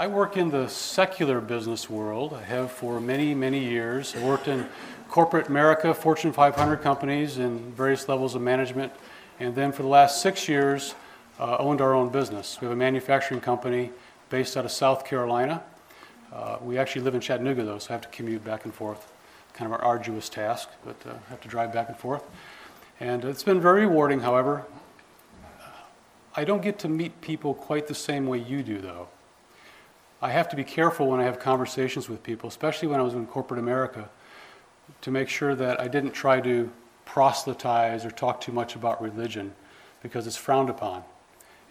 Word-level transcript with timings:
I 0.00 0.06
work 0.06 0.38
in 0.38 0.48
the 0.48 0.66
secular 0.66 1.42
business 1.42 1.90
world. 1.90 2.32
I 2.32 2.42
have 2.44 2.72
for 2.72 3.02
many, 3.02 3.34
many 3.34 3.62
years. 3.62 4.16
I 4.16 4.24
worked 4.24 4.48
in 4.48 4.66
corporate 5.10 5.48
America, 5.48 5.92
Fortune 5.92 6.32
500 6.32 6.78
companies 6.78 7.36
in 7.36 7.70
various 7.72 8.08
levels 8.08 8.34
of 8.34 8.40
management. 8.40 8.94
And 9.40 9.54
then 9.54 9.72
for 9.72 9.82
the 9.82 9.90
last 9.90 10.22
six 10.22 10.48
years, 10.48 10.94
uh, 11.38 11.58
owned 11.58 11.82
our 11.82 11.92
own 11.92 12.08
business. 12.08 12.58
We 12.62 12.64
have 12.64 12.72
a 12.72 12.76
manufacturing 12.76 13.42
company 13.42 13.90
based 14.30 14.56
out 14.56 14.64
of 14.64 14.70
South 14.70 15.04
Carolina. 15.04 15.62
Uh, 16.32 16.56
we 16.62 16.78
actually 16.78 17.02
live 17.02 17.14
in 17.14 17.20
Chattanooga, 17.20 17.62
though, 17.62 17.78
so 17.78 17.90
I 17.90 17.92
have 17.92 18.00
to 18.00 18.08
commute 18.08 18.42
back 18.42 18.64
and 18.64 18.72
forth. 18.72 19.12
Kind 19.52 19.70
of 19.70 19.78
an 19.78 19.84
arduous 19.84 20.30
task, 20.30 20.70
but 20.82 20.96
uh, 21.06 21.12
I 21.12 21.28
have 21.28 21.42
to 21.42 21.48
drive 21.48 21.74
back 21.74 21.90
and 21.90 21.96
forth. 21.98 22.22
And 23.00 23.22
it's 23.26 23.42
been 23.42 23.60
very 23.60 23.84
rewarding, 23.84 24.20
however. 24.20 24.64
I 26.34 26.44
don't 26.44 26.62
get 26.62 26.78
to 26.78 26.88
meet 26.88 27.20
people 27.20 27.52
quite 27.52 27.86
the 27.86 27.94
same 27.94 28.26
way 28.26 28.38
you 28.38 28.62
do, 28.62 28.80
though. 28.80 29.08
I 30.22 30.30
have 30.30 30.48
to 30.50 30.56
be 30.56 30.64
careful 30.64 31.08
when 31.08 31.20
I 31.20 31.24
have 31.24 31.38
conversations 31.38 32.08
with 32.08 32.22
people, 32.22 32.48
especially 32.48 32.88
when 32.88 33.00
I 33.00 33.02
was 33.02 33.14
in 33.14 33.26
corporate 33.26 33.58
America, 33.58 34.08
to 35.00 35.10
make 35.10 35.28
sure 35.28 35.54
that 35.54 35.80
I 35.80 35.88
didn't 35.88 36.10
try 36.12 36.40
to 36.40 36.70
proselytize 37.06 38.04
or 38.04 38.10
talk 38.10 38.40
too 38.40 38.52
much 38.52 38.76
about 38.76 39.00
religion 39.00 39.54
because 40.02 40.26
it's 40.26 40.36
frowned 40.36 40.68
upon. 40.68 41.02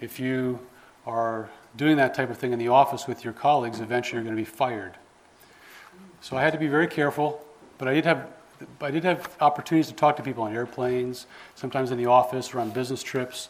If 0.02 0.20
you 0.20 0.60
are 1.06 1.50
doing 1.78 1.98
that 1.98 2.14
type 2.16 2.30
of 2.30 2.38
thing 2.38 2.52
in 2.52 2.60
the 2.60 2.70
office 2.70 3.08
with 3.08 3.24
your 3.24 3.34
colleagues, 3.34 3.80
eventually 3.82 4.16
you're 4.16 4.24
going 4.24 4.36
to 4.36 4.42
be 4.42 4.58
fired. 4.58 4.94
So 6.22 6.36
I 6.36 6.42
had 6.42 6.54
to 6.54 6.60
be 6.60 6.68
very 6.68 6.88
careful, 6.88 7.46
but 7.78 7.88
I 7.88 7.94
did 7.94 8.06
have 8.06 8.28
I 8.82 8.92
did 8.92 9.06
have 9.06 9.38
opportunities 9.40 9.88
to 9.88 9.94
talk 9.94 10.18
to 10.18 10.24
people 10.24 10.44
on 10.44 10.54
airplanes, 10.54 11.28
sometimes 11.56 11.92
in 11.92 11.98
the 11.98 12.08
office 12.08 12.54
or 12.54 12.60
on 12.60 12.72
business 12.72 13.02
trips. 13.02 13.48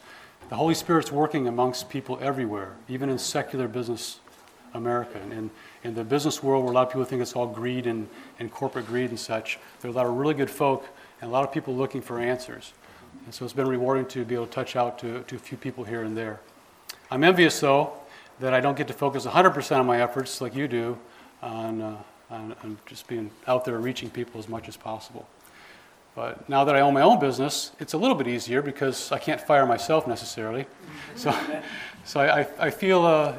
The 0.50 0.56
Holy 0.56 0.76
Spirit's 0.76 1.12
working 1.12 1.48
amongst 1.48 1.90
people 1.90 2.20
everywhere, 2.22 2.76
even 2.88 3.10
in 3.10 3.18
secular 3.18 3.68
business 3.68 4.20
America. 4.74 5.20
And 5.32 5.50
in 5.84 5.96
the 5.96 6.04
business 6.04 6.44
world, 6.44 6.64
where 6.64 6.72
a 6.72 6.76
lot 6.76 6.88
of 6.88 6.90
people 6.90 7.06
think 7.06 7.22
it's 7.22 7.34
all 7.34 7.48
greed 7.48 7.88
and, 7.88 8.08
and 8.40 8.52
corporate 8.52 8.88
greed 8.88 9.10
and 9.10 9.20
such, 9.20 9.60
there 9.82 9.90
are 9.90 9.94
a 9.94 9.96
lot 9.96 10.06
of 10.06 10.14
really 10.14 10.34
good 10.34 10.50
folk 10.50 10.86
and 11.22 11.30
a 11.30 11.34
lot 11.34 11.44
of 11.44 11.54
people 11.54 11.76
looking 11.76 12.02
for 12.02 12.20
answers. 12.20 12.74
And 13.26 13.34
so 13.34 13.46
it's 13.46 13.54
been 13.54 13.68
rewarding 13.68 14.06
to 14.08 14.24
be 14.26 14.36
able 14.36 14.48
to 14.48 14.52
touch 14.52 14.76
out 14.76 15.00
to, 15.00 15.24
to 15.24 15.36
a 15.36 15.40
few 15.40 15.58
people 15.58 15.84
here 15.84 16.04
and 16.04 16.16
there. 16.16 16.40
I'm 17.12 17.24
envious, 17.24 17.60
though, 17.60 17.94
that 18.40 18.54
I 18.54 18.60
don't 18.60 18.78
get 18.78 18.88
to 18.88 18.94
focus 18.94 19.26
100% 19.26 19.80
of 19.80 19.86
my 19.86 20.02
efforts 20.02 20.42
like 20.42 20.56
you 20.56 20.68
do 20.68 20.98
on, 21.42 21.82
uh, 21.82 21.98
on, 22.30 22.56
on 22.64 22.78
just 22.86 23.08
being 23.08 23.32
out 23.48 23.66
there 23.66 23.80
reaching 23.80 24.10
people 24.10 24.40
as 24.40 24.48
much 24.48 24.68
as 24.68 24.78
possible. 24.78 25.28
But 26.16 26.50
now 26.50 26.64
that 26.66 26.76
I 26.76 26.82
own 26.82 26.94
my 26.94 27.02
own 27.02 27.20
business, 27.20 27.72
it's 27.80 27.94
a 27.94 27.98
little 27.98 28.16
bit 28.16 28.28
easier 28.28 28.62
because 28.62 29.12
I 29.12 29.20
can't 29.20 29.40
fire 29.40 29.66
myself 29.66 30.08
necessarily. 30.08 30.66
So, 31.16 31.34
so 32.04 32.22
I, 32.22 32.48
I 32.60 32.70
feel 32.70 33.06
uh, 33.06 33.36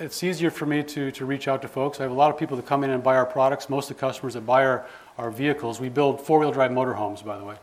it's 0.00 0.24
easier 0.24 0.50
for 0.50 0.64
me 0.64 0.82
to, 0.82 1.12
to 1.12 1.26
reach 1.26 1.46
out 1.46 1.60
to 1.62 1.68
folks. 1.68 2.00
I 2.00 2.04
have 2.04 2.12
a 2.12 2.14
lot 2.14 2.32
of 2.32 2.38
people 2.38 2.56
that 2.56 2.64
come 2.64 2.82
in 2.84 2.90
and 2.90 3.02
buy 3.02 3.16
our 3.16 3.26
products. 3.26 3.68
Most 3.68 3.90
of 3.90 3.96
the 3.96 4.00
customers 4.00 4.32
that 4.34 4.46
buy 4.46 4.64
our, 4.64 4.86
our 5.18 5.30
vehicles, 5.30 5.78
we 5.78 5.90
build 5.90 6.20
four 6.22 6.38
wheel 6.38 6.50
drive 6.50 6.70
motorhomes, 6.70 7.24
by 7.24 7.36
the 7.36 7.44
way. 7.44 7.56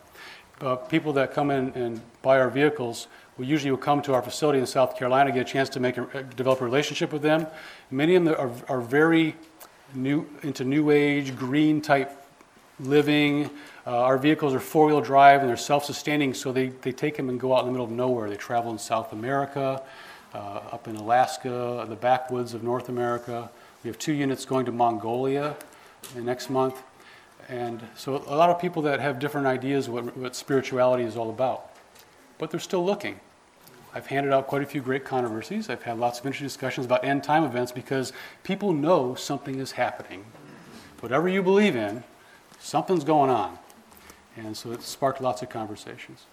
Uh, 0.61 0.75
people 0.75 1.13
that 1.13 1.33
come 1.33 1.49
in 1.49 1.71
and 1.71 1.99
buy 2.21 2.39
our 2.39 2.49
vehicles, 2.49 3.07
we 3.37 3.47
usually 3.47 3.71
will 3.71 3.77
come 3.77 4.01
to 4.03 4.13
our 4.13 4.21
facility 4.21 4.59
in 4.59 4.67
South 4.67 4.95
Carolina, 4.95 5.31
get 5.31 5.41
a 5.41 5.51
chance 5.51 5.67
to 5.69 5.79
make 5.79 5.97
a, 5.97 6.23
develop 6.35 6.61
a 6.61 6.63
relationship 6.63 7.11
with 7.11 7.23
them. 7.23 7.47
Many 7.89 8.15
of 8.15 8.25
them 8.25 8.35
are, 8.37 8.51
are 8.77 8.81
very 8.81 9.35
new 9.95 10.27
into 10.43 10.63
new 10.63 10.91
age, 10.91 11.35
green 11.35 11.81
type 11.81 12.23
living. 12.79 13.49
Uh, 13.85 14.03
our 14.03 14.17
vehicles 14.17 14.53
are 14.53 14.59
four 14.59 14.85
wheel 14.85 15.01
drive 15.01 15.41
and 15.41 15.49
they're 15.49 15.57
self 15.57 15.85
sustaining, 15.85 16.35
so 16.35 16.51
they, 16.51 16.67
they 16.81 16.91
take 16.91 17.17
them 17.17 17.29
and 17.29 17.39
go 17.39 17.55
out 17.55 17.61
in 17.61 17.65
the 17.65 17.71
middle 17.71 17.85
of 17.85 17.91
nowhere. 17.91 18.29
They 18.29 18.35
travel 18.35 18.71
in 18.71 18.77
South 18.77 19.11
America 19.11 19.61
uh, 19.61 19.83
Uh, 20.33 20.59
up 20.71 20.87
in 20.87 20.95
Alaska, 20.97 21.85
the 21.87 21.95
backwoods 21.95 22.53
of 22.53 22.61
North 22.61 22.89
America. 22.89 23.49
We 23.83 23.87
have 23.87 23.97
two 23.97 24.11
units 24.11 24.45
going 24.45 24.65
to 24.65 24.71
Mongolia 24.71 25.55
next 26.15 26.49
month. 26.49 26.81
And 27.49 27.81
so 27.95 28.17
a 28.27 28.35
lot 28.35 28.49
of 28.49 28.59
people 28.59 28.81
that 28.83 28.99
have 28.99 29.19
different 29.19 29.47
ideas 29.47 29.89
what, 29.89 30.17
what 30.17 30.35
spirituality 30.35 31.03
is 31.03 31.15
all 31.15 31.29
about. 31.29 31.71
But 32.37 32.51
they're 32.51 32.59
still 32.59 32.85
looking. 32.85 33.19
I've 33.93 34.07
handed 34.07 34.33
out 34.33 34.47
quite 34.47 34.61
a 34.61 34.65
few 34.65 34.81
great 34.81 35.05
controversies. 35.05 35.69
I've 35.69 35.83
had 35.83 35.97
lots 35.97 36.19
of 36.19 36.25
interesting 36.25 36.47
discussions 36.47 36.85
about 36.85 37.03
end 37.05 37.23
time 37.23 37.43
events 37.43 37.71
because 37.71 38.11
people 38.43 38.73
know 38.73 39.15
something 39.15 39.59
is 39.59 39.71
happening. 39.71 40.25
Whatever 40.99 41.29
you 41.29 41.41
believe 41.41 41.75
in, 41.75 42.03
something's 42.59 43.03
going 43.03 43.29
on. 43.29 43.57
And 44.35 44.55
so 44.55 44.71
it 44.71 44.81
sparked 44.83 45.21
lots 45.21 45.41
of 45.41 45.49
conversations. 45.49 46.25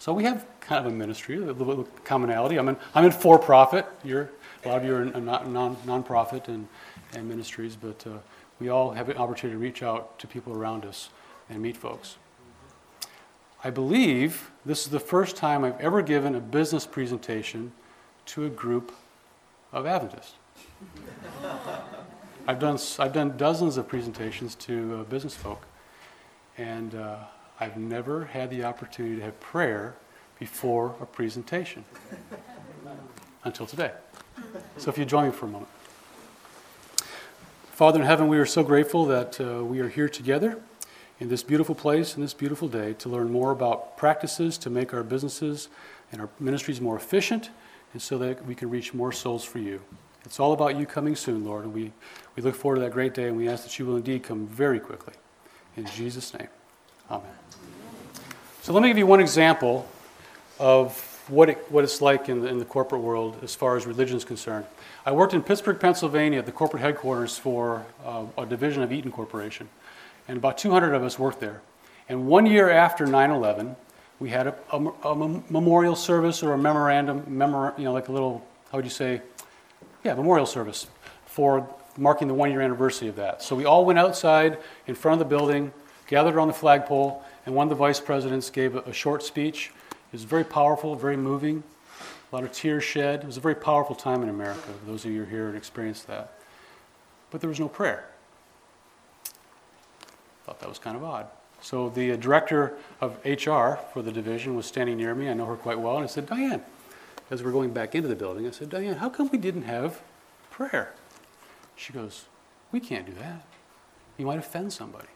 So 0.00 0.14
we 0.14 0.24
have 0.24 0.46
kind 0.60 0.86
of 0.86 0.90
a 0.90 0.96
ministry, 0.96 1.36
a 1.36 1.52
little 1.52 1.86
commonality. 2.04 2.56
I'm 2.56 2.70
in, 2.70 2.76
I'm 2.94 3.04
in 3.04 3.10
for 3.12 3.38
profit. 3.38 3.84
You're, 4.02 4.30
a 4.64 4.68
lot 4.68 4.78
of 4.78 4.84
you 4.84 4.94
are 4.94 5.02
in 5.02 5.26
non, 5.26 5.76
non-profit 5.84 6.48
and, 6.48 6.66
and 7.12 7.28
ministries, 7.28 7.76
but 7.76 8.06
uh, 8.06 8.12
we 8.58 8.70
all 8.70 8.92
have 8.92 9.10
an 9.10 9.18
opportunity 9.18 9.58
to 9.58 9.62
reach 9.62 9.82
out 9.82 10.18
to 10.18 10.26
people 10.26 10.54
around 10.56 10.86
us 10.86 11.10
and 11.50 11.60
meet 11.60 11.76
folks. 11.76 12.16
I 13.62 13.68
believe 13.68 14.50
this 14.64 14.86
is 14.86 14.88
the 14.88 14.98
first 14.98 15.36
time 15.36 15.64
I've 15.64 15.78
ever 15.78 16.00
given 16.00 16.34
a 16.34 16.40
business 16.40 16.86
presentation 16.86 17.72
to 18.24 18.46
a 18.46 18.48
group 18.48 18.92
of 19.70 19.84
Adventists. 19.84 20.32
I've 22.48 22.58
done, 22.58 22.78
I've 22.98 23.12
done 23.12 23.36
dozens 23.36 23.76
of 23.76 23.86
presentations 23.86 24.54
to 24.54 25.00
uh, 25.00 25.10
business 25.10 25.36
folk, 25.36 25.66
and 26.56 26.94
uh, 26.94 27.18
I've 27.60 27.76
never 27.76 28.24
had 28.24 28.48
the 28.48 28.64
opportunity 28.64 29.16
to 29.16 29.22
have 29.22 29.38
prayer 29.38 29.94
before 30.38 30.96
a 30.98 31.04
presentation 31.04 31.84
until 33.44 33.66
today. 33.66 33.92
So 34.78 34.90
if 34.90 34.96
you 34.96 35.04
join 35.04 35.26
me 35.26 35.32
for 35.32 35.44
a 35.44 35.50
moment. 35.50 35.70
Father 37.72 38.00
in 38.00 38.06
heaven, 38.06 38.28
we 38.28 38.38
are 38.38 38.46
so 38.46 38.62
grateful 38.62 39.04
that 39.06 39.38
uh, 39.38 39.62
we 39.62 39.80
are 39.80 39.88
here 39.88 40.08
together 40.08 40.58
in 41.18 41.28
this 41.28 41.42
beautiful 41.42 41.74
place 41.74 42.14
in 42.16 42.22
this 42.22 42.32
beautiful 42.32 42.66
day 42.66 42.94
to 42.94 43.10
learn 43.10 43.30
more 43.30 43.50
about 43.50 43.98
practices 43.98 44.56
to 44.56 44.70
make 44.70 44.94
our 44.94 45.02
businesses 45.02 45.68
and 46.12 46.20
our 46.20 46.30
ministries 46.38 46.80
more 46.80 46.96
efficient 46.96 47.50
and 47.92 48.00
so 48.00 48.16
that 48.16 48.44
we 48.46 48.54
can 48.54 48.70
reach 48.70 48.94
more 48.94 49.12
souls 49.12 49.44
for 49.44 49.58
you. 49.58 49.82
It's 50.24 50.40
all 50.40 50.52
about 50.52 50.76
you 50.78 50.86
coming 50.86 51.14
soon, 51.14 51.44
Lord, 51.44 51.64
and 51.64 51.74
we, 51.74 51.92
we 52.36 52.42
look 52.42 52.54
forward 52.54 52.76
to 52.76 52.80
that 52.82 52.92
great 52.92 53.12
day 53.12 53.28
and 53.28 53.36
we 53.36 53.48
ask 53.48 53.64
that 53.64 53.78
you 53.78 53.84
will 53.84 53.96
indeed 53.96 54.22
come 54.22 54.46
very 54.46 54.80
quickly. 54.80 55.14
In 55.76 55.84
Jesus' 55.86 56.32
name, 56.32 56.48
amen. 57.10 57.30
So 58.62 58.72
let 58.72 58.82
me 58.82 58.88
give 58.88 58.98
you 58.98 59.06
one 59.06 59.20
example 59.20 59.88
of 60.58 61.06
what, 61.28 61.48
it, 61.48 61.58
what 61.70 61.84
it's 61.84 62.00
like 62.00 62.28
in 62.28 62.42
the, 62.42 62.48
in 62.48 62.58
the 62.58 62.64
corporate 62.64 63.02
world 63.02 63.38
as 63.42 63.54
far 63.54 63.76
as 63.76 63.86
religion 63.86 64.16
is 64.16 64.24
concerned. 64.24 64.66
I 65.06 65.12
worked 65.12 65.32
in 65.32 65.42
Pittsburgh, 65.42 65.80
Pennsylvania, 65.80 66.40
at 66.40 66.46
the 66.46 66.52
corporate 66.52 66.82
headquarters 66.82 67.38
for 67.38 67.86
uh, 68.04 68.24
a 68.36 68.44
division 68.46 68.82
of 68.82 68.92
Eaton 68.92 69.10
Corporation, 69.10 69.68
and 70.28 70.36
about 70.36 70.58
200 70.58 70.92
of 70.94 71.02
us 71.02 71.18
worked 71.18 71.40
there. 71.40 71.62
And 72.08 72.26
one 72.26 72.46
year 72.46 72.68
after 72.68 73.06
9 73.06 73.30
11, 73.30 73.76
we 74.18 74.28
had 74.28 74.48
a, 74.48 74.54
a, 74.72 74.78
a, 75.08 75.14
memorial 75.50 75.96
service 75.96 76.42
or 76.42 76.52
a 76.52 76.58
memorandum, 76.58 77.24
memor, 77.26 77.72
you 77.78 77.84
know, 77.84 77.92
like 77.92 78.08
a 78.08 78.12
little, 78.12 78.46
how 78.70 78.78
would 78.78 78.84
you 78.84 78.90
say? 78.90 79.22
Yeah, 80.04 80.14
memorial 80.14 80.46
service 80.46 80.86
for 81.26 81.68
marking 81.96 82.28
the 82.28 82.34
one 82.34 82.50
year 82.50 82.60
anniversary 82.60 83.08
of 83.08 83.16
that. 83.16 83.42
So 83.42 83.56
we 83.56 83.64
all 83.64 83.84
went 83.84 83.98
outside 83.98 84.58
in 84.86 84.94
front 84.94 85.20
of 85.20 85.26
the 85.26 85.34
building, 85.34 85.72
gathered 86.10 86.34
around 86.34 86.48
the 86.48 86.54
flagpole, 86.54 87.22
and 87.46 87.54
one 87.54 87.66
of 87.66 87.70
the 87.70 87.76
vice 87.76 88.00
presidents 88.00 88.50
gave 88.50 88.74
a, 88.74 88.80
a 88.80 88.92
short 88.92 89.22
speech. 89.22 89.70
It 89.90 90.12
was 90.12 90.24
very 90.24 90.44
powerful, 90.44 90.96
very 90.96 91.16
moving, 91.16 91.62
a 92.30 92.34
lot 92.34 92.44
of 92.44 92.52
tears 92.52 92.84
shed. 92.84 93.20
It 93.20 93.26
was 93.26 93.36
a 93.36 93.40
very 93.40 93.54
powerful 93.54 93.94
time 93.94 94.22
in 94.22 94.28
America. 94.28 94.68
Those 94.86 95.04
of 95.04 95.12
you 95.12 95.24
here 95.24 95.48
and 95.48 95.56
experienced 95.56 96.08
that. 96.08 96.32
But 97.30 97.40
there 97.40 97.48
was 97.48 97.60
no 97.60 97.68
prayer. 97.68 98.08
Thought 100.44 100.60
that 100.60 100.68
was 100.68 100.78
kind 100.78 100.96
of 100.96 101.04
odd. 101.04 101.26
So 101.60 101.90
the 101.90 102.12
uh, 102.12 102.16
director 102.16 102.74
of 103.00 103.18
HR 103.24 103.78
for 103.92 104.02
the 104.02 104.10
division 104.10 104.56
was 104.56 104.66
standing 104.66 104.96
near 104.96 105.14
me. 105.14 105.28
I 105.28 105.34
know 105.34 105.46
her 105.46 105.56
quite 105.56 105.78
well. 105.78 105.96
And 105.96 106.04
I 106.04 106.08
said, 106.08 106.26
Diane, 106.26 106.62
as 107.30 107.42
we're 107.42 107.52
going 107.52 107.72
back 107.72 107.94
into 107.94 108.08
the 108.08 108.16
building, 108.16 108.46
I 108.46 108.50
said, 108.50 108.70
Diane, 108.70 108.96
how 108.96 109.10
come 109.10 109.28
we 109.30 109.38
didn't 109.38 109.62
have 109.62 110.00
prayer? 110.50 110.92
She 111.76 111.92
goes, 111.92 112.24
We 112.72 112.80
can't 112.80 113.06
do 113.06 113.12
that. 113.14 113.44
You 114.18 114.26
might 114.26 114.38
offend 114.38 114.72
somebody. 114.72 115.08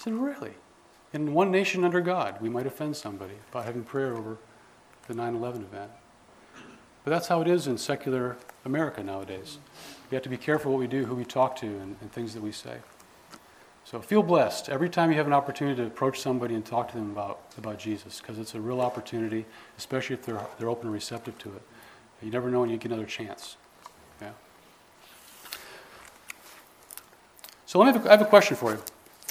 I 0.00 0.04
said, 0.04 0.14
Really? 0.14 0.52
in 1.12 1.34
one 1.34 1.50
nation 1.50 1.84
under 1.84 2.00
God, 2.00 2.40
we 2.40 2.48
might 2.48 2.66
offend 2.66 2.96
somebody 2.96 3.34
by 3.50 3.64
having 3.64 3.82
prayer 3.82 4.16
over 4.16 4.38
the 5.08 5.14
9 5.14 5.34
11 5.34 5.62
event. 5.62 5.90
But 7.04 7.10
that's 7.10 7.28
how 7.28 7.40
it 7.40 7.48
is 7.48 7.66
in 7.66 7.78
secular 7.78 8.36
America 8.64 9.02
nowadays. 9.02 9.58
We 10.10 10.14
have 10.14 10.22
to 10.22 10.28
be 10.28 10.36
careful 10.36 10.72
what 10.72 10.78
we 10.78 10.86
do, 10.86 11.04
who 11.04 11.14
we 11.14 11.24
talk 11.24 11.56
to, 11.56 11.66
and, 11.66 11.96
and 12.00 12.12
things 12.12 12.34
that 12.34 12.42
we 12.42 12.52
say. 12.52 12.78
So 13.84 14.00
feel 14.00 14.22
blessed 14.22 14.68
every 14.68 14.88
time 14.88 15.10
you 15.10 15.16
have 15.16 15.26
an 15.26 15.32
opportunity 15.32 15.76
to 15.82 15.86
approach 15.86 16.20
somebody 16.20 16.54
and 16.54 16.64
talk 16.64 16.92
to 16.92 16.96
them 16.96 17.10
about, 17.10 17.40
about 17.58 17.78
Jesus, 17.78 18.20
because 18.20 18.38
it's 18.38 18.54
a 18.54 18.60
real 18.60 18.80
opportunity, 18.80 19.46
especially 19.76 20.14
if 20.14 20.24
they're, 20.24 20.40
they're 20.58 20.68
open 20.68 20.86
and 20.86 20.94
receptive 20.94 21.36
to 21.38 21.48
it. 21.48 21.62
You 22.22 22.30
never 22.30 22.50
know 22.50 22.60
when 22.60 22.70
you 22.70 22.76
get 22.76 22.92
another 22.92 23.06
chance. 23.06 23.56
Yeah. 24.20 24.30
So 27.66 27.78
let 27.80 27.86
me 27.86 27.92
have 27.92 28.06
a, 28.06 28.08
I 28.08 28.12
have 28.12 28.22
a 28.22 28.26
question 28.26 28.56
for 28.56 28.72
you. 28.72 28.82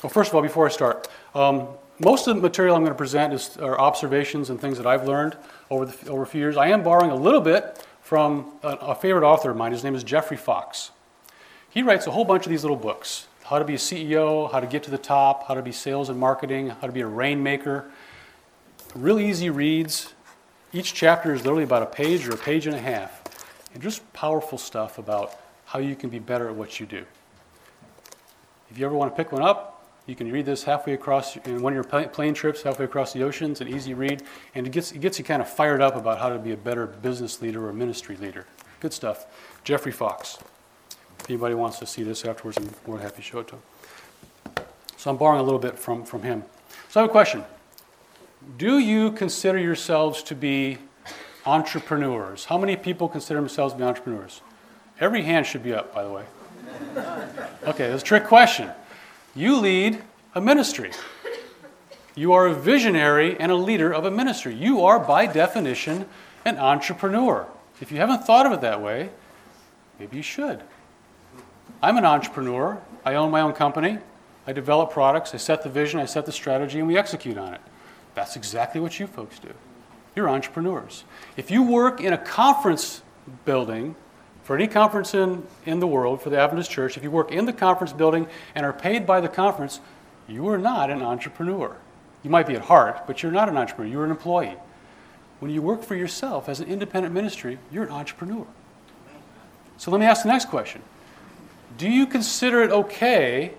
Well, 0.03 0.09
first 0.09 0.29
of 0.29 0.35
all, 0.35 0.41
before 0.41 0.65
I 0.65 0.69
start, 0.69 1.09
um, 1.35 1.67
most 1.99 2.27
of 2.27 2.35
the 2.35 2.41
material 2.41 2.75
I'm 2.75 2.83
going 2.83 2.93
to 2.93 2.97
present 2.97 3.33
is, 3.33 3.57
are 3.57 3.77
observations 3.77 4.49
and 4.49 4.59
things 4.59 4.77
that 4.77 4.87
I've 4.87 5.05
learned 5.05 5.35
over, 5.69 5.85
the, 5.85 6.09
over 6.09 6.23
a 6.23 6.25
few 6.25 6.39
years. 6.39 6.55
I 6.55 6.69
am 6.69 6.83
borrowing 6.83 7.11
a 7.11 7.15
little 7.15 7.41
bit 7.41 7.85
from 8.01 8.53
a, 8.63 8.69
a 8.69 8.95
favorite 8.95 9.27
author 9.27 9.51
of 9.51 9.57
mine. 9.57 9.73
His 9.73 9.83
name 9.83 9.95
is 9.95 10.03
Jeffrey 10.05 10.37
Fox. 10.37 10.91
He 11.69 11.83
writes 11.83 12.07
a 12.07 12.11
whole 12.11 12.23
bunch 12.23 12.45
of 12.45 12.49
these 12.49 12.63
little 12.63 12.77
books 12.77 13.27
how 13.43 13.57
to 13.57 13.65
be 13.65 13.73
a 13.73 13.77
CEO, 13.77 14.51
how 14.51 14.59
to 14.59 14.67
get 14.67 14.83
to 14.83 14.91
the 14.91 14.97
top, 14.97 15.47
how 15.47 15.55
to 15.55 15.61
be 15.63 15.71
sales 15.71 16.09
and 16.09 16.19
marketing, 16.19 16.69
how 16.69 16.85
to 16.85 16.93
be 16.93 17.01
a 17.01 17.07
rainmaker. 17.07 17.89
Really 18.93 19.27
easy 19.27 19.49
reads. 19.49 20.13
Each 20.71 20.93
chapter 20.93 21.33
is 21.33 21.41
literally 21.41 21.63
about 21.63 21.81
a 21.81 21.87
page 21.87 22.27
or 22.27 22.35
a 22.35 22.37
page 22.37 22.67
and 22.67 22.75
a 22.75 22.79
half. 22.79 23.23
And 23.73 23.81
just 23.81 24.13
powerful 24.13 24.59
stuff 24.59 24.99
about 24.99 25.35
how 25.65 25.79
you 25.79 25.95
can 25.95 26.11
be 26.11 26.19
better 26.19 26.47
at 26.47 26.53
what 26.53 26.79
you 26.79 26.85
do. 26.85 27.03
If 28.69 28.77
you 28.77 28.85
ever 28.85 28.95
want 28.95 29.11
to 29.11 29.17
pick 29.17 29.31
one 29.31 29.41
up, 29.41 29.78
you 30.09 30.15
can 30.15 30.31
read 30.31 30.45
this 30.45 30.63
halfway 30.63 30.93
across 30.93 31.37
in 31.37 31.61
one 31.61 31.71
of 31.71 31.75
your 31.75 32.07
plane 32.07 32.33
trips, 32.33 32.63
halfway 32.63 32.85
across 32.85 33.13
the 33.13 33.21
ocean. 33.21 33.51
It's 33.51 33.61
an 33.61 33.67
easy 33.67 33.93
read, 33.93 34.23
and 34.55 34.65
it 34.65 34.71
gets, 34.71 34.91
it 34.91 34.99
gets 34.99 35.19
you 35.19 35.25
kind 35.25 35.41
of 35.41 35.47
fired 35.47 35.81
up 35.81 35.95
about 35.95 36.17
how 36.17 36.29
to 36.29 36.39
be 36.39 36.51
a 36.51 36.57
better 36.57 36.87
business 36.87 37.41
leader 37.41 37.67
or 37.67 37.73
ministry 37.73 38.17
leader. 38.17 38.47
Good 38.79 38.91
stuff. 38.91 39.27
Jeffrey 39.63 39.91
Fox. 39.91 40.39
If 41.19 41.29
anybody 41.29 41.53
wants 41.53 41.77
to 41.79 41.85
see 41.85 42.01
this 42.01 42.25
afterwards, 42.25 42.57
I'm 42.57 42.69
more 42.87 42.97
than 42.97 43.05
happy 43.05 43.17
to 43.17 43.21
show 43.21 43.39
it 43.39 43.49
to 43.49 43.55
them. 43.55 44.65
So 44.97 45.11
I'm 45.11 45.17
borrowing 45.17 45.41
a 45.41 45.43
little 45.43 45.59
bit 45.59 45.77
from, 45.77 46.03
from 46.03 46.23
him. 46.23 46.43
So 46.89 46.99
I 46.99 47.03
have 47.03 47.09
a 47.09 47.11
question. 47.11 47.43
Do 48.57 48.79
you 48.79 49.11
consider 49.11 49.59
yourselves 49.59 50.23
to 50.23 50.35
be 50.35 50.79
entrepreneurs? 51.45 52.45
How 52.45 52.57
many 52.57 52.75
people 52.75 53.07
consider 53.07 53.39
themselves 53.39 53.73
to 53.73 53.77
be 53.77 53.83
entrepreneurs? 53.83 54.41
Every 54.99 55.21
hand 55.21 55.45
should 55.45 55.61
be 55.61 55.73
up, 55.73 55.93
by 55.93 56.03
the 56.03 56.09
way. 56.09 56.25
Okay, 57.61 57.89
that's 57.89 58.01
a 58.01 58.05
trick 58.05 58.23
question. 58.23 58.71
You 59.35 59.57
lead 59.57 60.01
a 60.35 60.41
ministry. 60.41 60.91
You 62.15 62.33
are 62.33 62.47
a 62.47 62.53
visionary 62.53 63.39
and 63.39 63.51
a 63.51 63.55
leader 63.55 63.93
of 63.93 64.05
a 64.05 64.11
ministry. 64.11 64.53
You 64.53 64.81
are, 64.83 64.99
by 64.99 65.25
definition, 65.25 66.07
an 66.45 66.57
entrepreneur. 66.57 67.47
If 67.81 67.91
you 67.91 67.97
haven't 67.97 68.25
thought 68.25 68.45
of 68.45 68.51
it 68.51 68.61
that 68.61 68.81
way, 68.81 69.09
maybe 69.99 70.17
you 70.17 70.23
should. 70.23 70.61
I'm 71.81 71.97
an 71.97 72.05
entrepreneur. 72.05 72.81
I 73.05 73.15
own 73.15 73.31
my 73.31 73.41
own 73.41 73.53
company. 73.53 73.99
I 74.45 74.51
develop 74.51 74.91
products. 74.91 75.33
I 75.33 75.37
set 75.37 75.63
the 75.63 75.69
vision. 75.69 75.99
I 75.99 76.05
set 76.05 76.25
the 76.25 76.31
strategy, 76.31 76.79
and 76.79 76.87
we 76.87 76.97
execute 76.97 77.37
on 77.37 77.53
it. 77.53 77.61
That's 78.15 78.35
exactly 78.35 78.81
what 78.81 78.99
you 78.99 79.07
folks 79.07 79.39
do. 79.39 79.53
You're 80.15 80.27
entrepreneurs. 80.27 81.05
If 81.37 81.51
you 81.51 81.63
work 81.63 82.01
in 82.01 82.11
a 82.11 82.17
conference 82.17 83.01
building, 83.45 83.95
for 84.49 84.55
any 84.55 84.65
conference 84.65 85.13
in, 85.13 85.43
in 85.67 85.79
the 85.79 85.85
world, 85.85 86.23
for 86.23 86.31
the 86.31 86.39
Adventist 86.39 86.71
Church, 86.71 86.97
if 86.97 87.03
you 87.03 87.11
work 87.11 87.31
in 87.31 87.45
the 87.45 87.53
conference 87.53 87.93
building 87.93 88.25
and 88.55 88.65
are 88.65 88.73
paid 88.73 89.05
by 89.05 89.21
the 89.21 89.27
conference, 89.27 89.79
you 90.27 90.47
are 90.47 90.57
not 90.57 90.89
an 90.89 91.03
entrepreneur. 91.03 91.77
You 92.23 92.31
might 92.31 92.47
be 92.47 92.55
at 92.55 92.63
heart, 92.63 93.05
but 93.05 93.21
you're 93.21 93.31
not 93.31 93.47
an 93.47 93.57
entrepreneur. 93.57 93.91
You're 93.91 94.05
an 94.05 94.09
employee. 94.09 94.55
When 95.37 95.51
you 95.51 95.61
work 95.61 95.83
for 95.83 95.93
yourself 95.93 96.49
as 96.49 96.61
an 96.61 96.67
independent 96.67 97.13
ministry, 97.13 97.59
you're 97.71 97.83
an 97.83 97.91
entrepreneur. 97.91 98.47
So 99.77 99.91
let 99.91 99.99
me 99.99 100.07
ask 100.07 100.23
the 100.23 100.29
next 100.29 100.45
question 100.45 100.81
do 101.77 101.87
you 101.87 102.07
consider 102.07 102.63
it 102.63 102.71
okay 102.71 103.53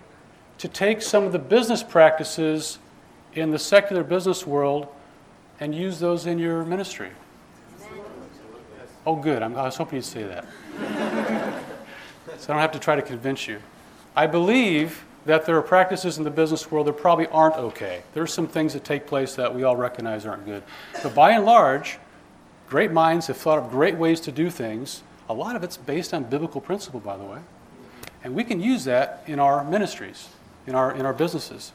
to 0.59 0.67
take 0.67 1.03
some 1.03 1.23
of 1.23 1.31
the 1.31 1.39
business 1.39 1.85
practices 1.85 2.81
in 3.35 3.53
the 3.53 3.61
secular 3.61 4.03
business 4.03 4.45
world 4.45 4.89
and 5.61 5.73
use 5.73 6.01
those 6.01 6.27
in 6.27 6.41
your 6.41 6.65
ministry? 6.65 7.11
Oh, 9.06 9.17
good. 9.17 9.43
I'm, 9.43 9.56
i 9.56 9.62
was 9.64 9.76
hoping 9.76 9.97
you'd 9.97 10.05
say 10.05 10.25
that. 10.25 10.44
so 12.38 12.44
I 12.44 12.55
don't 12.55 12.58
have 12.58 12.73
to 12.73 12.79
try 12.79 12.97
to 12.97 13.02
convince 13.02 13.49
you. 13.49 13.61
I 14.14 14.26
believe 14.26 15.05
that 15.26 15.47
there 15.47 15.56
are 15.56 15.62
practices 15.62 16.19
in 16.19 16.25
the 16.25 16.31
business 16.31 16.70
world 16.70 16.87
that 16.87 16.94
probably 16.94 17.26
aren't 17.29 17.56
okay. 17.56 18.02
There 18.14 18.23
are 18.23 18.29
some 18.29 18.47
things 18.47 18.73
that 18.73 18.85
take 18.85 19.06
place 19.06 19.35
that 19.35 19.55
we 19.55 19.62
all 19.62 19.76
recognize 19.76 20.26
aren't 20.26 20.44
good. 20.44 20.62
But 21.02 21.14
by 21.14 21.32
and 21.32 21.44
large, 21.44 21.99
great 22.69 22.91
minds 22.91 23.26
have 23.26 23.37
thought 23.37 23.58
of 23.58 23.70
great 23.70 23.97
ways 23.97 24.20
to 24.23 24.32
do 24.32 24.50
things. 24.50 25.02
A 25.29 25.35
lot 25.35 25.56
of 25.56 25.62
it's 25.62 25.76
based 25.76 26.12
on 26.14 26.25
biblical 26.25 26.61
principle, 26.61 27.00
by 27.00 27.17
the 27.17 27.25
way. 27.25 27.38
And 28.25 28.35
we 28.35 28.44
can 28.44 28.61
use 28.61 28.85
that 28.85 29.23
in 29.26 29.38
our 29.38 29.64
ministries, 29.64 30.29
in 30.67 30.75
our, 30.75 30.93
in 30.93 31.06
our 31.06 31.14
businesses. 31.14 31.73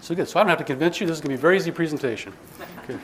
So 0.00 0.14
good. 0.14 0.28
So 0.28 0.38
I 0.38 0.42
don't 0.42 0.50
have 0.50 0.58
to 0.58 0.64
convince 0.64 1.00
you. 1.00 1.06
This 1.06 1.16
is 1.16 1.20
going 1.20 1.30
to 1.30 1.36
be 1.36 1.40
a 1.40 1.42
very 1.42 1.56
easy 1.56 1.70
presentation. 1.70 2.32
Okay. 2.84 2.98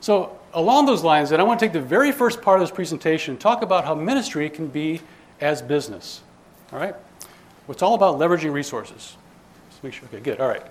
So 0.00 0.38
along 0.54 0.86
those 0.86 1.02
lines, 1.02 1.30
then 1.30 1.40
I 1.40 1.42
want 1.42 1.60
to 1.60 1.66
take 1.66 1.72
the 1.72 1.80
very 1.80 2.12
first 2.12 2.42
part 2.42 2.60
of 2.60 2.68
this 2.68 2.74
presentation 2.74 3.32
and 3.32 3.40
talk 3.40 3.62
about 3.62 3.84
how 3.84 3.94
ministry 3.94 4.48
can 4.50 4.68
be 4.68 5.00
as 5.40 5.62
business. 5.62 6.22
All 6.72 6.78
right? 6.78 6.94
It's 7.68 7.82
all 7.82 7.94
about 7.94 8.18
leveraging 8.18 8.52
resources. 8.52 9.16
Let's 9.70 9.82
make 9.82 9.92
sure. 9.92 10.08
Okay, 10.08 10.20
good. 10.20 10.40
All 10.40 10.48
right. 10.48 10.62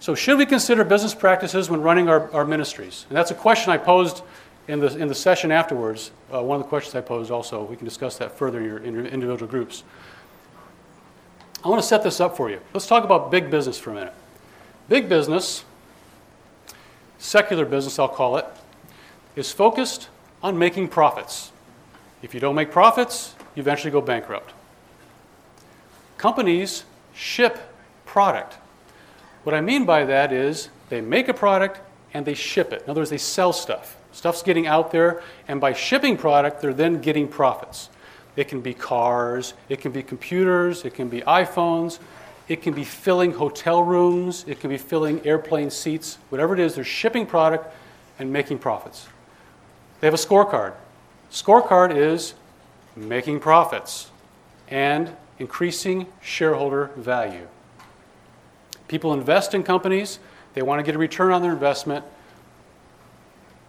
So 0.00 0.14
should 0.14 0.38
we 0.38 0.46
consider 0.46 0.82
business 0.82 1.14
practices 1.14 1.70
when 1.70 1.80
running 1.82 2.08
our, 2.08 2.30
our 2.32 2.44
ministries? 2.44 3.06
And 3.08 3.16
that's 3.16 3.30
a 3.30 3.34
question 3.34 3.72
I 3.72 3.78
posed 3.78 4.22
in 4.66 4.80
the, 4.80 4.96
in 4.96 5.08
the 5.08 5.14
session 5.14 5.50
afterwards, 5.50 6.10
uh, 6.32 6.42
one 6.42 6.56
of 6.56 6.62
the 6.62 6.68
questions 6.68 6.94
I 6.94 7.00
posed 7.00 7.30
also, 7.30 7.64
we 7.64 7.76
can 7.76 7.84
discuss 7.84 8.18
that 8.18 8.38
further 8.38 8.58
in 8.60 8.64
your, 8.64 8.78
in 8.78 8.94
your 8.94 9.04
individual 9.04 9.50
groups. 9.50 9.82
I 11.64 11.68
want 11.68 11.82
to 11.82 11.86
set 11.86 12.02
this 12.02 12.20
up 12.20 12.36
for 12.36 12.50
you. 12.50 12.60
Let's 12.72 12.86
talk 12.86 13.04
about 13.04 13.30
big 13.30 13.50
business 13.50 13.78
for 13.78 13.90
a 13.90 13.94
minute. 13.94 14.14
Big 14.88 15.08
business, 15.08 15.64
secular 17.18 17.64
business, 17.64 17.98
I'll 17.98 18.08
call 18.08 18.36
it, 18.36 18.46
is 19.36 19.52
focused 19.52 20.08
on 20.42 20.58
making 20.58 20.88
profits. 20.88 21.52
If 22.22 22.34
you 22.34 22.40
don't 22.40 22.54
make 22.54 22.70
profits, 22.70 23.34
you 23.54 23.60
eventually 23.60 23.90
go 23.90 24.00
bankrupt. 24.00 24.52
Companies 26.18 26.84
ship 27.14 27.58
product. 28.04 28.56
What 29.44 29.54
I 29.54 29.60
mean 29.60 29.86
by 29.86 30.04
that 30.04 30.32
is 30.32 30.68
they 30.88 31.00
make 31.00 31.28
a 31.28 31.34
product 31.34 31.80
and 32.12 32.26
they 32.26 32.34
ship 32.34 32.72
it. 32.72 32.82
In 32.82 32.90
other 32.90 33.00
words, 33.00 33.10
they 33.10 33.18
sell 33.18 33.52
stuff. 33.52 33.96
Stuff's 34.12 34.42
getting 34.42 34.66
out 34.66 34.90
there, 34.90 35.22
and 35.46 35.60
by 35.60 35.72
shipping 35.72 36.16
product, 36.16 36.60
they're 36.60 36.74
then 36.74 37.00
getting 37.00 37.28
profits. 37.28 37.88
It 38.36 38.48
can 38.48 38.60
be 38.60 38.74
cars, 38.74 39.54
it 39.68 39.80
can 39.80 39.92
be 39.92 40.02
computers, 40.02 40.84
it 40.84 40.94
can 40.94 41.08
be 41.08 41.20
iPhones, 41.22 42.00
it 42.48 42.62
can 42.62 42.74
be 42.74 42.84
filling 42.84 43.32
hotel 43.32 43.82
rooms, 43.82 44.44
it 44.48 44.60
can 44.60 44.70
be 44.70 44.78
filling 44.78 45.24
airplane 45.24 45.70
seats, 45.70 46.18
whatever 46.30 46.54
it 46.54 46.60
is, 46.60 46.74
they're 46.74 46.84
shipping 46.84 47.26
product 47.26 47.72
and 48.18 48.32
making 48.32 48.58
profits. 48.58 49.06
They 50.00 50.06
have 50.06 50.14
a 50.14 50.16
scorecard. 50.16 50.74
Scorecard 51.30 51.94
is 51.94 52.34
making 52.96 53.40
profits 53.40 54.10
and 54.68 55.14
increasing 55.38 56.06
shareholder 56.20 56.90
value. 56.96 57.46
People 58.88 59.12
invest 59.12 59.54
in 59.54 59.62
companies, 59.62 60.18
they 60.54 60.62
want 60.62 60.80
to 60.80 60.82
get 60.82 60.94
a 60.94 60.98
return 60.98 61.32
on 61.32 61.42
their 61.42 61.52
investment 61.52 62.04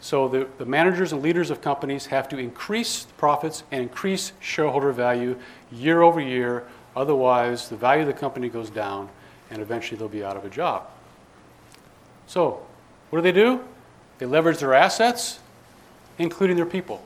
so 0.01 0.27
the, 0.27 0.47
the 0.57 0.65
managers 0.65 1.13
and 1.13 1.21
leaders 1.21 1.51
of 1.51 1.61
companies 1.61 2.07
have 2.07 2.27
to 2.29 2.37
increase 2.37 3.05
profits 3.17 3.63
and 3.71 3.83
increase 3.83 4.33
shareholder 4.39 4.91
value 4.91 5.37
year 5.71 6.01
over 6.01 6.19
year. 6.19 6.67
Otherwise, 6.95 7.69
the 7.69 7.77
value 7.77 8.01
of 8.01 8.07
the 8.07 8.13
company 8.13 8.49
goes 8.49 8.71
down 8.71 9.09
and 9.51 9.61
eventually 9.61 9.97
they'll 9.97 10.09
be 10.09 10.23
out 10.23 10.35
of 10.35 10.43
a 10.43 10.49
job. 10.49 10.89
So, 12.25 12.65
what 13.11 13.19
do 13.19 13.21
they 13.21 13.31
do? 13.31 13.63
They 14.17 14.25
leverage 14.25 14.57
their 14.57 14.73
assets, 14.73 15.39
including 16.21 16.55
their 16.55 16.65
people. 16.65 17.03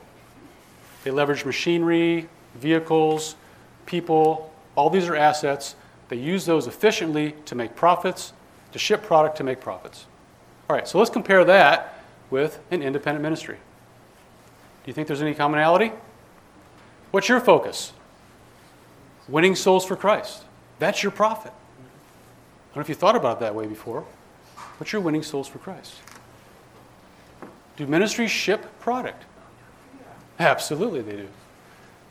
They 1.04 1.10
leverage 1.10 1.44
machinery, 1.44 2.28
vehicles, 2.54 3.36
people. 3.86 4.52
All 4.74 4.90
these 4.90 5.08
are 5.08 5.16
assets. 5.16 5.76
They 6.08 6.16
use 6.16 6.46
those 6.46 6.66
efficiently 6.66 7.34
to 7.46 7.54
make 7.54 7.74
profits, 7.74 8.32
to 8.72 8.78
ship 8.78 9.02
product 9.02 9.36
to 9.38 9.44
make 9.44 9.60
profits. 9.60 10.06
All 10.68 10.76
right, 10.76 10.86
so 10.86 10.98
let's 10.98 11.10
compare 11.10 11.44
that 11.44 12.02
with 12.30 12.58
an 12.70 12.82
independent 12.82 13.22
ministry. 13.22 13.56
Do 13.56 14.90
you 14.90 14.92
think 14.92 15.06
there's 15.06 15.22
any 15.22 15.34
commonality? 15.34 15.92
What's 17.10 17.28
your 17.28 17.40
focus? 17.40 17.92
Winning 19.28 19.54
souls 19.54 19.84
for 19.84 19.96
Christ. 19.96 20.44
That's 20.78 21.02
your 21.02 21.12
profit. 21.12 21.52
I 21.52 22.74
don't 22.74 22.76
know 22.76 22.82
if 22.82 22.88
you 22.88 22.94
thought 22.94 23.16
about 23.16 23.38
it 23.38 23.40
that 23.40 23.54
way 23.54 23.66
before. 23.66 24.04
What's 24.78 24.92
your 24.92 25.00
winning 25.00 25.22
souls 25.22 25.48
for 25.48 25.58
Christ? 25.58 25.94
Do 27.76 27.86
ministries 27.86 28.30
ship 28.30 28.66
product? 28.80 29.24
Absolutely, 30.38 31.02
they 31.02 31.16
do. 31.16 31.28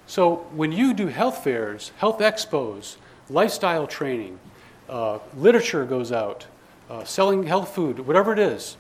So 0.08 0.48
when 0.54 0.72
you 0.72 0.94
do 0.94 1.08
health 1.08 1.44
fairs, 1.44 1.92
health 1.98 2.20
expos, 2.20 2.98
lifestyle 3.30 3.88
training, 3.88 4.40
uh, 4.88 5.20
literature 5.36 5.86
goes 5.86 6.12
out, 6.12 6.46
uh, 6.90 7.04
selling 7.04 7.44
health 7.44 7.74
food, 7.74 8.00
whatever 8.00 8.32
it 8.32 8.40
is, 8.40 8.78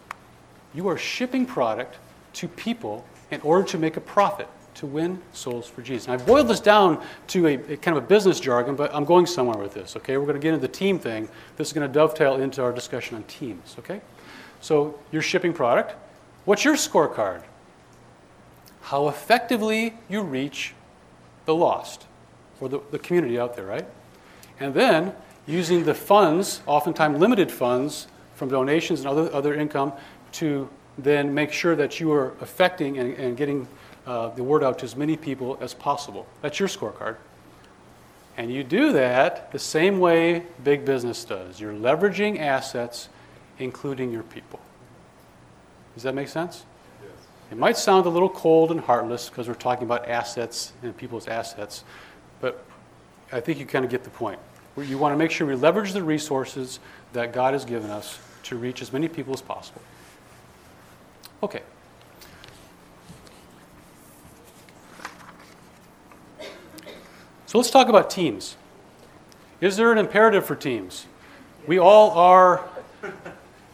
you 0.74 0.88
are 0.88 0.98
shipping 0.98 1.46
product 1.46 1.98
to 2.34 2.48
people 2.48 3.06
in 3.32 3.42
order 3.42 3.68
to 3.68 3.77
make 3.80 3.98
a 3.98 4.01
profit, 4.01 4.48
to 4.75 4.86
win 4.86 5.20
souls 5.34 5.68
for 5.68 5.82
Jesus. 5.82 6.08
And 6.08 6.13
I've 6.13 6.27
boiled 6.27 6.48
this 6.48 6.60
down 6.60 7.04
to 7.27 7.48
a, 7.48 7.54
a, 7.54 7.77
kind 7.77 7.98
of 7.98 8.04
a 8.04 8.08
business 8.08 8.39
jargon, 8.39 8.75
but 8.75 8.94
I'm 8.94 9.06
going 9.06 9.25
somewhere 9.25 9.58
with 9.58 9.74
this, 9.74 9.96
okay? 9.96 10.18
We're 10.18 10.25
going 10.25 10.39
to 10.39 10.42
get 10.42 10.54
into 10.54 10.68
the 10.68 10.72
team 10.72 11.00
thing. 11.00 11.27
This 11.58 11.68
is 11.68 11.74
going 11.74 11.88
to 11.88 11.94
dovetail 11.94 12.36
into 12.36 12.62
our 12.62 12.72
discussion 12.72 13.15
on 13.15 13.24
teams, 13.24 13.75
okay? 13.80 14.01
So 14.62 15.00
you're 15.12 15.24
shipping 15.24 15.54
product. 15.54 15.96
What's 16.46 16.64
your 16.64 16.75
scorecard? 16.75 17.42
How 18.82 19.08
effectively 19.08 19.96
you 20.08 20.22
reach 20.22 20.74
the 21.46 21.56
lost 21.56 22.06
or 22.62 22.70
the, 22.70 22.80
the 22.92 23.00
community 23.00 23.40
out 23.40 23.56
there, 23.56 23.66
right? 23.66 23.86
And 24.60 24.74
then 24.74 25.14
using 25.48 25.84
the 25.84 25.94
funds, 25.94 26.62
oftentimes 26.66 27.20
limited 27.20 27.52
funds 27.52 28.08
from 28.36 28.50
donations 28.50 29.00
and 29.00 29.10
other, 29.10 29.34
other 29.34 29.54
income, 29.56 29.94
to 30.34 30.70
then 30.98 31.34
make 31.34 31.52
sure 31.52 31.75
that 31.75 32.00
you 32.00 32.12
are 32.12 32.34
affecting 32.42 33.00
and, 33.00 33.14
and 33.16 33.36
getting 33.38 33.68
uh, 34.06 34.30
the 34.30 34.44
word 34.44 34.64
out 34.64 34.80
to 34.80 34.86
as 34.86 34.96
many 34.96 35.18
people 35.18 35.58
as 35.62 35.74
possible. 35.74 36.28
That's 36.42 36.60
your 36.60 36.70
scorecard. 36.70 37.18
And 38.38 38.52
you 38.52 38.64
do 38.64 38.92
that 38.94 39.52
the 39.52 39.60
same 39.60 40.00
way 40.00 40.44
big 40.64 40.86
business 40.86 41.24
does. 41.24 41.60
You're 41.60 41.74
leveraging 41.74 42.40
assets, 42.40 43.10
including 43.60 44.12
your 44.12 44.24
people. 44.24 44.60
Does 45.96 46.04
that 46.04 46.14
make 46.14 46.28
sense? 46.28 46.66
Yes. 47.02 47.12
It 47.52 47.58
might 47.58 47.78
sound 47.78 48.06
a 48.06 48.10
little 48.10 48.30
cold 48.30 48.70
and 48.72 48.80
heartless 48.80 49.30
because 49.30 49.48
we're 49.48 49.56
talking 49.56 49.86
about 49.86 50.08
assets 50.08 50.74
and 50.84 50.96
people's 50.96 51.28
assets, 51.28 51.84
but 52.42 52.64
I 53.32 53.40
think 53.40 53.60
you 53.60 53.66
kind 53.66 53.84
of 53.84 53.90
get 53.90 54.04
the 54.04 54.10
point. 54.12 54.40
You 54.78 54.98
want 54.98 55.14
to 55.14 55.18
make 55.18 55.32
sure 55.32 55.48
we 55.48 55.56
leverage 55.56 55.94
the 55.94 56.04
resources 56.04 56.80
that 57.14 57.34
God 57.34 57.54
has 57.54 57.64
given 57.64 57.90
us 57.90 58.20
to 58.44 58.58
reach 58.58 58.82
as 58.82 58.92
many 58.92 59.08
people 59.08 59.34
as 59.34 59.42
possible. 59.42 59.82
Okay. 61.42 61.62
So 67.46 67.58
let's 67.58 67.72
talk 67.72 67.88
about 67.88 68.10
teams. 68.10 68.58
Is 69.62 69.78
there 69.78 69.94
an 69.94 69.98
imperative 69.98 70.46
for 70.46 70.56
teams? 70.56 71.06
We 71.68 71.80
all 71.80 72.12
are, 72.12 72.68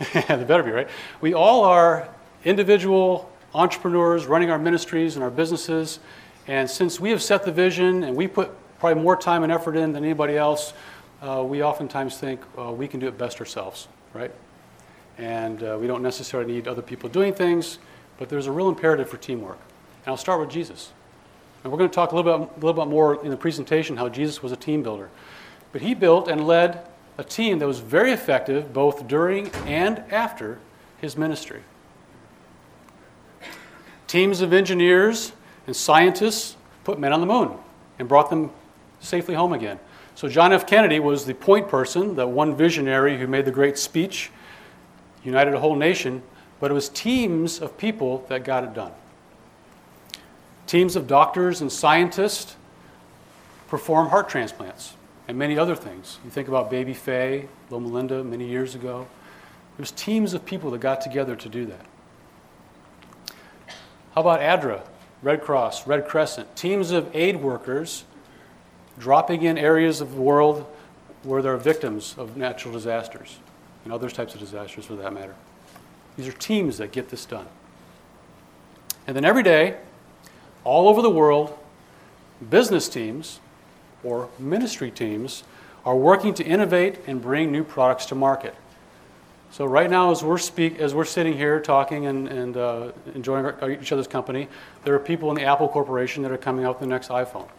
they 0.13 0.43
better 0.43 0.63
be, 0.63 0.71
right? 0.71 0.89
We 1.19 1.33
all 1.33 1.63
are 1.63 2.09
individual 2.43 3.31
entrepreneurs 3.53 4.25
running 4.25 4.49
our 4.49 4.57
ministries 4.57 5.15
and 5.15 5.23
our 5.23 5.29
businesses. 5.29 5.99
And 6.47 6.69
since 6.69 6.99
we 6.99 7.11
have 7.11 7.21
set 7.21 7.43
the 7.43 7.51
vision 7.51 8.03
and 8.03 8.15
we 8.15 8.27
put 8.27 8.51
probably 8.79 9.01
more 9.01 9.15
time 9.15 9.43
and 9.43 9.51
effort 9.51 9.75
in 9.75 9.93
than 9.93 10.03
anybody 10.03 10.37
else, 10.37 10.73
uh, 11.21 11.43
we 11.43 11.61
oftentimes 11.61 12.17
think 12.17 12.41
uh, 12.57 12.71
we 12.71 12.87
can 12.87 12.99
do 12.99 13.07
it 13.07 13.17
best 13.17 13.39
ourselves, 13.39 13.87
right? 14.13 14.31
And 15.17 15.61
uh, 15.61 15.77
we 15.79 15.85
don't 15.85 16.01
necessarily 16.01 16.51
need 16.51 16.67
other 16.67 16.81
people 16.81 17.07
doing 17.07 17.33
things, 17.33 17.77
but 18.17 18.27
there's 18.27 18.47
a 18.47 18.51
real 18.51 18.69
imperative 18.69 19.07
for 19.07 19.17
teamwork. 19.17 19.59
And 20.05 20.07
I'll 20.07 20.17
start 20.17 20.39
with 20.39 20.49
Jesus. 20.49 20.91
And 21.63 21.71
we're 21.71 21.77
going 21.77 21.91
to 21.91 21.93
talk 21.93 22.11
a 22.11 22.15
little 22.15 22.39
bit, 22.39 22.49
a 22.49 22.65
little 22.65 22.85
bit 22.85 22.89
more 22.89 23.23
in 23.23 23.29
the 23.29 23.37
presentation 23.37 23.97
how 23.97 24.09
Jesus 24.09 24.41
was 24.41 24.51
a 24.51 24.55
team 24.55 24.81
builder. 24.81 25.09
But 25.71 25.81
he 25.81 25.93
built 25.93 26.27
and 26.27 26.47
led 26.47 26.81
a 27.17 27.23
team 27.23 27.59
that 27.59 27.67
was 27.67 27.79
very 27.79 28.11
effective 28.11 28.73
both 28.73 29.07
during 29.07 29.49
and 29.65 29.99
after 30.11 30.59
his 30.99 31.17
ministry. 31.17 31.61
Teams 34.07 34.41
of 34.41 34.53
engineers 34.53 35.31
and 35.67 35.75
scientists 35.75 36.57
put 36.83 36.99
men 36.99 37.13
on 37.13 37.21
the 37.21 37.27
moon 37.27 37.51
and 37.99 38.07
brought 38.07 38.29
them 38.29 38.51
safely 38.99 39.35
home 39.35 39.53
again. 39.53 39.79
So, 40.15 40.27
John 40.27 40.51
F. 40.51 40.67
Kennedy 40.67 40.99
was 40.99 41.25
the 41.25 41.33
point 41.33 41.69
person, 41.69 42.15
the 42.15 42.27
one 42.27 42.55
visionary 42.55 43.17
who 43.17 43.27
made 43.27 43.45
the 43.45 43.51
great 43.51 43.77
speech, 43.77 44.29
united 45.23 45.53
a 45.53 45.59
whole 45.59 45.75
nation, 45.75 46.21
but 46.59 46.69
it 46.69 46.73
was 46.73 46.89
teams 46.89 47.59
of 47.59 47.77
people 47.77 48.25
that 48.27 48.43
got 48.43 48.63
it 48.63 48.73
done. 48.73 48.91
Teams 50.67 50.95
of 50.95 51.07
doctors 51.07 51.61
and 51.61 51.71
scientists 51.71 52.55
perform 53.67 54.09
heart 54.09 54.29
transplants 54.29 54.95
and 55.31 55.39
many 55.39 55.57
other 55.57 55.77
things. 55.77 56.19
You 56.25 56.29
think 56.29 56.49
about 56.49 56.69
Baby 56.69 56.93
Fae, 56.93 57.47
Loma 57.69 57.87
Linda, 57.87 58.21
many 58.21 58.45
years 58.45 58.75
ago. 58.75 59.07
There's 59.77 59.91
teams 59.91 60.33
of 60.33 60.45
people 60.45 60.71
that 60.71 60.81
got 60.81 60.99
together 60.99 61.37
to 61.37 61.47
do 61.47 61.65
that. 61.67 61.85
How 64.13 64.19
about 64.19 64.41
ADRA, 64.41 64.81
Red 65.23 65.41
Cross, 65.41 65.87
Red 65.87 66.05
Crescent? 66.05 66.53
Teams 66.57 66.91
of 66.91 67.09
aid 67.15 67.37
workers 67.37 68.03
dropping 68.99 69.43
in 69.43 69.57
areas 69.57 70.01
of 70.01 70.15
the 70.15 70.21
world 70.21 70.65
where 71.23 71.41
there 71.41 71.53
are 71.53 71.57
victims 71.57 72.13
of 72.17 72.35
natural 72.35 72.73
disasters 72.73 73.39
and 73.85 73.93
other 73.93 74.09
types 74.09 74.33
of 74.33 74.41
disasters 74.41 74.83
for 74.83 74.97
that 74.97 75.13
matter. 75.13 75.35
These 76.17 76.27
are 76.27 76.33
teams 76.33 76.77
that 76.79 76.91
get 76.91 77.07
this 77.07 77.25
done. 77.25 77.47
And 79.07 79.15
then 79.15 79.23
every 79.23 79.43
day, 79.43 79.77
all 80.65 80.89
over 80.89 81.01
the 81.01 81.09
world, 81.09 81.57
business 82.49 82.89
teams 82.89 83.39
or 84.03 84.29
ministry 84.39 84.91
teams 84.91 85.43
are 85.85 85.95
working 85.95 86.33
to 86.35 86.43
innovate 86.43 86.99
and 87.07 87.21
bring 87.21 87.51
new 87.51 87.63
products 87.63 88.05
to 88.07 88.15
market. 88.15 88.55
So 89.51 89.65
right 89.65 89.89
now, 89.89 90.11
as 90.11 90.23
we're 90.23 90.37
speak, 90.37 90.79
as 90.79 90.95
we're 90.95 91.03
sitting 91.03 91.33
here 91.33 91.59
talking 91.59 92.05
and, 92.05 92.27
and 92.27 92.55
uh, 92.55 92.91
enjoying 93.15 93.45
our, 93.45 93.71
each 93.71 93.91
other's 93.91 94.07
company, 94.07 94.47
there 94.85 94.95
are 94.95 94.99
people 94.99 95.29
in 95.29 95.35
the 95.35 95.43
Apple 95.43 95.67
Corporation 95.67 96.23
that 96.23 96.31
are 96.31 96.37
coming 96.37 96.63
out 96.63 96.75
with 96.75 96.87
the 96.87 96.93
next 96.93 97.09
iPhone. 97.09 97.49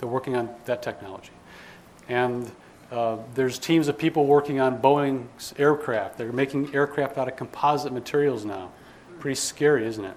They're 0.00 0.08
working 0.08 0.34
on 0.34 0.48
that 0.64 0.82
technology, 0.82 1.32
and 2.08 2.50
uh, 2.90 3.18
there's 3.34 3.58
teams 3.58 3.88
of 3.88 3.98
people 3.98 4.26
working 4.26 4.60
on 4.60 4.80
Boeing's 4.80 5.52
aircraft. 5.58 6.16
They're 6.16 6.32
making 6.32 6.74
aircraft 6.74 7.18
out 7.18 7.28
of 7.28 7.36
composite 7.36 7.92
materials 7.92 8.44
now. 8.44 8.70
Pretty 9.18 9.34
scary, 9.34 9.86
isn't 9.86 10.04
it? 10.04 10.16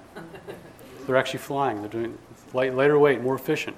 They're 1.05 1.17
actually 1.17 1.39
flying. 1.39 1.81
They're 1.81 1.89
doing 1.89 2.17
light, 2.53 2.75
lighter 2.75 2.99
weight, 2.99 3.21
more 3.21 3.35
efficient. 3.35 3.75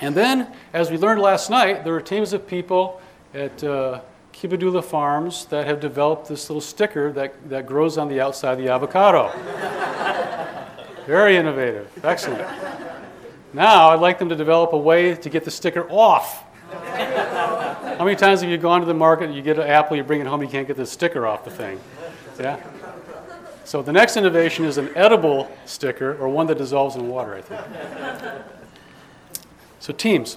And 0.00 0.14
then, 0.14 0.52
as 0.72 0.90
we 0.90 0.96
learned 0.96 1.20
last 1.20 1.50
night, 1.50 1.84
there 1.84 1.94
are 1.94 2.00
teams 2.00 2.32
of 2.32 2.46
people 2.46 3.00
at 3.34 3.62
uh, 3.62 4.00
Kibidula 4.32 4.82
Farms 4.82 5.44
that 5.46 5.66
have 5.66 5.78
developed 5.80 6.28
this 6.28 6.48
little 6.48 6.62
sticker 6.62 7.12
that, 7.12 7.34
that 7.50 7.66
grows 7.66 7.98
on 7.98 8.08
the 8.08 8.20
outside 8.20 8.52
of 8.52 8.58
the 8.58 8.68
avocado. 8.68 9.28
Very 11.06 11.36
innovative. 11.36 11.90
Excellent. 12.02 12.48
Now, 13.52 13.90
I'd 13.90 14.00
like 14.00 14.18
them 14.18 14.30
to 14.30 14.36
develop 14.36 14.72
a 14.72 14.78
way 14.78 15.14
to 15.14 15.28
get 15.28 15.44
the 15.44 15.50
sticker 15.50 15.86
off. 15.90 16.44
How 16.70 18.04
many 18.04 18.16
times 18.16 18.40
have 18.40 18.48
you 18.48 18.56
gone 18.56 18.80
to 18.80 18.86
the 18.86 18.94
market, 18.94 19.24
and 19.24 19.34
you 19.34 19.42
get 19.42 19.58
an 19.58 19.68
apple, 19.68 19.96
you 19.96 20.04
bring 20.04 20.20
it 20.20 20.26
home, 20.26 20.40
you 20.40 20.48
can't 20.48 20.66
get 20.66 20.76
the 20.76 20.86
sticker 20.86 21.26
off 21.26 21.44
the 21.44 21.50
thing? 21.50 21.78
Yeah? 22.38 22.58
So 23.64 23.82
the 23.82 23.92
next 23.92 24.16
innovation 24.16 24.64
is 24.64 24.78
an 24.78 24.90
edible 24.96 25.50
sticker 25.66 26.16
or 26.16 26.28
one 26.28 26.46
that 26.46 26.56
dissolves 26.58 26.96
in 26.96 27.08
water, 27.08 27.34
I 27.34 27.40
think. 27.42 28.59
So, 29.80 29.94
teams. 29.94 30.36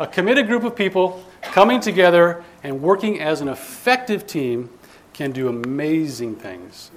A 0.00 0.06
committed 0.06 0.46
group 0.46 0.64
of 0.64 0.74
people 0.74 1.22
coming 1.42 1.78
together 1.78 2.42
and 2.64 2.80
working 2.80 3.20
as 3.20 3.42
an 3.42 3.48
effective 3.48 4.26
team 4.26 4.70
can 5.12 5.30
do 5.30 5.48
amazing 5.48 6.34
things. 6.36 6.90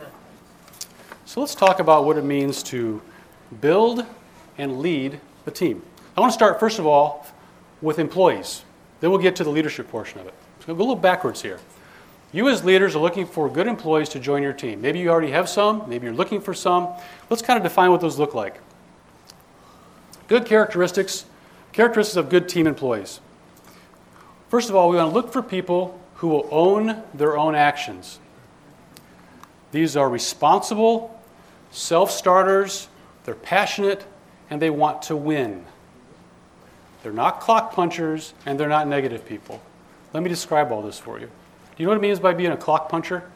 So, 1.25 1.41
let's 1.41 1.53
talk 1.53 1.79
about 1.79 2.05
what 2.05 2.17
it 2.17 2.23
means 2.23 2.63
to 2.63 3.01
build 3.59 4.05
and 4.57 4.79
lead 4.79 5.19
a 5.45 5.51
team. 5.51 5.83
I 6.15 6.21
want 6.21 6.31
to 6.31 6.33
start, 6.33 6.57
first 6.57 6.79
of 6.79 6.87
all, 6.87 7.27
with 7.81 7.99
employees. 7.99 8.63
Then 9.01 9.09
we'll 9.09 9.19
get 9.19 9.35
to 9.35 9.43
the 9.43 9.49
leadership 9.49 9.89
portion 9.89 10.21
of 10.21 10.27
it. 10.27 10.33
So, 10.61 10.67
go 10.67 10.73
a 10.73 10.79
little 10.79 10.95
backwards 10.95 11.41
here. 11.41 11.59
You, 12.31 12.47
as 12.47 12.63
leaders, 12.63 12.95
are 12.95 12.99
looking 12.99 13.25
for 13.25 13.49
good 13.49 13.67
employees 13.67 14.07
to 14.09 14.19
join 14.19 14.41
your 14.43 14.53
team. 14.53 14.81
Maybe 14.81 14.99
you 14.99 15.09
already 15.09 15.31
have 15.31 15.49
some, 15.49 15.87
maybe 15.89 16.05
you're 16.05 16.15
looking 16.15 16.39
for 16.39 16.53
some. 16.53 16.87
Let's 17.29 17.41
kind 17.41 17.57
of 17.57 17.63
define 17.63 17.91
what 17.91 17.99
those 17.99 18.17
look 18.17 18.33
like. 18.33 18.59
Good 20.27 20.45
characteristics, 20.45 21.25
characteristics 21.71 22.17
of 22.17 22.29
good 22.29 22.49
team 22.49 22.67
employees. 22.67 23.19
First 24.49 24.69
of 24.69 24.75
all, 24.75 24.89
we 24.89 24.97
want 24.97 25.11
to 25.11 25.13
look 25.13 25.31
for 25.31 25.41
people 25.41 25.99
who 26.15 26.27
will 26.27 26.47
own 26.51 27.03
their 27.13 27.37
own 27.37 27.55
actions. 27.55 28.19
These 29.71 29.97
are 29.97 30.09
responsible, 30.09 31.21
self 31.71 32.09
starters, 32.09 32.87
they're 33.25 33.35
passionate, 33.35 34.05
and 34.49 34.61
they 34.61 34.69
want 34.69 35.01
to 35.03 35.15
win. 35.15 35.65
They're 37.03 37.11
not 37.11 37.39
clock 37.39 37.73
punchers, 37.73 38.33
and 38.45 38.59
they're 38.59 38.69
not 38.69 38.87
negative 38.87 39.25
people. 39.25 39.61
Let 40.13 40.23
me 40.23 40.29
describe 40.29 40.71
all 40.71 40.81
this 40.81 40.97
for 40.97 41.19
you. 41.19 41.25
Do 41.25 41.31
you 41.77 41.85
know 41.85 41.91
what 41.91 41.97
it 41.97 42.01
means 42.01 42.19
by 42.19 42.33
being 42.33 42.51
a 42.51 42.57
clock 42.57 42.89
puncher? 42.89 43.29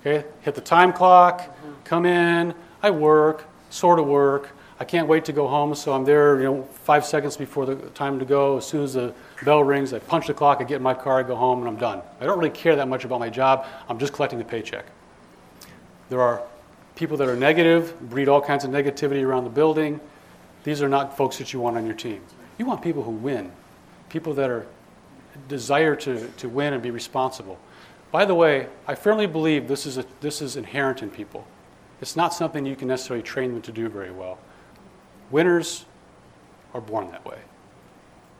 Okay, 0.00 0.24
hit 0.42 0.54
the 0.54 0.60
time 0.60 0.92
clock, 0.92 1.54
come 1.84 2.06
in, 2.06 2.54
I 2.82 2.90
work, 2.90 3.44
sort 3.70 3.98
of 3.98 4.06
work. 4.06 4.50
I 4.84 4.86
can't 4.86 5.08
wait 5.08 5.24
to 5.24 5.32
go 5.32 5.48
home, 5.48 5.74
so 5.74 5.94
I'm 5.94 6.04
there, 6.04 6.36
you 6.36 6.44
know, 6.44 6.62
five 6.82 7.06
seconds 7.06 7.38
before 7.38 7.64
the 7.64 7.76
time 7.92 8.18
to 8.18 8.26
go. 8.26 8.58
As 8.58 8.66
soon 8.66 8.84
as 8.84 8.92
the 8.92 9.14
bell 9.42 9.64
rings, 9.64 9.94
I 9.94 9.98
punch 9.98 10.26
the 10.26 10.34
clock, 10.34 10.58
I 10.60 10.64
get 10.64 10.76
in 10.76 10.82
my 10.82 10.92
car, 10.92 11.20
I 11.20 11.22
go 11.22 11.34
home, 11.36 11.60
and 11.60 11.68
I'm 11.68 11.76
done. 11.76 12.02
I 12.20 12.26
don't 12.26 12.38
really 12.38 12.50
care 12.50 12.76
that 12.76 12.86
much 12.86 13.06
about 13.06 13.18
my 13.18 13.30
job. 13.30 13.64
I'm 13.88 13.98
just 13.98 14.12
collecting 14.12 14.38
the 14.38 14.44
paycheck. 14.44 14.84
There 16.10 16.20
are 16.20 16.42
people 16.96 17.16
that 17.16 17.28
are 17.28 17.34
negative, 17.34 17.98
breed 18.10 18.28
all 18.28 18.42
kinds 18.42 18.62
of 18.64 18.70
negativity 18.72 19.24
around 19.24 19.44
the 19.44 19.50
building. 19.50 20.00
These 20.64 20.82
are 20.82 20.88
not 20.90 21.16
folks 21.16 21.38
that 21.38 21.54
you 21.54 21.60
want 21.60 21.78
on 21.78 21.86
your 21.86 21.96
team. 21.96 22.20
You 22.58 22.66
want 22.66 22.82
people 22.82 23.02
who 23.02 23.12
win, 23.12 23.52
people 24.10 24.34
that 24.34 24.50
are 24.50 24.66
desire 25.48 25.96
to, 25.96 26.28
to 26.28 26.48
win 26.50 26.74
and 26.74 26.82
be 26.82 26.90
responsible. 26.90 27.58
By 28.12 28.26
the 28.26 28.34
way, 28.34 28.66
I 28.86 28.96
firmly 28.96 29.26
believe 29.26 29.66
this 29.66 29.86
is, 29.86 29.96
a, 29.96 30.04
this 30.20 30.42
is 30.42 30.56
inherent 30.56 31.02
in 31.02 31.10
people. 31.10 31.46
It's 32.02 32.16
not 32.16 32.34
something 32.34 32.66
you 32.66 32.76
can 32.76 32.88
necessarily 32.88 33.22
train 33.22 33.54
them 33.54 33.62
to 33.62 33.72
do 33.72 33.88
very 33.88 34.10
well. 34.10 34.38
Winners 35.30 35.84
are 36.72 36.80
born 36.80 37.10
that 37.10 37.24
way. 37.24 37.38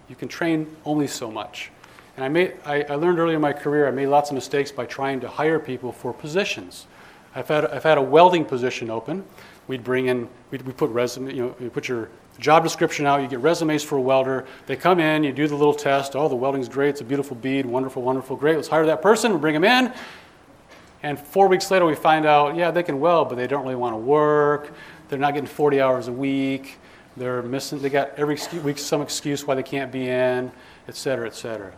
You 0.08 0.16
can 0.16 0.28
train 0.28 0.76
only 0.84 1.06
so 1.06 1.30
much. 1.30 1.70
And 2.16 2.24
I, 2.24 2.28
made, 2.28 2.54
I, 2.64 2.82
I 2.82 2.94
learned 2.94 3.18
early 3.18 3.34
in 3.34 3.40
my 3.40 3.52
career, 3.52 3.88
I 3.88 3.90
made 3.90 4.06
lots 4.06 4.30
of 4.30 4.34
mistakes 4.34 4.70
by 4.70 4.86
trying 4.86 5.20
to 5.20 5.28
hire 5.28 5.58
people 5.58 5.90
for 5.90 6.12
positions. 6.12 6.86
I've 7.34 7.48
had, 7.48 7.66
I've 7.66 7.82
had 7.82 7.98
a 7.98 8.02
welding 8.02 8.44
position 8.44 8.90
open. 8.90 9.24
We'd 9.66 9.82
bring 9.82 10.06
in, 10.06 10.28
we'd, 10.50 10.62
we 10.62 10.72
put 10.72 10.90
resume, 10.90 11.34
you 11.34 11.42
know, 11.42 11.56
you 11.58 11.70
put 11.70 11.88
your 11.88 12.10
job 12.38 12.62
description 12.62 13.06
out, 13.06 13.22
you 13.22 13.28
get 13.28 13.40
resumes 13.40 13.82
for 13.82 13.96
a 13.96 14.00
welder. 14.00 14.46
They 14.66 14.76
come 14.76 15.00
in, 15.00 15.24
you 15.24 15.32
do 15.32 15.48
the 15.48 15.56
little 15.56 15.74
test. 15.74 16.14
Oh, 16.14 16.28
the 16.28 16.36
welding's 16.36 16.68
great, 16.68 16.90
it's 16.90 17.00
a 17.00 17.04
beautiful 17.04 17.36
bead, 17.36 17.66
wonderful, 17.66 18.02
wonderful, 18.02 18.36
great. 18.36 18.56
Let's 18.56 18.68
hire 18.68 18.86
that 18.86 19.02
person, 19.02 19.32
we'll 19.32 19.40
bring 19.40 19.54
them 19.54 19.64
in. 19.64 19.92
And 21.02 21.18
four 21.18 21.48
weeks 21.48 21.70
later, 21.70 21.84
we 21.84 21.94
find 21.94 22.24
out, 22.24 22.56
yeah, 22.56 22.70
they 22.70 22.82
can 22.82 22.98
weld, 22.98 23.28
but 23.28 23.34
they 23.34 23.46
don't 23.46 23.62
really 23.62 23.74
want 23.74 23.92
to 23.92 23.98
work. 23.98 24.72
They're 25.08 25.18
not 25.18 25.34
getting 25.34 25.48
40 25.48 25.80
hours 25.80 26.08
a 26.08 26.12
week. 26.12 26.78
They're 27.16 27.42
missing, 27.42 27.80
they 27.80 27.90
got 27.90 28.10
every 28.16 28.38
week 28.64 28.78
some 28.78 29.00
excuse 29.00 29.46
why 29.46 29.54
they 29.54 29.62
can't 29.62 29.92
be 29.92 30.08
in, 30.08 30.50
et 30.88 30.96
cetera, 30.96 31.26
et 31.26 31.34
cetera. 31.34 31.72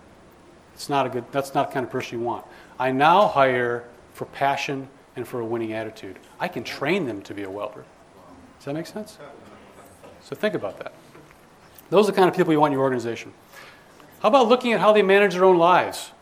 It's 0.75 0.89
not 0.89 1.07
a 1.07 1.09
good, 1.09 1.25
that's 1.31 1.55
not 1.55 1.69
the 1.69 1.75
kind 1.75 1.85
of 1.85 1.93
person 1.93 2.19
you 2.19 2.25
want. 2.25 2.45
I 2.79 2.91
now 2.91 3.29
hire 3.29 3.85
for 4.15 4.25
passion 4.27 4.89
and 5.15 5.27
for 5.27 5.41
a 5.41 5.45
winning 5.45 5.73
attitude. 5.73 6.19
I 6.41 6.49
can 6.49 6.65
train 6.65 7.07
them 7.07 7.23
to 7.23 7.35
be 7.35 7.43
a 7.43 7.51
welder. 7.51 7.85
Does 8.59 8.67
that 8.67 8.75
make 8.75 8.87
sense? 8.87 9.19
So 10.23 10.35
think 10.35 10.55
about 10.55 10.79
that. 10.79 10.93
Those 11.91 12.09
are 12.09 12.13
the 12.13 12.17
kind 12.17 12.29
of 12.29 12.37
people 12.37 12.53
you 12.53 12.61
want 12.61 12.73
in 12.73 12.79
your 12.79 12.83
organization. 12.83 13.33
How 14.21 14.29
about 14.29 14.49
looking 14.49 14.73
at 14.73 14.81
how 14.81 14.93
they 14.93 15.03
manage 15.03 15.35
their 15.35 15.45
own 15.45 15.59
lives? 15.59 16.13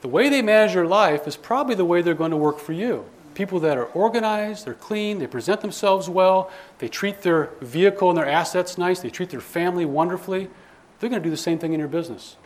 The 0.00 0.08
way 0.08 0.28
they 0.28 0.42
manage 0.42 0.74
their 0.74 0.86
life 0.86 1.26
is 1.26 1.36
probably 1.36 1.74
the 1.74 1.84
way 1.84 2.02
they're 2.02 2.14
going 2.14 2.30
to 2.30 2.36
work 2.36 2.60
for 2.60 2.72
you. 2.72 3.04
People 3.38 3.60
that 3.60 3.78
are 3.78 3.84
organized, 3.84 4.66
they're 4.66 4.74
clean, 4.74 5.20
they 5.20 5.28
present 5.28 5.60
themselves 5.60 6.10
well, 6.10 6.50
they 6.78 6.88
treat 6.88 7.22
their 7.22 7.50
vehicle 7.60 8.08
and 8.08 8.18
their 8.18 8.26
assets 8.26 8.76
nice, 8.76 8.98
they 8.98 9.10
treat 9.10 9.30
their 9.30 9.40
family 9.40 9.84
wonderfully, 9.84 10.50
they're 10.98 11.08
going 11.08 11.22
to 11.22 11.24
do 11.24 11.30
the 11.30 11.36
same 11.36 11.56
thing 11.56 11.72
in 11.72 11.78
your 11.78 11.88
business. 11.88 12.36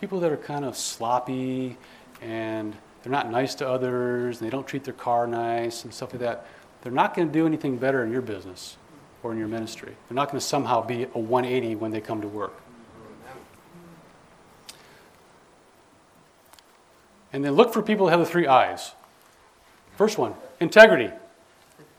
People 0.00 0.18
that 0.18 0.32
are 0.32 0.36
kind 0.36 0.64
of 0.64 0.76
sloppy 0.76 1.78
and 2.20 2.74
they're 3.04 3.12
not 3.12 3.30
nice 3.30 3.54
to 3.54 3.68
others, 3.68 4.40
and 4.40 4.46
they 4.48 4.50
don't 4.50 4.66
treat 4.66 4.82
their 4.82 4.94
car 4.94 5.28
nice 5.28 5.84
and 5.84 5.94
stuff 5.94 6.12
like 6.12 6.18
that, 6.22 6.48
they're 6.82 6.90
not 6.90 7.14
going 7.14 7.28
to 7.28 7.32
do 7.32 7.46
anything 7.46 7.76
better 7.76 8.02
in 8.02 8.10
your 8.10 8.20
business 8.20 8.78
or 9.22 9.30
in 9.30 9.38
your 9.38 9.46
ministry. 9.46 9.94
They're 10.08 10.16
not 10.16 10.32
going 10.32 10.40
to 10.40 10.44
somehow 10.44 10.84
be 10.84 11.04
a 11.04 11.18
180 11.20 11.76
when 11.76 11.92
they 11.92 12.00
come 12.00 12.20
to 12.22 12.28
work. 12.28 12.60
And 17.32 17.44
then 17.44 17.52
look 17.52 17.72
for 17.72 17.80
people 17.80 18.06
that 18.06 18.10
have 18.10 18.18
the 18.18 18.26
three 18.26 18.48
eyes. 18.48 18.90
First 19.96 20.18
one, 20.18 20.34
integrity. 20.60 21.12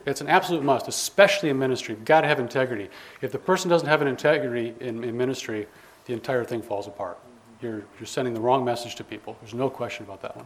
It's 0.05 0.21
an 0.21 0.29
absolute 0.29 0.63
must, 0.63 0.87
especially 0.87 1.49
in 1.49 1.59
ministry. 1.59 1.93
You've 1.93 2.05
got 2.05 2.21
to 2.21 2.27
have 2.27 2.39
integrity. 2.39 2.89
If 3.21 3.31
the 3.33 3.39
person 3.39 3.69
doesn't 3.69 3.89
have 3.89 4.01
an 4.01 4.07
integrity 4.07 4.73
in, 4.79 5.03
in 5.03 5.17
ministry, 5.17 5.67
the 6.05 6.13
entire 6.13 6.45
thing 6.45 6.61
falls 6.61 6.87
apart. 6.87 7.19
You're, 7.61 7.83
you're 7.99 8.05
sending 8.05 8.33
the 8.33 8.39
wrong 8.39 8.63
message 8.63 8.95
to 8.95 9.03
people. 9.03 9.35
There's 9.41 9.53
no 9.53 9.69
question 9.69 10.05
about 10.05 10.21
that 10.21 10.35
one. 10.35 10.45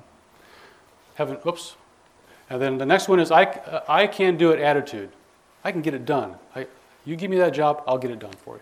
Having, 1.16 1.38
oops. 1.46 1.76
And 2.50 2.62
then 2.62 2.78
the 2.78 2.86
next 2.86 3.08
one 3.08 3.20
is 3.20 3.32
I, 3.32 3.44
uh, 3.44 3.84
I 3.88 4.08
can 4.08 4.38
do 4.38 4.52
it 4.52 4.60
attitude. 4.60 5.12
I 5.64 5.72
can 5.72 5.82
get 5.82 5.94
it 5.94 6.06
done. 6.06 6.36
I, 6.56 6.68
you 7.06 7.16
give 7.16 7.30
me 7.30 7.38
that 7.38 7.54
job, 7.54 7.84
I'll 7.86 7.98
get 7.98 8.12
it 8.12 8.20
done 8.20 8.34
for 8.34 8.56
you. 8.56 8.62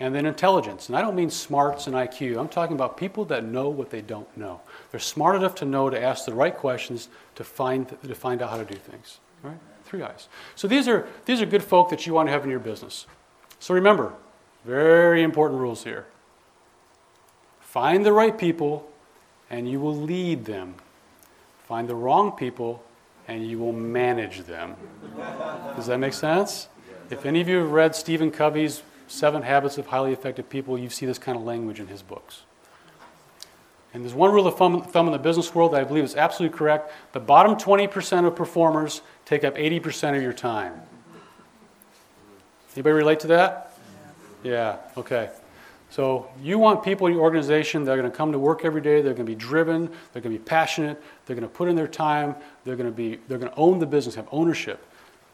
And 0.00 0.14
then 0.14 0.24
intelligence. 0.24 0.88
And 0.88 0.96
I 0.96 1.02
don't 1.02 1.14
mean 1.14 1.30
smarts 1.30 1.86
and 1.86 1.94
IQ. 1.94 2.38
I'm 2.38 2.48
talking 2.48 2.74
about 2.74 2.96
people 2.96 3.26
that 3.26 3.44
know 3.44 3.68
what 3.68 3.90
they 3.90 4.00
don't 4.00 4.34
know. 4.36 4.60
They're 4.90 4.98
smart 4.98 5.36
enough 5.36 5.54
to 5.56 5.66
know 5.66 5.90
to 5.90 6.02
ask 6.02 6.24
the 6.24 6.32
right 6.32 6.56
questions 6.56 7.08
to 7.40 7.44
find, 7.44 7.88
to 7.88 8.14
find 8.14 8.42
out 8.42 8.50
how 8.50 8.58
to 8.58 8.66
do 8.66 8.74
things. 8.74 9.18
Right? 9.42 9.56
Three 9.84 10.02
eyes. 10.02 10.28
So 10.56 10.68
these 10.68 10.86
are, 10.86 11.08
these 11.24 11.40
are 11.40 11.46
good 11.46 11.62
folk 11.62 11.88
that 11.88 12.06
you 12.06 12.12
want 12.12 12.28
to 12.28 12.32
have 12.32 12.44
in 12.44 12.50
your 12.50 12.60
business. 12.60 13.06
So 13.58 13.72
remember, 13.72 14.12
very 14.66 15.22
important 15.22 15.58
rules 15.58 15.84
here. 15.84 16.04
Find 17.60 18.04
the 18.04 18.12
right 18.12 18.36
people 18.36 18.90
and 19.48 19.70
you 19.70 19.80
will 19.80 19.96
lead 19.96 20.44
them. 20.44 20.74
Find 21.66 21.88
the 21.88 21.94
wrong 21.94 22.32
people 22.32 22.82
and 23.26 23.48
you 23.48 23.58
will 23.58 23.72
manage 23.72 24.40
them. 24.42 24.76
Does 25.76 25.86
that 25.86 25.96
make 25.96 26.12
sense? 26.12 26.68
If 27.08 27.24
any 27.24 27.40
of 27.40 27.48
you 27.48 27.56
have 27.60 27.70
read 27.70 27.94
Stephen 27.96 28.30
Covey's 28.30 28.82
Seven 29.08 29.40
Habits 29.42 29.78
of 29.78 29.86
Highly 29.86 30.12
Effective 30.12 30.50
People, 30.50 30.78
you 30.78 30.90
see 30.90 31.06
this 31.06 31.18
kind 31.18 31.38
of 31.38 31.44
language 31.44 31.80
in 31.80 31.86
his 31.86 32.02
books. 32.02 32.42
And 33.92 34.04
there's 34.04 34.14
one 34.14 34.30
rule 34.32 34.46
of 34.46 34.56
thumb, 34.56 35.06
in 35.06 35.12
the 35.12 35.18
business 35.18 35.54
world 35.54 35.72
that 35.72 35.80
I 35.80 35.84
believe 35.84 36.04
is 36.04 36.14
absolutely 36.14 36.56
correct. 36.56 36.92
The 37.12 37.20
bottom 37.20 37.56
20% 37.56 38.26
of 38.26 38.36
performers 38.36 39.02
take 39.24 39.42
up 39.42 39.56
80% 39.56 40.16
of 40.16 40.22
your 40.22 40.32
time. 40.32 40.80
Anybody 42.74 42.94
relate 42.94 43.20
to 43.20 43.26
that? 43.28 43.76
Yeah, 44.44 44.76
okay. 44.96 45.30
So 45.90 46.30
you 46.40 46.56
want 46.56 46.84
people 46.84 47.08
in 47.08 47.14
your 47.14 47.22
organization 47.22 47.84
that 47.84 47.92
are 47.92 47.96
going 47.96 48.10
to 48.10 48.16
come 48.16 48.30
to 48.30 48.38
work 48.38 48.64
every 48.64 48.80
day, 48.80 49.02
they're 49.02 49.12
going 49.12 49.26
to 49.26 49.32
be 49.32 49.34
driven, 49.34 49.90
they're 50.12 50.22
going 50.22 50.32
to 50.32 50.38
be 50.38 50.44
passionate, 50.44 51.02
they're 51.26 51.34
going 51.34 51.48
to 51.48 51.52
put 51.52 51.68
in 51.68 51.74
their 51.74 51.88
time, 51.88 52.36
they're 52.64 52.76
going 52.76 52.88
to 52.88 52.94
be 52.94 53.18
they're 53.26 53.38
going 53.38 53.50
to 53.50 53.58
own 53.58 53.80
the 53.80 53.86
business, 53.86 54.14
have 54.14 54.28
ownership. 54.30 54.86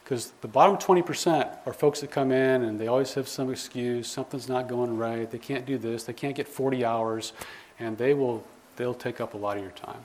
Because 0.03 0.33
the 0.40 0.49
bottom 0.49 0.77
20% 0.77 1.59
are 1.66 1.73
folks 1.73 2.01
that 2.01 2.12
come 2.12 2.31
in 2.31 2.62
and 2.62 2.79
they 2.79 2.87
always 2.87 3.12
have 3.14 3.27
some 3.27 3.51
excuse, 3.51 4.09
something's 4.09 4.49
not 4.49 4.69
going 4.69 4.97
right, 4.97 5.29
they 5.31 5.38
can't 5.38 5.66
do 5.66 5.77
this, 5.77 6.05
they 6.05 6.12
can't 6.12 6.37
get 6.37 6.47
40 6.47 6.85
hours, 6.85 7.33
and 7.79 7.97
they 7.99 8.15
will 8.15 8.45
they'll 8.77 8.95
take 8.95 9.21
up 9.21 9.35
a 9.35 9.37
lot 9.37 9.57
of 9.57 9.62
your 9.62 9.73
time. 9.73 10.01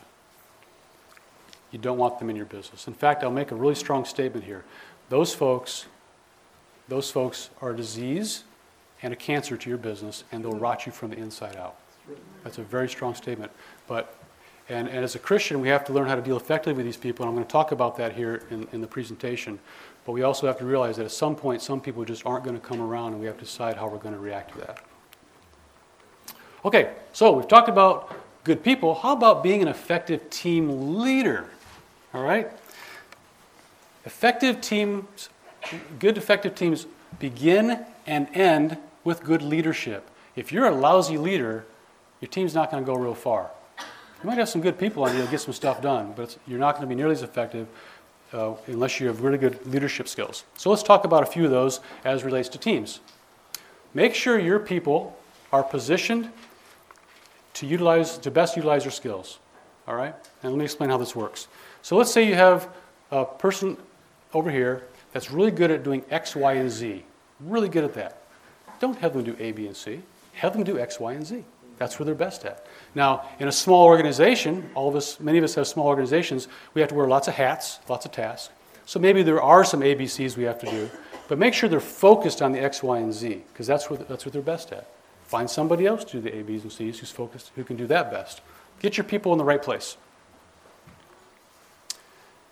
You 1.72 1.80
don't 1.80 1.98
want 1.98 2.20
them 2.20 2.30
in 2.30 2.36
your 2.36 2.46
business. 2.46 2.88
In 2.88 2.94
fact, 2.94 3.24
I'll 3.24 3.32
make 3.32 3.52
a 3.52 3.56
really 3.56 3.76
strong 3.76 4.06
statement 4.06 4.46
here. 4.46 4.64
Those 5.10 5.34
folks 5.34 5.86
those 6.88 7.10
folks 7.10 7.50
are 7.62 7.72
a 7.72 7.76
disease 7.76 8.44
and 9.02 9.14
a 9.14 9.16
cancer 9.16 9.56
to 9.56 9.70
your 9.70 9.78
business, 9.78 10.24
and 10.32 10.44
they'll 10.44 10.52
mm-hmm. 10.52 10.62
rot 10.62 10.86
you 10.86 10.92
from 10.92 11.12
the 11.12 11.18
inside 11.18 11.56
out. 11.56 11.76
That's 12.44 12.58
a 12.58 12.64
very 12.64 12.90
strong 12.90 13.16
statement. 13.16 13.52
But 13.88 14.16
and, 14.70 14.88
and 14.88 15.04
as 15.04 15.16
a 15.16 15.20
Christian, 15.20 15.60
we 15.60 15.68
have 15.68 15.84
to 15.86 15.94
learn 15.94 16.08
how 16.08 16.16
to 16.16 16.22
deal 16.22 16.38
effectively 16.38 16.74
with 16.74 16.86
these 16.86 16.98
people, 16.98 17.24
and 17.24 17.30
I'm 17.30 17.36
going 17.36 17.46
to 17.46 17.52
talk 17.52 17.72
about 17.72 17.98
that 17.98 18.14
here 18.14 18.44
in, 18.50 18.68
in 18.72 18.82
the 18.82 18.88
presentation. 18.88 19.60
But 20.06 20.14
we 20.14 20.24
also 20.24 20.48
have 20.48 20.58
to 20.60 20.66
realize 20.66 20.98
that 20.98 21.06
at 21.06 21.12
some 21.12 21.36
point, 21.36 21.62
some 21.62 21.82
people 21.82 22.06
just 22.06 22.26
aren't 22.26 22.44
going 22.44 22.60
to 22.60 22.66
come 22.66 22.82
around, 22.82 23.14
and 23.14 23.20
we 23.20 23.28
have 23.28 23.38
to 23.38 23.46
decide 23.46 23.76
how 23.76 23.88
we're 23.88 23.98
going 23.98 24.16
to 24.16 24.20
react 24.20 24.54
to 24.54 24.60
that. 24.60 24.84
Okay, 26.63 26.93
so 27.12 27.32
we've 27.32 27.47
talked 27.47 27.69
about 27.69 28.15
good 28.43 28.63
people. 28.63 28.93
How 28.93 29.13
about 29.13 29.41
being 29.41 29.63
an 29.63 29.67
effective 29.67 30.30
team 30.30 31.00
leader? 31.00 31.50
All 32.13 32.21
right? 32.21 32.52
Effective 34.06 34.62
teams, 34.62 35.30
good 35.97 36.19
effective 36.19 36.54
teams 36.54 36.86
begin 37.17 37.84
and 38.06 38.28
end 38.36 38.78
with 39.04 39.24
good 39.24 39.41
leadership. 39.41 40.08
If 40.36 40.52
you're 40.52 40.67
a 40.67 40.76
lousy 40.76 41.17
leader, 41.17 41.65
your 42.19 42.30
team's 42.30 42.54
not 42.54 42.69
going 42.69 42.84
to 42.84 42.86
go 42.86 42.95
real 42.95 43.15
far. 43.15 43.50
You 43.80 44.30
might 44.30 44.38
have 44.38 44.50
some 44.50 44.62
good 44.62 44.78
people 44.78 45.04
on 45.04 45.15
you 45.15 45.26
to 45.26 45.32
get 45.32 45.41
some 45.41 45.54
stuff 45.54 45.82
done, 45.82 46.13
but 46.15 46.38
you're 46.45 46.60
not 46.60 46.76
going 46.76 46.88
to 46.88 46.88
be 46.88 46.93
nearly 46.93 47.13
as 47.13 47.24
effective 47.24 47.67
uh, 48.34 48.54
unless 48.67 49.00
you 49.00 49.08
have 49.08 49.21
really 49.21 49.39
good 49.39 49.65
leadership 49.65 50.08
skills. 50.08 50.43
So 50.58 50.69
let's 50.69 50.84
talk 50.84 51.06
about 51.06 51.24
a 51.24 51.26
few 51.26 51.43
of 51.43 51.50
those 51.50 51.80
as 52.06 52.24
relates 52.24 52.50
to 52.50 52.60
teams. 52.60 53.00
Make 53.95 54.13
sure 54.13 54.39
your 54.39 54.60
people 54.60 55.17
are 55.52 55.63
positioned 55.63 56.30
to 57.56 57.66
utilize 57.66 58.18
to 58.20 58.32
best 58.32 58.56
utilize 58.56 58.84
your 58.84 58.92
skills. 58.92 59.40
All 59.88 59.96
right? 59.96 60.16
And 60.44 60.52
let 60.52 60.58
me 60.58 60.66
explain 60.66 60.90
how 60.90 60.98
this 60.98 61.16
works. 61.16 61.48
So 61.82 61.98
let's 61.98 62.12
say 62.12 62.28
you 62.28 62.36
have 62.36 62.70
a 63.12 63.26
person 63.26 63.78
over 64.34 64.50
here 64.50 64.84
that's 65.12 65.32
really 65.32 65.52
good 65.52 65.72
at 65.72 65.84
doing 65.84 66.04
X, 66.10 66.36
Y, 66.36 66.54
and 66.54 66.70
Z. 66.70 67.04
Really 67.40 67.70
good 67.70 67.84
at 67.84 67.94
that. 67.96 68.22
Don't 68.80 68.98
have 69.00 69.14
them 69.14 69.24
do 69.24 69.36
A, 69.40 69.52
B, 69.52 69.68
and 69.68 69.76
C. 69.76 70.02
Have 70.34 70.54
them 70.54 70.64
do 70.64 70.80
X, 70.80 71.00
Y, 71.00 71.14
and 71.14 71.26
Z. 71.26 71.44
That's 71.78 71.98
where 71.98 72.06
they're 72.06 72.16
best 72.16 72.46
at. 72.46 72.66
Now, 72.94 73.28
in 73.40 73.48
a 73.48 73.52
small 73.52 73.86
organization, 73.86 74.70
all 74.76 74.88
of 74.88 74.96
us, 74.96 75.20
many 75.20 75.40
of 75.40 75.44
us 75.44 75.56
have 75.56 75.68
small 75.68 75.88
organizations, 75.88 76.48
we 76.74 76.82
have 76.82 76.90
to 76.90 76.96
wear 76.96 77.08
lots 77.08 77.28
of 77.28 77.34
hats, 77.34 77.80
lots 77.90 78.06
of 78.06 78.12
tasks. 78.12 78.54
So 78.86 79.00
maybe 79.00 79.24
there 79.24 79.42
are 79.42 79.64
some 79.64 79.82
ABCs 79.82 80.38
we 80.38 80.44
have 80.44 80.60
to 80.60 80.70
do, 80.70 80.90
but 81.28 81.38
make 81.40 81.54
sure 81.54 81.70
they're 81.70 81.80
focused 81.80 82.42
on 82.42 82.52
the 82.52 82.60
X, 82.60 82.84
Y, 82.84 83.00
and 83.00 83.14
Z, 83.14 83.44
because 83.52 83.66
that's, 83.66 83.90
what 83.90 84.08
that's 84.08 84.26
what 84.26 84.34
they're 84.34 84.42
best 84.42 84.72
at. 84.72 84.88
Find 85.32 85.50
somebody 85.50 85.88
else 85.88 86.04
to 86.04 86.20
do 86.20 86.20
the 86.20 86.38
A, 86.39 86.44
B's, 86.44 86.63
and 86.63 86.72
C's 86.74 87.00
who's 87.00 87.10
focused, 87.10 87.52
who 87.56 87.63
can 87.63 87.78
do 87.78 87.88
that 87.88 88.12
best. 88.12 88.41
Get 88.82 88.98
your 88.98 89.06
people 89.06 89.32
in 89.32 89.38
the 89.38 89.46
right 89.46 89.63
place. 89.63 89.96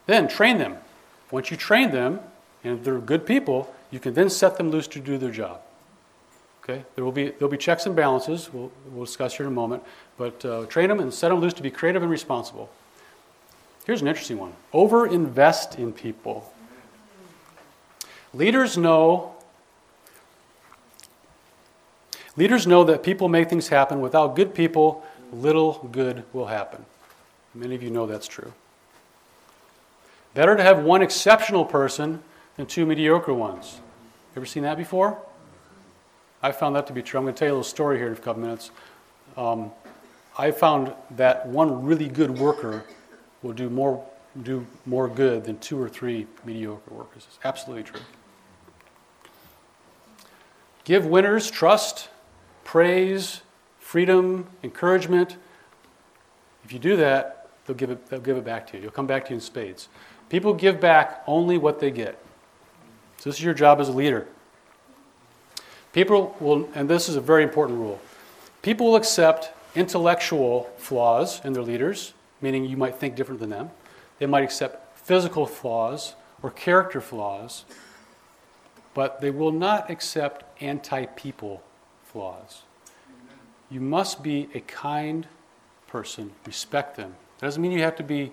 Then 0.05 0.29
train 0.29 0.59
them. 0.59 0.77
Once 1.29 1.51
you 1.51 1.57
train 1.57 1.91
them, 1.91 2.21
and 2.63 2.81
they're 2.85 2.99
good 2.99 3.25
people, 3.25 3.75
you 3.91 3.99
can 3.99 4.13
then 4.13 4.29
set 4.29 4.55
them 4.55 4.71
loose 4.71 4.87
to 4.87 5.01
do 5.01 5.17
their 5.17 5.29
job. 5.29 5.59
Okay? 6.63 6.85
There 6.95 7.03
will 7.03 7.11
be, 7.11 7.31
there'll 7.31 7.49
be 7.49 7.57
checks 7.57 7.85
and 7.85 7.97
balances, 7.97 8.49
we'll, 8.53 8.71
we'll 8.85 9.03
discuss 9.03 9.35
here 9.35 9.45
in 9.45 9.51
a 9.51 9.55
moment, 9.55 9.83
but 10.17 10.45
uh, 10.45 10.65
train 10.67 10.87
them 10.87 11.01
and 11.01 11.13
set 11.13 11.29
them 11.29 11.41
loose 11.41 11.53
to 11.55 11.61
be 11.61 11.71
creative 11.71 12.01
and 12.01 12.09
responsible. 12.09 12.69
Here's 13.85 14.01
an 14.01 14.07
interesting 14.07 14.37
one 14.37 14.53
over 14.71 15.05
invest 15.05 15.77
in 15.77 15.91
people. 15.91 16.53
Leaders 18.33 18.77
know. 18.77 19.35
Leaders 22.39 22.65
know 22.65 22.85
that 22.85 23.03
people 23.03 23.27
make 23.27 23.49
things 23.49 23.67
happen. 23.67 23.99
Without 23.99 24.33
good 24.33 24.55
people, 24.55 25.03
little 25.33 25.89
good 25.91 26.23
will 26.31 26.45
happen. 26.45 26.85
Many 27.53 27.75
of 27.75 27.83
you 27.83 27.89
know 27.89 28.05
that's 28.05 28.29
true. 28.29 28.53
Better 30.35 30.55
to 30.55 30.63
have 30.63 30.81
one 30.81 31.01
exceptional 31.01 31.65
person 31.65 32.23
than 32.55 32.65
two 32.65 32.85
mediocre 32.85 33.33
ones. 33.33 33.81
Ever 34.37 34.45
seen 34.45 34.63
that 34.63 34.77
before? 34.77 35.21
I 36.41 36.53
found 36.53 36.77
that 36.77 36.87
to 36.87 36.93
be 36.93 37.01
true. 37.01 37.17
I'm 37.17 37.25
going 37.25 37.35
to 37.35 37.37
tell 37.39 37.49
you 37.49 37.53
a 37.53 37.55
little 37.55 37.63
story 37.65 37.97
here 37.97 38.07
in 38.07 38.13
a 38.13 38.15
couple 38.15 38.41
minutes. 38.41 38.71
Um, 39.35 39.73
I 40.37 40.51
found 40.51 40.93
that 41.17 41.45
one 41.45 41.83
really 41.83 42.07
good 42.07 42.39
worker 42.39 42.85
will 43.41 43.51
do 43.51 43.69
more, 43.69 44.01
do 44.43 44.65
more 44.85 45.09
good 45.09 45.43
than 45.43 45.57
two 45.59 45.77
or 45.77 45.89
three 45.89 46.25
mediocre 46.45 46.93
workers. 46.93 47.27
It's 47.27 47.39
absolutely 47.43 47.83
true. 47.83 47.99
Give 50.85 51.05
winners 51.05 51.51
trust, 51.51 52.07
praise, 52.69 53.41
freedom, 53.79 54.45
encouragement. 54.61 55.37
If 56.63 56.71
you 56.71 56.77
do 56.77 56.97
that, 56.97 57.47
they'll 57.65 57.75
give 57.75 57.89
it, 57.89 58.05
they'll 58.09 58.19
give 58.19 58.37
it 58.37 58.45
back 58.45 58.67
to 58.67 58.77
you. 58.77 58.83
You'll 58.83 58.91
come 58.91 59.07
back 59.07 59.25
to 59.25 59.31
you 59.31 59.37
in 59.37 59.41
spades. 59.41 59.87
People 60.29 60.53
give 60.53 60.79
back 60.79 61.23
only 61.25 61.57
what 61.57 61.79
they 61.79 61.89
get. 61.89 62.19
So 63.17 63.31
this 63.31 63.39
is 63.39 63.43
your 63.43 63.55
job 63.55 63.79
as 63.79 63.89
a 63.89 63.91
leader. 63.91 64.27
People 65.93 66.37
will, 66.39 66.69
and 66.75 66.87
this 66.87 67.09
is 67.09 67.15
a 67.15 67.21
very 67.21 67.41
important 67.41 67.79
rule, 67.79 67.99
people 68.61 68.85
will 68.85 68.97
accept 68.97 69.51
intellectual 69.73 70.69
flaws 70.77 71.43
in 71.43 71.53
their 71.53 71.63
leaders, 71.63 72.13
meaning 72.39 72.65
you 72.65 72.77
might 72.77 72.97
think 72.97 73.15
different 73.15 73.39
than 73.39 73.49
them. 73.49 73.71
They 74.19 74.27
might 74.27 74.43
accept 74.43 74.95
physical 74.95 75.47
flaws 75.47 76.13
or 76.43 76.51
character 76.51 77.01
flaws, 77.01 77.65
but 78.93 79.21
they 79.21 79.31
will 79.31 79.51
not 79.51 79.89
accept 79.89 80.43
anti 80.61 81.07
people 81.07 81.63
flaws. 82.11 82.63
You 83.69 83.79
must 83.79 84.23
be 84.23 84.49
a 84.53 84.61
kind 84.61 85.27
person, 85.87 86.31
respect 86.45 86.97
them. 86.97 87.15
That 87.39 87.47
doesn't 87.47 87.61
mean 87.61 87.71
you 87.71 87.83
have 87.83 87.95
to 87.97 88.03
be 88.03 88.31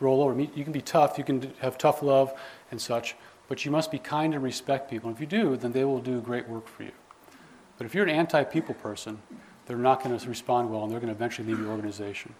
roll 0.00 0.22
over. 0.22 0.38
You 0.40 0.64
can 0.64 0.72
be 0.72 0.80
tough, 0.80 1.16
you 1.18 1.24
can 1.24 1.52
have 1.60 1.78
tough 1.78 2.02
love 2.02 2.34
and 2.70 2.80
such, 2.80 3.14
but 3.48 3.64
you 3.64 3.70
must 3.70 3.90
be 3.90 3.98
kind 3.98 4.34
and 4.34 4.42
respect 4.42 4.90
people. 4.90 5.08
And 5.08 5.16
if 5.16 5.20
you 5.20 5.26
do, 5.26 5.56
then 5.56 5.72
they 5.72 5.84
will 5.84 6.00
do 6.00 6.20
great 6.20 6.48
work 6.48 6.66
for 6.66 6.82
you. 6.82 6.92
But 7.78 7.86
if 7.86 7.94
you're 7.94 8.04
an 8.04 8.10
anti 8.10 8.44
people 8.44 8.74
person, 8.74 9.18
they're 9.66 9.76
not 9.76 10.02
going 10.02 10.16
to 10.16 10.28
respond 10.28 10.70
well 10.70 10.82
and 10.82 10.92
they're 10.92 11.00
going 11.00 11.12
to 11.12 11.14
eventually 11.14 11.48
leave 11.48 11.58
your 11.58 11.70
organization. 11.70 12.34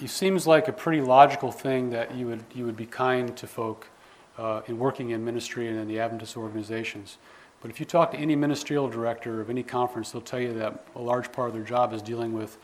It 0.00 0.10
seems 0.10 0.46
like 0.46 0.66
a 0.66 0.72
pretty 0.72 1.00
logical 1.00 1.52
thing 1.52 1.90
that 1.90 2.14
you 2.14 2.26
would, 2.26 2.44
you 2.52 2.64
would 2.64 2.76
be 2.76 2.86
kind 2.86 3.36
to 3.36 3.46
folk 3.46 3.88
uh, 4.36 4.62
in 4.66 4.78
working 4.78 5.10
in 5.10 5.24
ministry 5.24 5.68
and 5.68 5.78
in 5.78 5.86
the 5.86 6.00
Adventist 6.00 6.36
organizations. 6.36 7.18
But 7.64 7.70
if 7.70 7.80
you 7.80 7.86
talk 7.86 8.12
to 8.12 8.18
any 8.18 8.36
ministerial 8.36 8.90
director 8.90 9.40
of 9.40 9.48
any 9.48 9.62
conference, 9.62 10.10
they'll 10.10 10.20
tell 10.20 10.38
you 10.38 10.52
that 10.52 10.84
a 10.96 11.00
large 11.00 11.32
part 11.32 11.48
of 11.48 11.54
their 11.54 11.64
job 11.64 11.94
is 11.94 12.02
dealing 12.02 12.34
with 12.34 12.58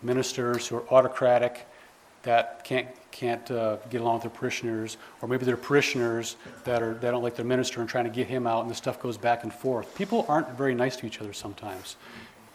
ministers 0.00 0.68
who 0.68 0.76
are 0.76 0.88
autocratic, 0.90 1.66
that 2.22 2.62
can't, 2.62 2.86
can't 3.10 3.50
uh, 3.50 3.78
get 3.90 4.00
along 4.00 4.14
with 4.14 4.22
their 4.22 4.30
parishioners, 4.30 4.96
or 5.20 5.28
maybe 5.28 5.44
they're 5.44 5.56
parishioners 5.56 6.36
that, 6.62 6.84
are, 6.84 6.94
that 6.94 7.10
don't 7.10 7.24
like 7.24 7.34
their 7.34 7.44
minister 7.44 7.80
and 7.80 7.90
trying 7.90 8.04
to 8.04 8.10
get 8.10 8.28
him 8.28 8.46
out, 8.46 8.60
and 8.62 8.70
the 8.70 8.76
stuff 8.76 9.02
goes 9.02 9.18
back 9.18 9.42
and 9.42 9.52
forth. 9.52 9.92
People 9.96 10.24
aren't 10.28 10.48
very 10.50 10.72
nice 10.72 10.94
to 10.98 11.04
each 11.04 11.20
other 11.20 11.32
sometimes. 11.32 11.96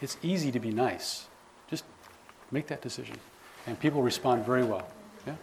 It's 0.00 0.16
easy 0.22 0.50
to 0.52 0.58
be 0.58 0.70
nice. 0.70 1.26
Just 1.68 1.84
make 2.50 2.66
that 2.68 2.80
decision. 2.80 3.16
And 3.66 3.78
people 3.78 4.00
respond 4.00 4.46
very 4.46 4.64
well. 4.64 4.88
Yeah? 5.26 5.34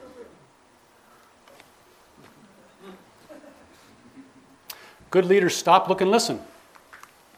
Good 5.10 5.26
leaders 5.26 5.56
stop, 5.56 5.88
look, 5.90 6.02
and 6.02 6.12
listen. 6.12 6.40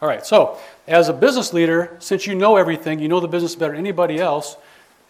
All 0.02 0.08
right, 0.08 0.24
so 0.24 0.58
as 0.88 1.08
a 1.08 1.12
business 1.12 1.52
leader, 1.52 1.96
since 1.98 2.26
you 2.26 2.34
know 2.34 2.56
everything, 2.56 3.00
you 3.00 3.08
know 3.08 3.20
the 3.20 3.28
business 3.28 3.54
better 3.54 3.72
than 3.72 3.80
anybody 3.80 4.18
else, 4.18 4.56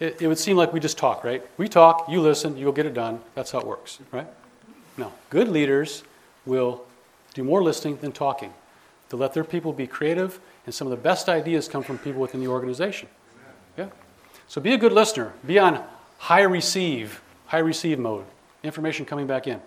it, 0.01 0.21
it, 0.21 0.27
would 0.27 0.39
seem 0.39 0.57
like 0.57 0.73
we 0.73 0.81
just 0.81 0.99
talk, 0.99 1.23
right? 1.23 1.43
We 1.59 1.69
talk, 1.69 2.07
you 2.09 2.21
listen, 2.21 2.57
you'll 2.57 2.73
get 2.73 2.87
it 2.87 2.95
done. 2.95 3.21
That's 3.35 3.51
how 3.51 3.61
it 3.61 3.67
works, 3.67 4.01
right? 4.11 4.27
No. 4.97 5.13
Good 5.29 5.49
leaders 5.49 6.03
will 6.45 6.85
do 7.35 7.45
more 7.45 7.63
listening 7.63 7.99
than 7.99 8.13
talking 8.13 8.53
to 9.11 9.17
let 9.17 9.35
their 9.35 9.45
people 9.45 9.73
be 9.73 9.87
creative, 9.87 10.41
and 10.67 10.75
some 10.75 10.87
of 10.87 10.91
the 10.91 10.97
best 10.97 11.29
ideas 11.29 11.69
come 11.69 11.83
from 11.83 11.99
people 11.99 12.21
within 12.21 12.41
the 12.41 12.49
organization. 12.49 13.09
Yeah? 13.77 13.89
So 14.49 14.61
be 14.61 14.73
a 14.73 14.79
good 14.79 14.93
listener. 14.93 15.33
Be 15.47 15.59
on 15.59 15.85
high 16.19 16.43
receive, 16.43 17.21
high 17.47 17.59
receive 17.59 17.99
mode. 17.99 18.25
Information 18.63 19.05
coming 19.05 19.27
back 19.27 19.47
in. 19.47 19.61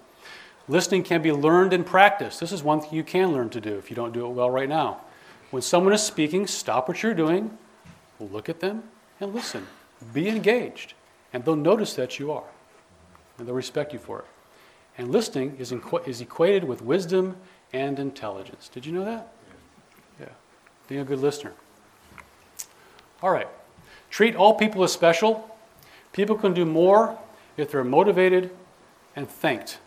Listening 0.68 1.04
can 1.04 1.22
be 1.22 1.32
learned 1.32 1.74
and 1.74 1.86
practiced. 1.86 2.40
This 2.40 2.52
is 2.52 2.64
one 2.64 2.80
thing 2.80 2.94
you 2.94 3.04
can 3.04 3.34
learn 3.34 3.50
to 3.50 3.60
do 3.60 3.78
if 3.78 3.90
you 3.90 3.96
don't 3.96 4.14
do 4.14 4.26
it 4.26 4.30
well 4.30 4.50
right 4.50 4.70
now. 4.70 5.02
When 5.52 5.62
someone 5.62 5.94
is 5.94 6.02
speaking, 6.02 6.48
stop 6.48 6.88
what 6.88 7.04
you're 7.04 7.14
doing, 7.14 7.58
look 8.20 8.50
at 8.50 8.60
them, 8.60 8.84
and 9.20 9.34
listen. 9.34 9.68
Be 10.14 10.30
engaged, 10.30 10.94
and 11.32 11.44
they'll 11.44 11.56
notice 11.56 11.94
that 11.96 12.18
you 12.18 12.32
are, 12.32 12.50
and 13.38 13.48
they'll 13.48 13.56
respect 13.56 13.94
you 13.94 14.00
for 14.00 14.20
it. 14.20 14.26
And 14.98 15.12
listening 15.12 15.56
is, 15.60 15.72
inqu- 15.72 16.08
is 16.08 16.22
equated 16.22 16.64
with 16.64 16.82
wisdom 16.82 17.36
and 17.72 18.00
intelligence. 18.00 18.70
Did 18.70 18.86
you 18.86 18.94
know 18.94 19.06
that? 19.06 19.34
Yeah. 20.20 20.30
Being 20.88 21.02
a 21.02 21.06
good 21.06 21.20
listener. 21.20 21.54
All 23.22 23.32
right. 23.32 23.48
Treat 24.10 24.36
all 24.36 24.54
people 24.54 24.84
as 24.84 24.92
special. 24.92 25.50
People 26.12 26.36
can 26.36 26.54
do 26.54 26.66
more 26.66 27.18
if 27.58 27.72
they're 27.72 27.84
motivated 27.84 28.52
and 29.16 29.28
thanked. 29.28 29.80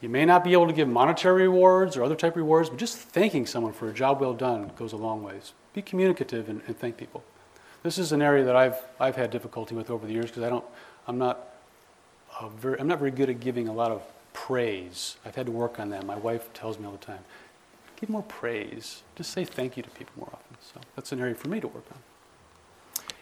You 0.00 0.08
may 0.08 0.24
not 0.24 0.44
be 0.44 0.52
able 0.52 0.66
to 0.66 0.72
give 0.72 0.88
monetary 0.88 1.42
rewards 1.42 1.96
or 1.96 2.02
other 2.02 2.14
type 2.14 2.36
rewards, 2.36 2.70
but 2.70 2.78
just 2.78 2.96
thanking 2.96 3.46
someone 3.46 3.72
for 3.72 3.88
a 3.88 3.92
job 3.92 4.20
well 4.20 4.32
done 4.32 4.72
goes 4.76 4.92
a 4.92 4.96
long 4.96 5.22
ways. 5.22 5.52
Be 5.74 5.82
communicative 5.82 6.48
and, 6.48 6.62
and 6.66 6.78
thank 6.78 6.96
people. 6.96 7.22
This 7.82 7.98
is 7.98 8.12
an 8.12 8.22
area 8.22 8.44
that 8.44 8.56
I've, 8.56 8.78
I've 8.98 9.16
had 9.16 9.30
difficulty 9.30 9.74
with 9.74 9.90
over 9.90 10.06
the 10.06 10.12
years 10.12 10.26
because 10.26 10.42
I 10.42 10.48
don't, 10.48 10.64
I'm 11.06 11.18
not, 11.18 11.48
uh, 12.38 12.48
very, 12.48 12.80
I'm 12.80 12.88
not 12.88 12.98
very 12.98 13.10
good 13.10 13.28
at 13.28 13.40
giving 13.40 13.68
a 13.68 13.72
lot 13.72 13.90
of 13.90 14.02
praise. 14.32 15.16
I've 15.24 15.34
had 15.34 15.46
to 15.46 15.52
work 15.52 15.78
on 15.78 15.90
that. 15.90 16.04
My 16.06 16.16
wife 16.16 16.52
tells 16.52 16.78
me 16.78 16.86
all 16.86 16.92
the 16.92 16.98
time, 16.98 17.20
give 17.96 18.08
more 18.08 18.22
praise. 18.22 19.02
Just 19.16 19.32
say 19.32 19.44
thank 19.44 19.76
you 19.76 19.82
to 19.82 19.90
people 19.90 20.12
more 20.16 20.30
often. 20.32 20.56
So 20.60 20.80
that's 20.96 21.12
an 21.12 21.20
area 21.20 21.34
for 21.34 21.48
me 21.48 21.60
to 21.60 21.68
work 21.68 21.84
on. 21.92 21.98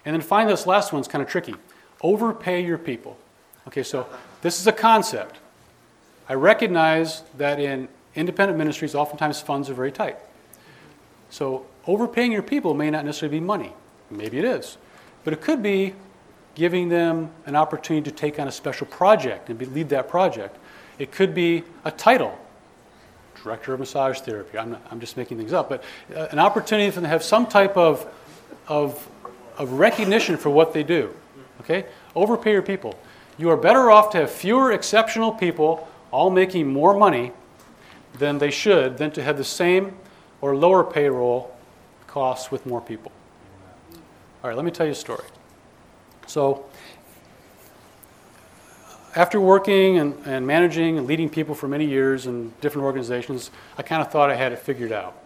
And 0.04 0.14
then 0.14 0.20
finally, 0.20 0.52
this 0.52 0.66
last 0.66 0.92
one's 0.92 1.08
kind 1.08 1.22
of 1.22 1.28
tricky. 1.28 1.54
Overpay 2.02 2.64
your 2.64 2.78
people. 2.78 3.18
Okay, 3.66 3.82
so 3.82 4.06
this 4.42 4.60
is 4.60 4.66
a 4.66 4.72
concept. 4.72 5.38
I 6.28 6.34
recognize 6.34 7.22
that 7.38 7.58
in 7.58 7.88
independent 8.14 8.58
ministries, 8.58 8.94
oftentimes 8.94 9.40
funds 9.40 9.70
are 9.70 9.74
very 9.74 9.92
tight. 9.92 10.18
So 11.30 11.66
overpaying 11.86 12.32
your 12.32 12.42
people 12.42 12.74
may 12.74 12.90
not 12.90 13.04
necessarily 13.04 13.38
be 13.38 13.44
money. 13.44 13.72
Maybe 14.10 14.38
it 14.38 14.44
is. 14.44 14.76
But 15.24 15.32
it 15.32 15.40
could 15.40 15.62
be 15.62 15.94
giving 16.54 16.88
them 16.88 17.30
an 17.46 17.54
opportunity 17.54 18.10
to 18.10 18.16
take 18.16 18.38
on 18.40 18.48
a 18.48 18.52
special 18.52 18.86
project 18.86 19.48
and 19.48 19.58
be, 19.58 19.66
lead 19.66 19.88
that 19.90 20.08
project. 20.08 20.56
It 20.98 21.12
could 21.12 21.34
be 21.34 21.62
a 21.84 21.90
title, 21.90 22.36
director 23.42 23.72
of 23.72 23.80
massage 23.80 24.20
therapy. 24.20 24.58
I'm, 24.58 24.72
not, 24.72 24.82
I'm 24.90 25.00
just 25.00 25.16
making 25.16 25.38
things 25.38 25.52
up, 25.52 25.68
but 25.68 25.84
uh, 26.14 26.26
an 26.32 26.38
opportunity 26.38 26.90
for 26.90 26.96
them 26.96 27.04
to 27.04 27.08
have 27.10 27.22
some 27.22 27.46
type 27.46 27.76
of, 27.76 28.06
of, 28.66 29.08
of 29.56 29.72
recognition 29.72 30.36
for 30.36 30.50
what 30.50 30.72
they 30.72 30.82
do. 30.82 31.14
Okay? 31.60 31.86
Overpay 32.16 32.52
your 32.52 32.62
people. 32.62 32.98
You 33.38 33.50
are 33.50 33.56
better 33.56 33.90
off 33.90 34.10
to 34.10 34.18
have 34.18 34.30
fewer 34.30 34.72
exceptional 34.72 35.30
people 35.30 35.88
all 36.10 36.30
making 36.30 36.72
more 36.72 36.96
money 36.96 37.32
than 38.14 38.38
they 38.38 38.50
should 38.50 38.98
than 38.98 39.10
to 39.12 39.22
have 39.22 39.36
the 39.36 39.44
same 39.44 39.96
or 40.40 40.56
lower 40.56 40.84
payroll 40.84 41.54
costs 42.06 42.50
with 42.50 42.66
more 42.66 42.80
people. 42.80 43.12
All 44.42 44.50
right, 44.50 44.56
let 44.56 44.64
me 44.64 44.70
tell 44.70 44.86
you 44.86 44.92
a 44.92 44.94
story. 44.94 45.24
So, 46.26 46.66
after 49.16 49.40
working 49.40 49.98
and, 49.98 50.14
and 50.26 50.46
managing 50.46 50.98
and 50.98 51.06
leading 51.06 51.28
people 51.28 51.54
for 51.54 51.66
many 51.66 51.84
years 51.84 52.26
in 52.26 52.52
different 52.60 52.84
organizations, 52.84 53.50
I 53.76 53.82
kind 53.82 54.00
of 54.02 54.12
thought 54.12 54.30
I 54.30 54.36
had 54.36 54.52
it 54.52 54.58
figured 54.58 54.92
out. 54.92 55.16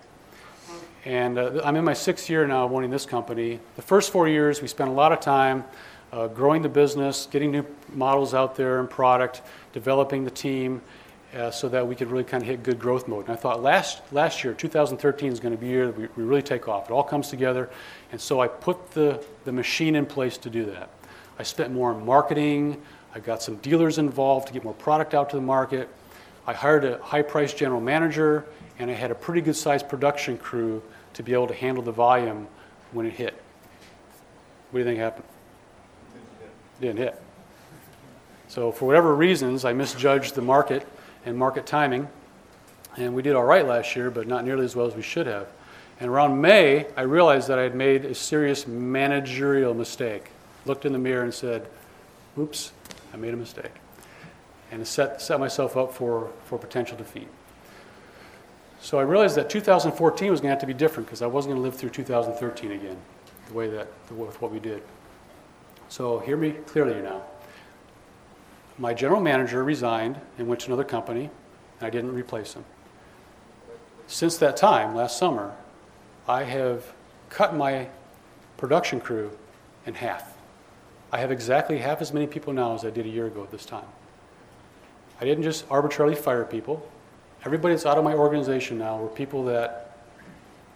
And 1.04 1.38
uh, 1.38 1.60
I'm 1.64 1.76
in 1.76 1.84
my 1.84 1.92
sixth 1.92 2.30
year 2.30 2.46
now 2.46 2.64
of 2.64 2.72
owning 2.72 2.90
this 2.90 3.04
company. 3.04 3.58
The 3.76 3.82
first 3.82 4.12
four 4.12 4.28
years, 4.28 4.62
we 4.62 4.68
spent 4.68 4.88
a 4.88 4.92
lot 4.92 5.12
of 5.12 5.20
time 5.20 5.64
uh, 6.12 6.28
growing 6.28 6.62
the 6.62 6.68
business, 6.68 7.26
getting 7.30 7.50
new 7.50 7.66
models 7.92 8.34
out 8.34 8.54
there 8.54 8.78
and 8.80 8.88
product, 8.88 9.42
developing 9.72 10.24
the 10.24 10.30
team, 10.30 10.80
uh, 11.34 11.50
so 11.50 11.68
that 11.68 11.86
we 11.86 11.94
could 11.94 12.10
really 12.10 12.24
kind 12.24 12.42
of 12.42 12.48
hit 12.48 12.62
good 12.62 12.78
growth 12.78 13.08
mode. 13.08 13.26
And 13.26 13.32
I 13.32 13.36
thought 13.36 13.62
last, 13.62 14.02
last 14.12 14.44
year, 14.44 14.52
2013, 14.52 15.32
is 15.32 15.40
going 15.40 15.54
to 15.54 15.60
be 15.60 15.68
a 15.68 15.70
year 15.70 15.86
that 15.86 15.96
we, 15.96 16.08
we 16.16 16.24
really 16.24 16.42
take 16.42 16.68
off. 16.68 16.90
It 16.90 16.92
all 16.92 17.02
comes 17.02 17.28
together. 17.28 17.70
And 18.10 18.20
so 18.20 18.40
I 18.40 18.48
put 18.48 18.90
the, 18.90 19.24
the 19.44 19.52
machine 19.52 19.96
in 19.96 20.04
place 20.04 20.36
to 20.38 20.50
do 20.50 20.66
that. 20.66 20.90
I 21.38 21.42
spent 21.42 21.72
more 21.72 21.92
on 21.92 22.04
marketing. 22.04 22.80
I 23.14 23.20
got 23.20 23.42
some 23.42 23.56
dealers 23.56 23.98
involved 23.98 24.48
to 24.48 24.52
get 24.52 24.64
more 24.64 24.74
product 24.74 25.14
out 25.14 25.30
to 25.30 25.36
the 25.36 25.42
market. 25.42 25.88
I 26.46 26.52
hired 26.52 26.84
a 26.84 26.98
high 26.98 27.22
priced 27.22 27.56
general 27.56 27.80
manager, 27.80 28.44
and 28.78 28.90
I 28.90 28.94
had 28.94 29.10
a 29.10 29.14
pretty 29.14 29.40
good 29.40 29.56
sized 29.56 29.88
production 29.88 30.36
crew 30.36 30.82
to 31.14 31.22
be 31.22 31.32
able 31.32 31.46
to 31.46 31.54
handle 31.54 31.82
the 31.82 31.92
volume 31.92 32.46
when 32.92 33.06
it 33.06 33.12
hit. 33.12 33.34
What 34.70 34.78
do 34.78 34.78
you 34.78 34.84
think 34.84 34.98
happened? 34.98 35.24
Didn't 36.80 36.98
hit. 36.98 37.22
So, 38.52 38.70
for 38.70 38.84
whatever 38.84 39.14
reasons, 39.14 39.64
I 39.64 39.72
misjudged 39.72 40.34
the 40.34 40.42
market 40.42 40.86
and 41.24 41.38
market 41.38 41.64
timing. 41.64 42.06
And 42.98 43.14
we 43.14 43.22
did 43.22 43.34
all 43.34 43.44
right 43.44 43.66
last 43.66 43.96
year, 43.96 44.10
but 44.10 44.26
not 44.26 44.44
nearly 44.44 44.66
as 44.66 44.76
well 44.76 44.84
as 44.84 44.94
we 44.94 45.00
should 45.00 45.26
have. 45.26 45.48
And 46.00 46.10
around 46.10 46.38
May, 46.38 46.86
I 46.94 47.00
realized 47.00 47.48
that 47.48 47.58
I 47.58 47.62
had 47.62 47.74
made 47.74 48.04
a 48.04 48.14
serious 48.14 48.66
managerial 48.66 49.72
mistake. 49.72 50.24
Looked 50.66 50.84
in 50.84 50.92
the 50.92 50.98
mirror 50.98 51.22
and 51.22 51.32
said, 51.32 51.66
oops, 52.38 52.72
I 53.14 53.16
made 53.16 53.32
a 53.32 53.38
mistake. 53.38 53.72
And 54.70 54.86
set, 54.86 55.22
set 55.22 55.40
myself 55.40 55.78
up 55.78 55.94
for, 55.94 56.30
for 56.44 56.58
potential 56.58 56.98
defeat. 56.98 57.28
So 58.82 58.98
I 58.98 59.02
realized 59.02 59.34
that 59.36 59.48
2014 59.48 60.30
was 60.30 60.40
going 60.40 60.48
to 60.48 60.52
have 60.52 60.60
to 60.60 60.66
be 60.66 60.74
different 60.74 61.06
because 61.06 61.22
I 61.22 61.26
wasn't 61.26 61.54
going 61.54 61.62
to 61.62 61.66
live 61.70 61.80
through 61.80 61.88
2013 61.88 62.72
again, 62.72 62.98
the 63.48 63.54
way 63.54 63.70
that, 63.70 63.88
with 64.10 64.42
what 64.42 64.52
we 64.52 64.60
did. 64.60 64.82
So 65.88 66.18
hear 66.18 66.36
me 66.36 66.50
clearly 66.66 67.00
now 67.00 67.22
my 68.78 68.94
general 68.94 69.20
manager 69.20 69.62
resigned 69.62 70.20
and 70.38 70.48
went 70.48 70.60
to 70.62 70.66
another 70.68 70.84
company, 70.84 71.30
and 71.78 71.86
I 71.86 71.90
didn't 71.90 72.14
replace 72.14 72.54
him. 72.54 72.64
Since 74.06 74.36
that 74.38 74.56
time, 74.56 74.94
last 74.94 75.18
summer, 75.18 75.54
I 76.26 76.44
have 76.44 76.92
cut 77.30 77.54
my 77.56 77.88
production 78.56 79.00
crew 79.00 79.36
in 79.86 79.94
half. 79.94 80.36
I 81.10 81.18
have 81.18 81.30
exactly 81.30 81.78
half 81.78 82.00
as 82.00 82.12
many 82.12 82.26
people 82.26 82.52
now 82.52 82.74
as 82.74 82.84
I 82.84 82.90
did 82.90 83.06
a 83.06 83.08
year 83.08 83.26
ago 83.26 83.42
at 83.42 83.50
this 83.50 83.66
time. 83.66 83.84
I 85.20 85.24
didn't 85.24 85.44
just 85.44 85.64
arbitrarily 85.70 86.16
fire 86.16 86.44
people. 86.44 86.88
Everybody 87.44 87.74
that's 87.74 87.86
out 87.86 87.98
of 87.98 88.04
my 88.04 88.14
organization 88.14 88.78
now 88.78 88.98
were 88.98 89.08
people 89.08 89.44
that 89.44 89.98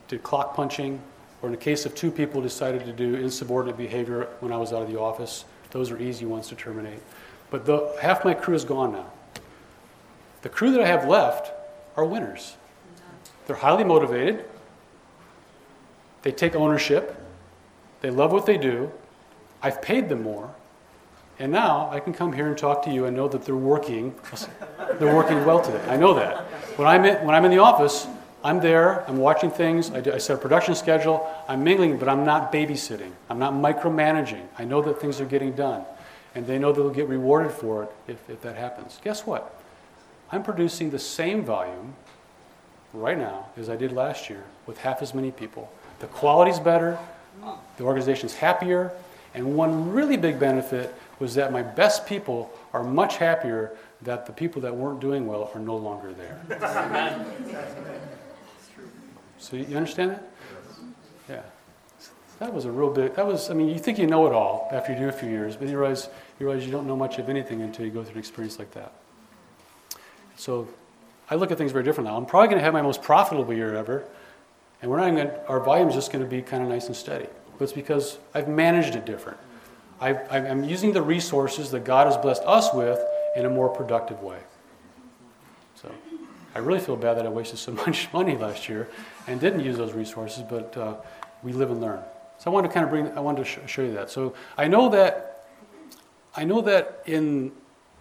did 0.08 0.22
clock 0.22 0.54
punching, 0.54 1.00
or 1.42 1.48
in 1.48 1.52
the 1.52 1.60
case 1.60 1.86
of 1.86 1.94
two 1.94 2.10
people 2.10 2.40
decided 2.40 2.84
to 2.84 2.92
do 2.92 3.14
insubordinate 3.14 3.76
behavior 3.76 4.28
when 4.40 4.52
I 4.52 4.56
was 4.56 4.72
out 4.72 4.82
of 4.82 4.90
the 4.90 4.98
office. 4.98 5.44
Those 5.70 5.90
are 5.90 5.98
easy 6.00 6.26
ones 6.26 6.48
to 6.48 6.54
terminate. 6.54 7.00
But 7.56 7.64
the, 7.64 8.02
half 8.02 8.22
my 8.22 8.34
crew 8.34 8.54
is 8.54 8.66
gone 8.66 8.92
now. 8.92 9.06
The 10.42 10.50
crew 10.50 10.72
that 10.72 10.82
I 10.82 10.86
have 10.86 11.08
left 11.08 11.52
are 11.96 12.04
winners. 12.04 12.54
They're 13.46 13.56
highly 13.56 13.82
motivated. 13.82 14.44
They 16.20 16.32
take 16.32 16.54
ownership. 16.54 17.16
They 18.02 18.10
love 18.10 18.30
what 18.30 18.44
they 18.44 18.58
do. 18.58 18.92
I've 19.62 19.80
paid 19.80 20.10
them 20.10 20.22
more. 20.22 20.54
And 21.38 21.50
now 21.50 21.88
I 21.90 21.98
can 21.98 22.12
come 22.12 22.34
here 22.34 22.46
and 22.46 22.58
talk 22.58 22.82
to 22.84 22.90
you 22.90 23.06
and 23.06 23.16
know 23.16 23.26
that 23.26 23.46
they're 23.46 23.56
working. 23.56 24.14
They're 24.98 25.16
working 25.16 25.42
well 25.46 25.62
today. 25.62 25.82
I 25.88 25.96
know 25.96 26.12
that. 26.12 26.42
When 26.76 26.86
I'm 26.86 27.06
in, 27.06 27.24
when 27.24 27.34
I'm 27.34 27.46
in 27.46 27.50
the 27.50 27.60
office, 27.60 28.06
I'm 28.44 28.60
there, 28.60 29.02
I'm 29.08 29.16
watching 29.16 29.50
things, 29.50 29.90
I, 29.92 30.02
do, 30.02 30.12
I 30.12 30.18
set 30.18 30.36
a 30.36 30.38
production 30.38 30.74
schedule, 30.74 31.26
I'm 31.48 31.64
mingling, 31.64 31.96
but 31.96 32.06
I'm 32.06 32.22
not 32.22 32.52
babysitting. 32.52 33.12
I'm 33.30 33.38
not 33.38 33.54
micromanaging. 33.54 34.46
I 34.58 34.64
know 34.64 34.82
that 34.82 35.00
things 35.00 35.22
are 35.22 35.24
getting 35.24 35.52
done. 35.52 35.86
And 36.36 36.46
they 36.46 36.58
know 36.58 36.70
they'll 36.70 36.90
get 36.90 37.08
rewarded 37.08 37.50
for 37.50 37.84
it 37.84 37.90
if, 38.06 38.28
if 38.28 38.42
that 38.42 38.56
happens. 38.56 39.00
Guess 39.02 39.26
what? 39.26 39.58
I'm 40.30 40.42
producing 40.42 40.90
the 40.90 40.98
same 40.98 41.42
volume 41.42 41.94
right 42.92 43.16
now 43.16 43.46
as 43.56 43.70
I 43.70 43.76
did 43.76 43.90
last 43.90 44.28
year 44.28 44.44
with 44.66 44.76
half 44.76 45.00
as 45.00 45.14
many 45.14 45.30
people. 45.30 45.72
The 46.00 46.08
quality's 46.08 46.60
better, 46.60 46.98
the 47.78 47.84
organization's 47.84 48.34
happier, 48.34 48.92
and 49.32 49.56
one 49.56 49.90
really 49.90 50.18
big 50.18 50.38
benefit 50.38 50.94
was 51.20 51.34
that 51.36 51.52
my 51.52 51.62
best 51.62 52.06
people 52.06 52.52
are 52.74 52.84
much 52.84 53.16
happier 53.16 53.72
that 54.02 54.26
the 54.26 54.32
people 54.32 54.60
that 54.60 54.76
weren't 54.76 55.00
doing 55.00 55.26
well 55.26 55.50
are 55.54 55.60
no 55.60 55.76
longer 55.76 56.12
there. 56.12 56.38
so 59.38 59.56
you 59.56 59.74
understand 59.74 60.10
that? 60.10 60.30
Yeah. 61.30 61.42
That 62.38 62.52
was 62.52 62.66
a 62.66 62.70
real 62.70 62.90
big, 62.90 63.14
that 63.14 63.26
was, 63.26 63.50
I 63.50 63.54
mean, 63.54 63.68
you 63.68 63.78
think 63.78 63.98
you 63.98 64.06
know 64.06 64.26
it 64.26 64.32
all 64.32 64.68
after 64.70 64.92
you 64.92 64.98
do 64.98 65.08
a 65.08 65.12
few 65.12 65.30
years, 65.30 65.56
but 65.56 65.68
you 65.68 65.78
realize, 65.78 66.08
you 66.38 66.46
realize 66.46 66.66
you 66.66 66.72
don't 66.72 66.86
know 66.86 66.96
much 66.96 67.18
of 67.18 67.30
anything 67.30 67.62
until 67.62 67.86
you 67.86 67.90
go 67.90 68.02
through 68.02 68.12
an 68.12 68.18
experience 68.18 68.58
like 68.58 68.72
that. 68.72 68.92
So 70.36 70.68
I 71.30 71.36
look 71.36 71.50
at 71.50 71.56
things 71.56 71.72
very 71.72 71.84
different 71.84 72.10
now. 72.10 72.16
I'm 72.16 72.26
probably 72.26 72.48
going 72.48 72.58
to 72.58 72.64
have 72.64 72.74
my 72.74 72.82
most 72.82 73.02
profitable 73.02 73.54
year 73.54 73.74
ever, 73.74 74.04
and 74.82 74.90
we're 74.90 74.98
not 74.98 75.14
going 75.14 75.28
to, 75.28 75.46
our 75.48 75.60
volume 75.60 75.88
is 75.88 75.94
just 75.94 76.12
going 76.12 76.22
to 76.22 76.30
be 76.30 76.42
kind 76.42 76.62
of 76.62 76.68
nice 76.68 76.86
and 76.88 76.96
steady. 76.96 77.26
But 77.58 77.64
it's 77.64 77.72
because 77.72 78.18
I've 78.34 78.48
managed 78.48 78.96
it 78.96 79.06
different. 79.06 79.38
I, 79.98 80.10
I'm 80.30 80.62
using 80.62 80.92
the 80.92 81.00
resources 81.00 81.70
that 81.70 81.84
God 81.84 82.06
has 82.06 82.18
blessed 82.18 82.42
us 82.44 82.72
with 82.74 83.00
in 83.34 83.46
a 83.46 83.50
more 83.50 83.70
productive 83.70 84.22
way. 84.22 84.38
So 85.76 85.90
I 86.54 86.58
really 86.58 86.80
feel 86.80 86.96
bad 86.96 87.16
that 87.16 87.24
I 87.24 87.30
wasted 87.30 87.58
so 87.58 87.72
much 87.86 88.12
money 88.12 88.36
last 88.36 88.68
year 88.68 88.88
and 89.26 89.40
didn't 89.40 89.60
use 89.60 89.78
those 89.78 89.94
resources, 89.94 90.42
but 90.42 90.76
uh, 90.76 90.96
we 91.42 91.52
live 91.52 91.70
and 91.70 91.80
learn. 91.80 92.02
So 92.38 92.50
I 92.50 92.54
wanted 92.54 92.68
to 92.68 92.74
kind 92.74 92.84
of 92.84 92.90
bring, 92.90 93.16
I 93.16 93.20
wanted 93.20 93.44
to 93.44 93.50
sh- 93.50 93.70
show 93.70 93.82
you 93.82 93.92
that. 93.94 94.10
So 94.10 94.34
I 94.58 94.68
know 94.68 94.88
that, 94.90 95.46
I 96.36 96.44
know 96.44 96.60
that 96.62 97.02
in, 97.06 97.52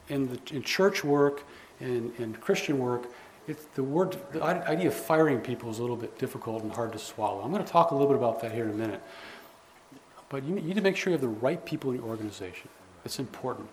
in, 0.10 0.28
the, 0.28 0.40
in 0.54 0.62
church 0.62 1.04
work, 1.04 1.44
in, 1.80 2.12
in 2.18 2.34
Christian 2.36 2.80
work, 2.80 3.08
it's 3.48 3.66
the 3.76 3.84
word, 3.84 4.18
the 4.32 4.44
idea 4.44 4.88
of 4.88 4.94
firing 4.94 5.40
people 5.40 5.70
is 5.70 5.78
a 5.78 5.82
little 5.82 5.96
bit 5.96 6.18
difficult 6.18 6.64
and 6.64 6.72
hard 6.72 6.92
to 6.94 7.00
swallow. 7.00 7.42
I'm 7.42 7.52
going 7.52 7.64
to 7.64 7.72
talk 7.72 7.92
a 7.92 7.94
little 7.94 8.08
bit 8.08 8.18
about 8.18 8.42
that 8.42 8.52
here 8.52 8.66
in 8.66 8.72
a 8.72 8.74
minute. 8.74 9.02
But 10.30 10.44
you 10.44 10.56
need 10.56 10.76
to 10.76 10.82
make 10.82 10.98
sure 10.98 11.12
you 11.12 11.14
have 11.14 11.22
the 11.22 11.28
right 11.28 11.64
people 11.64 11.92
in 11.92 11.98
your 11.98 12.06
organization. 12.06 12.70
It's 13.06 13.20
important. 13.20 13.70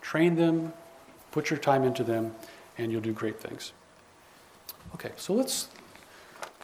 Train 0.00 0.36
them, 0.36 0.72
put 1.32 1.50
your 1.50 1.58
time 1.58 1.82
into 1.82 2.04
them, 2.04 2.34
and 2.78 2.92
you'll 2.92 3.00
do 3.00 3.12
great 3.12 3.40
things. 3.40 3.72
Okay, 4.94 5.10
so 5.16 5.34
let's 5.34 5.68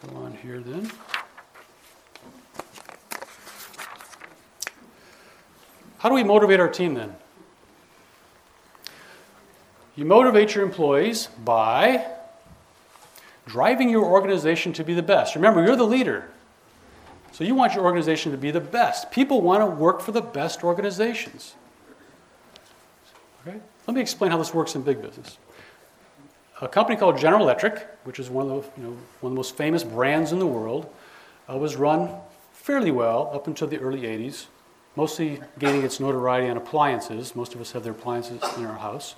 go 0.07 0.17
on 0.17 0.35
here 0.35 0.61
then. 0.61 0.91
How 5.99 6.09
do 6.09 6.15
we 6.15 6.25
motivate 6.25 6.61
our 6.61 6.69
team 6.69 6.95
then? 6.95 7.15
You 9.97 10.05
motivate 10.05 10.55
your 10.55 10.65
employees 10.65 11.29
by 11.45 12.07
driving 13.47 13.91
your 13.91 14.05
organization 14.05 14.73
to 14.75 14.85
be 14.85 14.95
the 14.95 15.03
best. 15.03 15.35
Remember, 15.35 15.65
you're 15.65 15.75
the 15.75 15.85
leader. 15.85 16.31
So 17.33 17.43
you 17.45 17.55
want 17.55 17.75
your 17.75 17.85
organization 17.85 18.31
to 18.33 18.39
be 18.39 18.51
the 18.51 18.61
best. 18.61 19.11
People 19.11 19.43
want 19.43 19.61
to 19.61 19.67
work 19.67 20.01
for 20.01 20.13
the 20.13 20.21
best 20.21 20.63
organizations. 20.63 21.55
Okay? 23.47 23.59
Let 23.87 23.95
me 23.95 24.01
explain 24.01 24.31
how 24.31 24.39
this 24.39 24.55
works 24.55 24.75
in 24.75 24.83
big 24.83 25.03
business. 25.03 25.39
A 26.61 26.69
company 26.69 26.97
called 26.97 27.19
General 27.19 27.43
Electric, 27.43 27.87
which 28.05 28.19
is 28.19 28.31
one 28.31 28.51
of 28.51 28.65
the, 28.75 28.81
you 28.81 28.87
know, 28.89 28.97
one 29.21 29.31
of 29.31 29.35
the 29.35 29.37
most 29.37 29.57
famous 29.57 29.83
brands 29.83 30.33
in 30.33 30.39
the 30.39 30.47
world, 30.47 30.93
uh, 31.49 31.57
was 31.57 31.77
run 31.77 32.11
fairly 32.53 32.91
well 32.91 33.31
up 33.33 33.47
until 33.47 33.67
the 33.67 33.79
early 33.79 34.03
80s, 34.03 34.47
mostly 34.97 35.41
gaining 35.59 35.83
its 35.83 36.01
notoriety 36.01 36.49
on 36.49 36.57
appliances. 36.57 37.37
Most 37.37 37.55
of 37.55 37.61
us 37.61 37.73
have 37.73 37.85
their 37.85 37.93
appliances 37.93 38.43
in 38.57 38.67
our 38.67 38.79
house. 38.79 39.15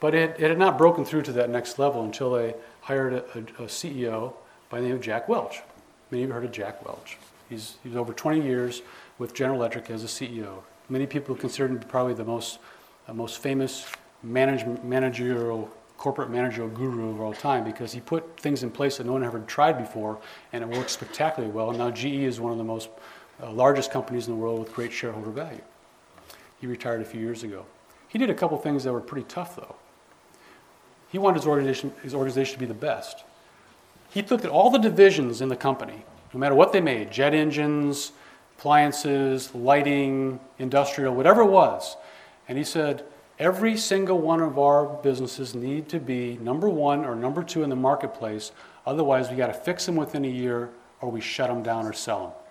But 0.00 0.14
it, 0.14 0.36
it 0.38 0.48
had 0.48 0.58
not 0.58 0.76
broken 0.76 1.04
through 1.04 1.22
to 1.22 1.32
that 1.32 1.48
next 1.48 1.78
level 1.78 2.04
until 2.04 2.32
they 2.32 2.54
hired 2.82 3.14
a, 3.14 3.24
a, 3.34 3.64
a 3.64 3.66
CEO 3.66 4.34
by 4.68 4.80
the 4.80 4.86
name 4.86 4.96
of 4.96 5.00
Jack 5.00 5.28
Welch. 5.28 5.62
Many 6.10 6.24
of 6.24 6.28
you 6.28 6.34
heard 6.34 6.44
of 6.44 6.52
Jack 6.52 6.84
Welch. 6.84 7.16
He's, 7.48 7.76
he's 7.82 7.96
over 7.96 8.12
20 8.12 8.42
years 8.42 8.82
with 9.18 9.34
General 9.34 9.58
Electric 9.58 9.90
as 9.90 10.04
a 10.04 10.06
CEO. 10.06 10.62
Many 10.88 11.06
people 11.06 11.34
consider 11.34 11.68
him 11.68 11.78
probably 11.78 12.14
the 12.14 12.24
most, 12.24 12.58
uh, 13.08 13.14
most 13.14 13.38
famous 13.38 13.86
management, 14.22 14.84
managerial, 14.84 15.70
corporate 15.96 16.30
managerial 16.30 16.68
guru 16.74 17.10
of 17.10 17.20
all 17.20 17.32
time 17.32 17.64
because 17.64 17.92
he 17.92 18.00
put 18.00 18.38
things 18.38 18.62
in 18.62 18.70
place 18.70 18.98
that 18.98 19.06
no 19.06 19.12
one 19.12 19.24
ever 19.24 19.38
tried 19.40 19.78
before 19.78 20.18
and 20.52 20.62
it 20.62 20.68
worked 20.68 20.90
spectacularly 20.90 21.52
well. 21.54 21.70
And 21.70 21.78
now 21.78 21.90
GE 21.90 22.04
is 22.04 22.40
one 22.40 22.52
of 22.52 22.58
the 22.58 22.64
most 22.64 22.88
uh, 23.42 23.50
largest 23.50 23.90
companies 23.90 24.26
in 24.26 24.34
the 24.34 24.40
world 24.40 24.60
with 24.60 24.72
great 24.72 24.92
shareholder 24.92 25.30
value. 25.30 25.60
He 26.60 26.66
retired 26.66 27.02
a 27.02 27.04
few 27.04 27.20
years 27.20 27.42
ago. 27.42 27.66
He 28.08 28.18
did 28.18 28.30
a 28.30 28.34
couple 28.34 28.56
things 28.58 28.84
that 28.84 28.92
were 28.92 29.00
pretty 29.00 29.26
tough 29.28 29.56
though. 29.56 29.74
He 31.10 31.18
wanted 31.18 31.38
his 31.38 31.46
organization, 31.46 31.92
his 32.02 32.14
organization 32.14 32.54
to 32.54 32.60
be 32.60 32.66
the 32.66 32.74
best. 32.74 33.24
He 34.10 34.22
looked 34.22 34.44
at 34.44 34.50
all 34.50 34.70
the 34.70 34.78
divisions 34.78 35.40
in 35.40 35.48
the 35.48 35.56
company, 35.56 36.04
no 36.32 36.40
matter 36.40 36.54
what 36.54 36.72
they 36.72 36.80
made 36.80 37.10
jet 37.10 37.34
engines, 37.34 38.12
appliances, 38.56 39.54
lighting, 39.54 40.40
industrial, 40.58 41.14
whatever 41.14 41.42
it 41.42 41.50
was. 41.50 41.96
And 42.48 42.56
he 42.56 42.64
said, 42.64 43.04
every 43.38 43.76
single 43.76 44.20
one 44.20 44.40
of 44.40 44.58
our 44.58 44.86
businesses 44.86 45.54
need 45.54 45.88
to 45.88 45.98
be 45.98 46.38
number 46.38 46.68
one 46.68 47.04
or 47.04 47.14
number 47.14 47.42
two 47.42 47.62
in 47.62 47.70
the 47.70 47.76
marketplace. 47.76 48.52
Otherwise, 48.86 49.30
we 49.30 49.36
got 49.36 49.48
to 49.48 49.54
fix 49.54 49.86
them 49.86 49.96
within 49.96 50.24
a 50.24 50.28
year 50.28 50.70
or 51.00 51.10
we 51.10 51.20
shut 51.20 51.48
them 51.48 51.62
down 51.62 51.86
or 51.86 51.92
sell 51.92 52.20
them. 52.20 52.43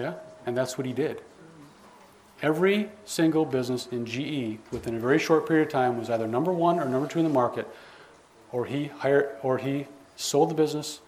Yeah? 0.00 0.14
And 0.46 0.56
that's 0.56 0.78
what 0.78 0.86
he 0.86 0.94
did. 0.94 1.20
Every 2.42 2.88
single 3.04 3.44
business 3.44 3.86
in 3.88 4.06
GE 4.06 4.58
within 4.72 4.94
a 4.96 4.98
very 4.98 5.18
short 5.18 5.46
period 5.46 5.66
of 5.66 5.72
time 5.72 5.98
was 5.98 6.08
either 6.08 6.26
number 6.26 6.52
one 6.52 6.80
or 6.80 6.86
number 6.86 7.06
two 7.06 7.18
in 7.18 7.24
the 7.24 7.32
market, 7.32 7.68
or 8.50 8.64
he 8.64 8.86
hired, 8.86 9.36
or 9.42 9.58
he 9.58 9.86
sold 10.16 10.50
the 10.50 10.54
business, 10.54 11.00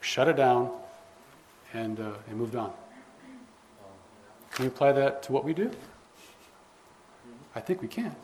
shut 0.00 0.26
it 0.26 0.36
down, 0.36 0.72
and, 1.72 2.00
uh, 2.00 2.10
and 2.28 2.36
moved 2.36 2.56
on. 2.56 2.72
Can 4.50 4.64
we 4.64 4.68
apply 4.68 4.90
that 4.92 5.22
to 5.24 5.32
what 5.32 5.44
we 5.44 5.54
do? 5.54 5.70
I 7.54 7.60
think 7.60 7.80
we 7.80 7.88
can. 7.88 8.14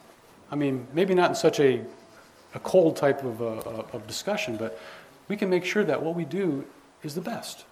I 0.50 0.56
mean, 0.56 0.88
maybe 0.92 1.14
not 1.14 1.30
in 1.30 1.36
such 1.36 1.60
a, 1.60 1.84
a 2.54 2.58
cold 2.58 2.96
type 2.96 3.22
of, 3.22 3.40
uh, 3.40 3.46
uh 3.46 3.84
of 3.92 4.06
discussion, 4.08 4.56
but 4.56 4.80
we 5.28 5.36
can 5.36 5.48
make 5.48 5.64
sure 5.64 5.84
that 5.84 6.02
what 6.02 6.16
we 6.16 6.24
do 6.24 6.64
is 7.04 7.14
the 7.14 7.20
best. 7.20 7.64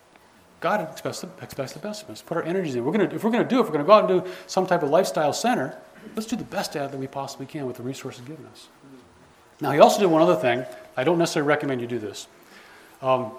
God 0.60 0.86
expects 0.90 1.22
the, 1.22 1.28
expects 1.42 1.72
the 1.72 1.78
best 1.78 2.02
of 2.02 2.10
us. 2.10 2.22
Put 2.22 2.36
our 2.36 2.42
energies 2.42 2.76
in. 2.76 2.84
We're 2.84 2.92
gonna, 2.92 3.04
if 3.14 3.24
we're 3.24 3.30
going 3.30 3.42
to 3.42 3.48
do 3.48 3.58
it, 3.58 3.60
if 3.62 3.66
we're 3.66 3.72
going 3.72 3.84
to 3.84 3.86
go 3.86 3.92
out 3.92 4.10
and 4.10 4.24
do 4.24 4.30
some 4.46 4.66
type 4.66 4.82
of 4.82 4.90
lifestyle 4.90 5.32
center, 5.32 5.76
let's 6.14 6.28
do 6.28 6.36
the 6.36 6.44
best 6.44 6.76
it 6.76 6.90
that 6.90 6.98
we 6.98 7.06
possibly 7.06 7.46
can 7.46 7.66
with 7.66 7.76
the 7.76 7.82
resources 7.82 8.20
given 8.22 8.46
us. 8.46 8.68
Now, 9.60 9.72
he 9.72 9.80
also 9.80 10.00
did 10.00 10.06
one 10.06 10.22
other 10.22 10.36
thing. 10.36 10.64
I 10.96 11.04
don't 11.04 11.18
necessarily 11.18 11.48
recommend 11.48 11.80
you 11.80 11.86
do 11.86 11.98
this. 11.98 12.28
Um, 13.02 13.32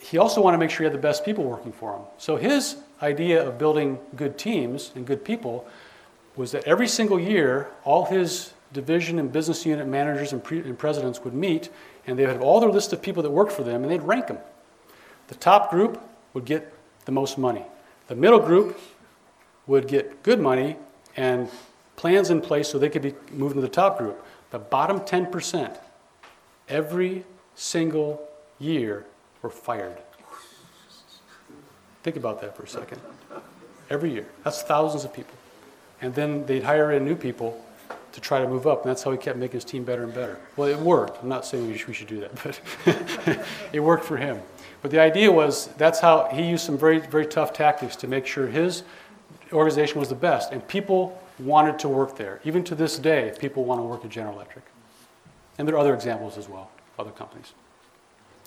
he 0.00 0.18
also 0.18 0.40
wanted 0.42 0.56
to 0.56 0.60
make 0.60 0.70
sure 0.70 0.78
he 0.78 0.84
had 0.84 0.92
the 0.92 0.98
best 0.98 1.24
people 1.24 1.44
working 1.44 1.72
for 1.72 1.94
him. 1.96 2.02
So 2.18 2.36
his 2.36 2.76
idea 3.00 3.46
of 3.46 3.58
building 3.58 3.98
good 4.16 4.36
teams 4.36 4.92
and 4.94 5.06
good 5.06 5.24
people 5.24 5.66
was 6.34 6.52
that 6.52 6.64
every 6.64 6.88
single 6.88 7.20
year, 7.20 7.68
all 7.84 8.06
his 8.06 8.52
division 8.72 9.18
and 9.18 9.30
business 9.30 9.64
unit 9.66 9.86
managers 9.86 10.32
and, 10.32 10.42
pre- 10.42 10.60
and 10.60 10.78
presidents 10.78 11.22
would 11.24 11.34
meet, 11.34 11.68
and 12.06 12.18
they 12.18 12.24
would 12.24 12.32
have 12.32 12.42
all 12.42 12.58
their 12.58 12.70
list 12.70 12.92
of 12.92 13.02
people 13.02 13.22
that 13.22 13.30
worked 13.30 13.52
for 13.52 13.62
them, 13.62 13.82
and 13.82 13.92
they'd 13.92 14.02
rank 14.02 14.26
them. 14.26 14.38
The 15.28 15.34
top 15.34 15.70
group 15.70 16.02
would 16.34 16.44
get 16.44 16.72
the 17.04 17.12
most 17.12 17.38
money. 17.38 17.64
The 18.08 18.14
middle 18.14 18.38
group 18.38 18.78
would 19.66 19.88
get 19.88 20.22
good 20.22 20.40
money 20.40 20.76
and 21.16 21.48
plans 21.96 22.30
in 22.30 22.40
place 22.40 22.68
so 22.68 22.78
they 22.78 22.88
could 22.88 23.02
be 23.02 23.14
moved 23.30 23.54
to 23.54 23.60
the 23.60 23.68
top 23.68 23.98
group. 23.98 24.24
The 24.50 24.58
bottom 24.58 25.00
10%, 25.00 25.78
every 26.68 27.24
single 27.54 28.28
year 28.58 29.06
were 29.40 29.50
fired. 29.50 29.98
Think 32.02 32.16
about 32.16 32.40
that 32.40 32.56
for 32.56 32.64
a 32.64 32.68
second. 32.68 33.00
every 33.88 34.12
year. 34.12 34.26
That's 34.44 34.62
thousands 34.62 35.04
of 35.04 35.12
people. 35.12 35.34
And 36.00 36.14
then 36.14 36.44
they'd 36.46 36.64
hire 36.64 36.92
in 36.92 37.04
new 37.04 37.14
people 37.14 37.64
to 38.12 38.20
try 38.20 38.40
to 38.40 38.48
move 38.48 38.66
up, 38.66 38.82
and 38.82 38.90
that's 38.90 39.02
how 39.02 39.10
he 39.10 39.18
kept 39.18 39.38
making 39.38 39.54
his 39.54 39.64
team 39.64 39.84
better 39.84 40.04
and 40.04 40.12
better. 40.12 40.38
Well, 40.56 40.68
it 40.68 40.78
worked. 40.78 41.22
I'm 41.22 41.28
not 41.28 41.46
saying 41.46 41.66
we 41.66 41.76
should, 41.76 42.08
do 42.08 42.20
that, 42.20 42.34
but 42.42 43.46
it 43.72 43.80
worked 43.80 44.04
for 44.04 44.16
him. 44.16 44.40
But 44.82 44.90
the 44.90 45.00
idea 45.00 45.30
was 45.30 45.68
that's 45.78 46.00
how 46.00 46.28
he 46.32 46.42
used 46.42 46.66
some 46.66 46.76
very, 46.76 46.98
very 46.98 47.26
tough 47.26 47.52
tactics 47.52 47.96
to 47.96 48.08
make 48.08 48.26
sure 48.26 48.48
his 48.48 48.82
organization 49.52 50.00
was 50.00 50.08
the 50.08 50.16
best, 50.16 50.52
and 50.52 50.66
people 50.66 51.20
wanted 51.38 51.78
to 51.78 51.88
work 51.88 52.16
there. 52.16 52.40
Even 52.44 52.64
to 52.64 52.74
this 52.74 52.98
day, 52.98 53.32
people 53.38 53.64
want 53.64 53.78
to 53.78 53.84
work 53.84 54.04
at 54.04 54.10
General 54.10 54.34
Electric. 54.34 54.64
And 55.58 55.68
there 55.68 55.76
are 55.76 55.78
other 55.78 55.94
examples 55.94 56.36
as 56.36 56.48
well, 56.48 56.70
other 56.98 57.10
companies. 57.10 57.52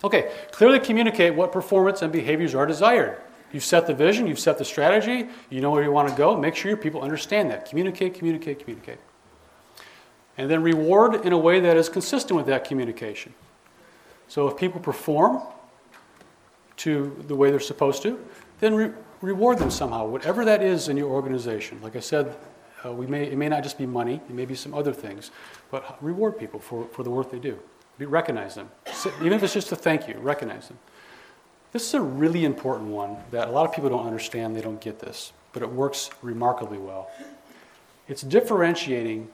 Okay, 0.03 0.31
clearly 0.51 0.79
communicate 0.79 1.33
what 1.33 1.51
performance 1.51 2.01
and 2.01 2.11
behaviors 2.11 2.53
are 2.53 2.65
desired. 2.65 3.17
You've 3.53 3.63
set 3.63 3.87
the 3.87 3.93
vision, 3.93 4.27
you've 4.27 4.39
set 4.39 4.57
the 4.57 4.65
strategy, 4.65 5.29
you 5.49 5.61
know 5.61 5.71
where 5.71 5.83
you 5.83 5.91
want 5.91 6.09
to 6.09 6.15
go. 6.15 6.35
Make 6.35 6.55
sure 6.55 6.69
your 6.69 6.77
people 6.77 7.01
understand 7.01 7.49
that. 7.51 7.69
Communicate, 7.69 8.15
communicate, 8.15 8.59
communicate. 8.59 8.97
And 10.37 10.51
then 10.51 10.61
reward 10.61 11.25
in 11.25 11.31
a 11.31 11.37
way 11.37 11.61
that 11.61 11.77
is 11.77 11.87
consistent 11.87 12.35
with 12.35 12.47
that 12.47 12.65
communication. 12.65 13.33
So 14.27 14.47
if 14.49 14.57
people 14.57 14.81
perform 14.81 15.41
to 16.77 17.23
the 17.27 17.35
way 17.35 17.49
they're 17.49 17.59
supposed 17.59 18.01
to, 18.03 18.19
then 18.59 18.75
re- 18.75 18.91
reward 19.21 19.59
them 19.59 19.71
somehow, 19.71 20.05
whatever 20.05 20.45
that 20.45 20.61
is 20.61 20.87
in 20.87 20.97
your 20.97 21.09
organization. 21.09 21.79
Like 21.81 21.95
I 21.95 21.99
said, 21.99 22.35
uh, 22.85 22.91
we 22.91 23.07
may, 23.07 23.23
it 23.23 23.37
may 23.37 23.49
not 23.49 23.63
just 23.63 23.77
be 23.77 23.85
money, 23.85 24.21
it 24.29 24.33
may 24.33 24.45
be 24.45 24.55
some 24.55 24.73
other 24.73 24.93
things, 24.93 25.31
but 25.71 25.97
reward 26.03 26.37
people 26.37 26.59
for, 26.59 26.85
for 26.85 27.03
the 27.03 27.09
work 27.09 27.31
they 27.31 27.39
do. 27.39 27.57
Be, 27.97 28.05
recognize 28.05 28.55
them. 28.55 28.69
Even 29.19 29.33
if 29.33 29.43
it's 29.43 29.53
just 29.53 29.71
a 29.71 29.75
thank 29.75 30.07
you, 30.07 30.15
recognize 30.19 30.67
them. 30.67 30.77
This 31.71 31.87
is 31.87 31.93
a 31.93 32.01
really 32.01 32.45
important 32.45 32.89
one 32.89 33.17
that 33.31 33.47
a 33.47 33.51
lot 33.51 33.67
of 33.67 33.73
people 33.73 33.89
don't 33.89 34.05
understand, 34.05 34.55
they 34.55 34.61
don't 34.61 34.79
get 34.79 34.99
this, 34.99 35.33
but 35.53 35.61
it 35.61 35.69
works 35.69 36.09
remarkably 36.21 36.77
well. 36.77 37.09
It's 38.07 38.21
differentiating 38.21 39.29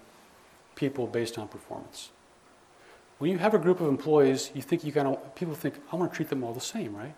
people 0.75 1.05
based 1.05 1.37
on 1.37 1.47
performance. 1.47 2.09
When 3.19 3.29
you 3.29 3.37
have 3.37 3.53
a 3.53 3.59
group 3.59 3.81
of 3.81 3.87
employees, 3.87 4.49
you 4.55 4.61
think 4.61 4.83
you 4.83 4.91
kind 4.91 5.07
of 5.07 5.35
people 5.35 5.53
think, 5.53 5.75
I 5.91 5.95
want 5.95 6.11
to 6.11 6.15
treat 6.15 6.29
them 6.29 6.43
all 6.43 6.53
the 6.53 6.61
same, 6.61 6.95
right? 6.95 7.13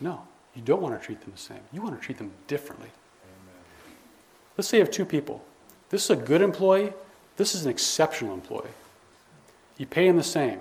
No, 0.00 0.22
you 0.54 0.62
don't 0.62 0.82
want 0.82 0.98
to 0.98 1.04
treat 1.04 1.20
them 1.20 1.32
the 1.32 1.40
same. 1.40 1.60
You 1.72 1.82
want 1.82 1.98
to 1.98 2.04
treat 2.04 2.18
them 2.18 2.32
differently. 2.46 2.88
Amen. 2.88 3.96
Let's 4.56 4.68
say 4.68 4.78
you 4.78 4.84
have 4.84 4.92
two 4.92 5.04
people. 5.04 5.44
This 5.90 6.04
is 6.04 6.10
a 6.10 6.16
good 6.16 6.42
employee, 6.42 6.92
this 7.36 7.54
is 7.54 7.64
an 7.64 7.70
exceptional 7.70 8.34
employee. 8.34 8.70
You 9.78 9.86
pay 9.86 10.06
him 10.06 10.16
the 10.16 10.22
same. 10.22 10.60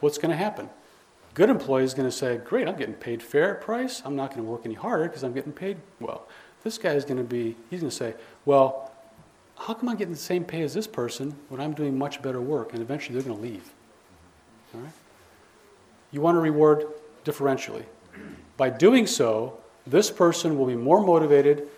What's 0.00 0.18
going 0.18 0.30
to 0.30 0.36
happen? 0.36 0.68
Good 1.32 1.50
employee 1.50 1.84
is 1.84 1.94
going 1.94 2.08
to 2.08 2.14
say, 2.14 2.36
Great, 2.36 2.68
I'm 2.68 2.76
getting 2.76 2.94
paid 2.94 3.22
fair 3.22 3.54
price. 3.54 4.02
I'm 4.04 4.14
not 4.14 4.30
going 4.30 4.44
to 4.44 4.50
work 4.50 4.62
any 4.64 4.74
harder 4.74 5.04
because 5.04 5.24
I'm 5.24 5.32
getting 5.32 5.52
paid 5.52 5.78
well. 5.98 6.28
This 6.62 6.78
guy 6.78 6.92
is 6.92 7.04
going 7.04 7.16
to 7.16 7.24
be, 7.24 7.56
he's 7.70 7.80
going 7.80 7.90
to 7.90 7.96
say, 7.96 8.14
Well, 8.44 8.92
how 9.58 9.74
come 9.74 9.88
I'm 9.88 9.96
getting 9.96 10.14
the 10.14 10.20
same 10.20 10.44
pay 10.44 10.62
as 10.62 10.74
this 10.74 10.86
person 10.86 11.34
when 11.48 11.60
I'm 11.60 11.72
doing 11.72 11.96
much 11.96 12.22
better 12.22 12.40
work? 12.40 12.72
And 12.72 12.82
eventually 12.82 13.14
they're 13.14 13.28
going 13.28 13.36
to 13.36 13.42
leave. 13.42 13.72
All 14.74 14.80
right? 14.80 14.92
You 16.12 16.20
want 16.20 16.36
to 16.36 16.40
reward 16.40 16.86
differentially. 17.24 17.84
By 18.56 18.70
doing 18.70 19.06
so, 19.06 19.58
this 19.86 20.10
person 20.10 20.58
will 20.58 20.66
be 20.66 20.76
more 20.76 21.04
motivated 21.04 21.68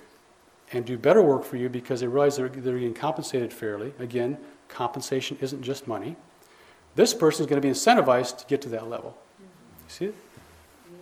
and 0.72 0.84
do 0.84 0.98
better 0.98 1.22
work 1.22 1.44
for 1.44 1.56
you 1.56 1.68
because 1.68 2.00
they 2.00 2.06
realize 2.06 2.36
they're, 2.36 2.48
they're 2.48 2.78
getting 2.78 2.94
compensated 2.94 3.52
fairly. 3.52 3.94
Again, 3.98 4.36
compensation 4.68 5.38
isn't 5.40 5.62
just 5.62 5.86
money. 5.86 6.16
This 6.96 7.14
person 7.14 7.44
is 7.44 7.48
going 7.48 7.60
to 7.60 7.66
be 7.66 7.72
incentivized 7.72 8.38
to 8.38 8.46
get 8.46 8.62
to 8.62 8.68
that 8.70 8.88
level. 8.88 9.16
You 9.38 9.46
see 9.88 10.04
it? 10.06 10.14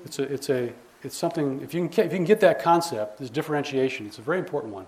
It's, 0.04 0.18
a, 0.18 0.22
it's, 0.24 0.50
a, 0.50 0.72
it's 1.02 1.16
something, 1.16 1.60
if 1.62 1.72
you, 1.72 1.88
can, 1.88 2.04
if 2.04 2.12
you 2.12 2.18
can 2.18 2.24
get 2.24 2.40
that 2.40 2.62
concept, 2.62 3.18
this 3.18 3.30
differentiation, 3.30 4.06
it's 4.06 4.18
a 4.18 4.22
very 4.22 4.38
important 4.38 4.74
one 4.74 4.87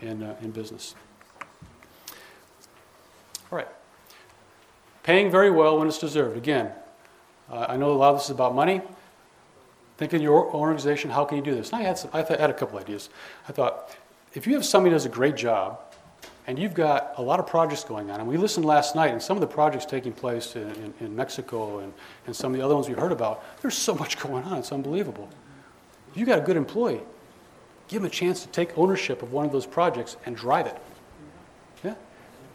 in, 0.00 0.22
uh, 0.22 0.36
in 0.42 0.50
business. 0.50 0.94
All 3.50 3.58
right. 3.58 3.68
Paying 5.02 5.30
very 5.30 5.50
well 5.50 5.78
when 5.78 5.88
it's 5.88 5.98
deserved. 5.98 6.36
Again, 6.36 6.70
uh, 7.50 7.66
I 7.68 7.76
know 7.76 7.90
a 7.90 7.94
lot 7.94 8.10
of 8.10 8.18
this 8.18 8.26
is 8.26 8.30
about 8.30 8.54
money. 8.54 8.82
Think 10.02 10.14
in 10.14 10.20
your 10.20 10.52
organization, 10.52 11.10
how 11.10 11.24
can 11.24 11.38
you 11.38 11.44
do 11.44 11.54
this? 11.54 11.70
And 11.70 11.80
I 11.80 11.84
had, 11.84 11.96
some, 11.96 12.10
I 12.12 12.22
had 12.22 12.50
a 12.50 12.52
couple 12.52 12.76
ideas. 12.76 13.08
I 13.48 13.52
thought, 13.52 13.96
if 14.34 14.48
you 14.48 14.54
have 14.54 14.64
somebody 14.64 14.90
who 14.90 14.96
does 14.96 15.06
a 15.06 15.08
great 15.08 15.36
job, 15.36 15.78
and 16.48 16.58
you've 16.58 16.74
got 16.74 17.12
a 17.18 17.22
lot 17.22 17.38
of 17.38 17.46
projects 17.46 17.84
going 17.84 18.10
on, 18.10 18.18
and 18.18 18.28
we 18.28 18.36
listened 18.36 18.66
last 18.66 18.96
night, 18.96 19.12
and 19.12 19.22
some 19.22 19.36
of 19.36 19.40
the 19.40 19.46
projects 19.46 19.86
taking 19.86 20.12
place 20.12 20.56
in, 20.56 20.68
in, 20.72 20.94
in 20.98 21.14
Mexico 21.14 21.78
and, 21.78 21.92
and 22.26 22.34
some 22.34 22.52
of 22.52 22.58
the 22.58 22.64
other 22.64 22.74
ones 22.74 22.88
we 22.88 22.96
heard 22.96 23.12
about, 23.12 23.44
there's 23.62 23.78
so 23.78 23.94
much 23.94 24.18
going 24.28 24.42
on, 24.42 24.58
it's 24.58 24.72
unbelievable. 24.72 25.30
If 26.10 26.16
you've 26.16 26.26
got 26.26 26.40
a 26.40 26.42
good 26.42 26.56
employee, 26.56 27.02
give 27.86 28.02
them 28.02 28.08
a 28.08 28.12
chance 28.12 28.42
to 28.42 28.48
take 28.48 28.76
ownership 28.76 29.22
of 29.22 29.32
one 29.32 29.46
of 29.46 29.52
those 29.52 29.66
projects 29.66 30.16
and 30.26 30.34
drive 30.34 30.66
it. 30.66 30.76
Yeah? 31.84 31.94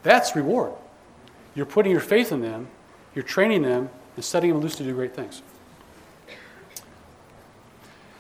That's 0.04 0.36
reward. 0.36 0.74
You're 1.56 1.66
putting 1.66 1.94
your 1.94 2.02
faith 2.02 2.34
in 2.34 2.42
them, 2.42 2.68
you're 3.16 3.24
training 3.24 3.62
them, 3.62 3.90
and 4.18 4.26
setting 4.26 4.52
them 4.52 4.60
loose 4.60 4.76
to 4.76 4.84
do 4.84 4.94
great 4.94 5.16
things. 5.16 5.44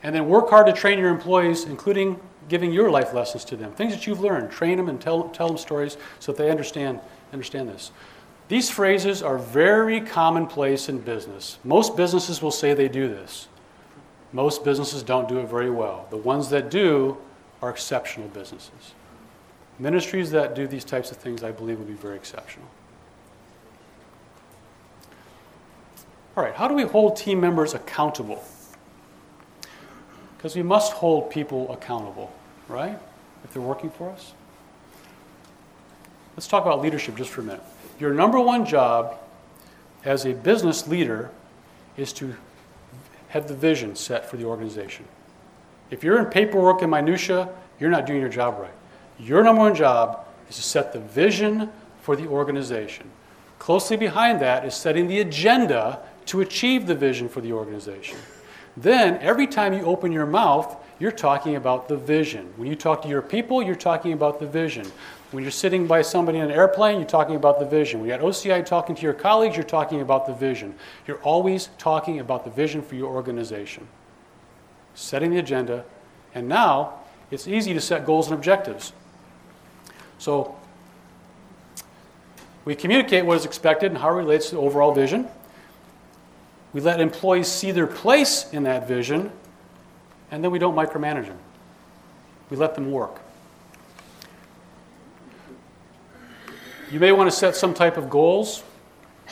And 0.03 0.13
then 0.13 0.27
work 0.27 0.49
hard 0.49 0.67
to 0.67 0.73
train 0.73 0.99
your 0.99 1.09
employees, 1.09 1.65
including 1.65 2.19
giving 2.49 2.71
your 2.71 2.89
life 2.89 3.13
lessons 3.13 3.43
to 3.45 3.55
them, 3.55 3.71
things 3.73 3.93
that 3.93 4.07
you've 4.07 4.21
learned. 4.21 4.51
Train 4.51 4.77
them 4.77 4.89
and 4.89 5.01
tell, 5.01 5.29
tell 5.29 5.47
them 5.47 5.57
stories 5.57 5.97
so 6.19 6.31
that 6.31 6.41
they 6.41 6.49
understand, 6.49 6.99
understand 7.33 7.69
this. 7.69 7.91
These 8.47 8.69
phrases 8.69 9.21
are 9.21 9.37
very 9.37 9.99
commonplace 9.99 10.87
in 10.87 10.99
business. 10.99 11.57
Most 11.63 11.97
businesses 11.97 12.41
will 12.41 12.51
say 12.51 12.73
they 12.73 12.87
do 12.87 13.09
this. 13.09 13.47
Most 14.31 14.63
businesses 14.63 15.03
don't 15.03 15.27
do 15.27 15.39
it 15.39 15.49
very 15.49 15.69
well. 15.69 16.07
The 16.09 16.17
ones 16.17 16.49
that 16.49 16.69
do 16.69 17.17
are 17.61 17.69
exceptional 17.69 18.29
businesses. 18.29 18.93
Ministries 19.79 20.31
that 20.31 20.55
do 20.55 20.67
these 20.67 20.83
types 20.83 21.11
of 21.11 21.17
things, 21.17 21.43
I 21.43 21.51
believe, 21.51 21.79
will 21.79 21.85
be 21.85 21.93
very 21.93 22.15
exceptional. 22.15 22.67
All 26.35 26.43
right, 26.43 26.53
how 26.53 26.67
do 26.67 26.73
we 26.73 26.83
hold 26.83 27.17
team 27.17 27.39
members 27.39 27.73
accountable? 27.73 28.43
Because 30.37 30.55
we 30.55 30.63
must 30.63 30.93
hold 30.93 31.29
people 31.29 31.71
accountable, 31.71 32.31
right? 32.67 32.97
If 33.43 33.53
they're 33.53 33.61
working 33.61 33.89
for 33.89 34.09
us. 34.09 34.33
Let's 36.35 36.47
talk 36.47 36.65
about 36.65 36.81
leadership 36.81 37.15
just 37.15 37.31
for 37.31 37.41
a 37.41 37.43
minute. 37.43 37.63
Your 37.99 38.13
number 38.13 38.39
one 38.39 38.65
job 38.65 39.17
as 40.05 40.25
a 40.25 40.33
business 40.33 40.87
leader 40.87 41.31
is 41.97 42.13
to 42.13 42.35
have 43.29 43.47
the 43.47 43.55
vision 43.55 43.95
set 43.95 44.29
for 44.29 44.37
the 44.37 44.45
organization. 44.45 45.05
If 45.89 46.03
you're 46.03 46.19
in 46.19 46.25
paperwork 46.25 46.81
and 46.81 46.91
minutia, 46.91 47.49
you're 47.79 47.89
not 47.89 48.05
doing 48.05 48.19
your 48.21 48.29
job 48.29 48.59
right. 48.59 48.71
Your 49.19 49.43
number 49.43 49.61
one 49.61 49.75
job 49.75 50.25
is 50.49 50.57
to 50.57 50.61
set 50.61 50.93
the 50.93 50.99
vision 50.99 51.71
for 52.01 52.15
the 52.15 52.27
organization. 52.27 53.09
Closely 53.59 53.97
behind 53.97 54.39
that 54.41 54.63
is 54.65 54.75
setting 54.75 55.07
the 55.07 55.19
agenda 55.19 55.99
to 56.27 56.41
achieve 56.41 56.85
the 56.85 56.95
vision 56.95 57.27
for 57.27 57.41
the 57.41 57.53
organization. 57.53 58.17
Then, 58.77 59.17
every 59.17 59.47
time 59.47 59.73
you 59.73 59.81
open 59.81 60.11
your 60.11 60.27
mouth, 60.27 60.77
you're 60.99 61.11
talking 61.11 61.55
about 61.55 61.87
the 61.87 61.97
vision. 61.97 62.53
When 62.57 62.67
you 62.67 62.75
talk 62.75 63.01
to 63.01 63.07
your 63.07 63.23
people, 63.23 63.61
you're 63.63 63.75
talking 63.75 64.13
about 64.13 64.39
the 64.39 64.45
vision. 64.45 64.85
When 65.31 65.43
you're 65.43 65.51
sitting 65.51 65.87
by 65.87 66.03
somebody 66.03 66.37
in 66.37 66.45
an 66.45 66.51
airplane, 66.51 66.99
you're 66.99 67.09
talking 67.09 67.35
about 67.35 67.59
the 67.59 67.65
vision. 67.65 67.99
When 67.99 68.09
you're 68.09 68.17
at 68.17 68.23
OCI 68.23 68.63
talking 68.63 68.95
to 68.95 69.01
your 69.01 69.13
colleagues, 69.13 69.55
you're 69.55 69.65
talking 69.65 70.01
about 70.01 70.27
the 70.27 70.33
vision. 70.33 70.75
You're 71.07 71.21
always 71.23 71.69
talking 71.79 72.19
about 72.19 72.45
the 72.45 72.51
vision 72.51 72.83
for 72.83 72.95
your 72.95 73.13
organization. 73.13 73.87
Setting 74.93 75.31
the 75.31 75.39
agenda. 75.39 75.83
And 76.35 76.47
now, 76.47 76.99
it's 77.31 77.47
easy 77.47 77.73
to 77.73 77.81
set 77.81 78.05
goals 78.05 78.27
and 78.27 78.35
objectives. 78.35 78.93
So, 80.19 80.55
we 82.63 82.75
communicate 82.75 83.25
what 83.25 83.37
is 83.37 83.45
expected 83.45 83.91
and 83.91 83.97
how 83.99 84.09
it 84.09 84.17
relates 84.17 84.49
to 84.49 84.55
the 84.55 84.61
overall 84.61 84.93
vision. 84.93 85.27
We 86.73 86.81
let 86.81 86.99
employees 86.99 87.47
see 87.47 87.71
their 87.71 87.87
place 87.87 88.51
in 88.51 88.63
that 88.63 88.87
vision, 88.87 89.31
and 90.31 90.43
then 90.43 90.51
we 90.51 90.59
don't 90.59 90.75
micromanage 90.75 91.27
them. 91.27 91.39
We 92.49 92.57
let 92.57 92.75
them 92.75 92.91
work. 92.91 93.21
You 96.91 96.99
may 96.99 97.11
want 97.11 97.29
to 97.29 97.35
set 97.35 97.55
some 97.55 97.73
type 97.73 97.97
of 97.97 98.09
goals. 98.09 98.63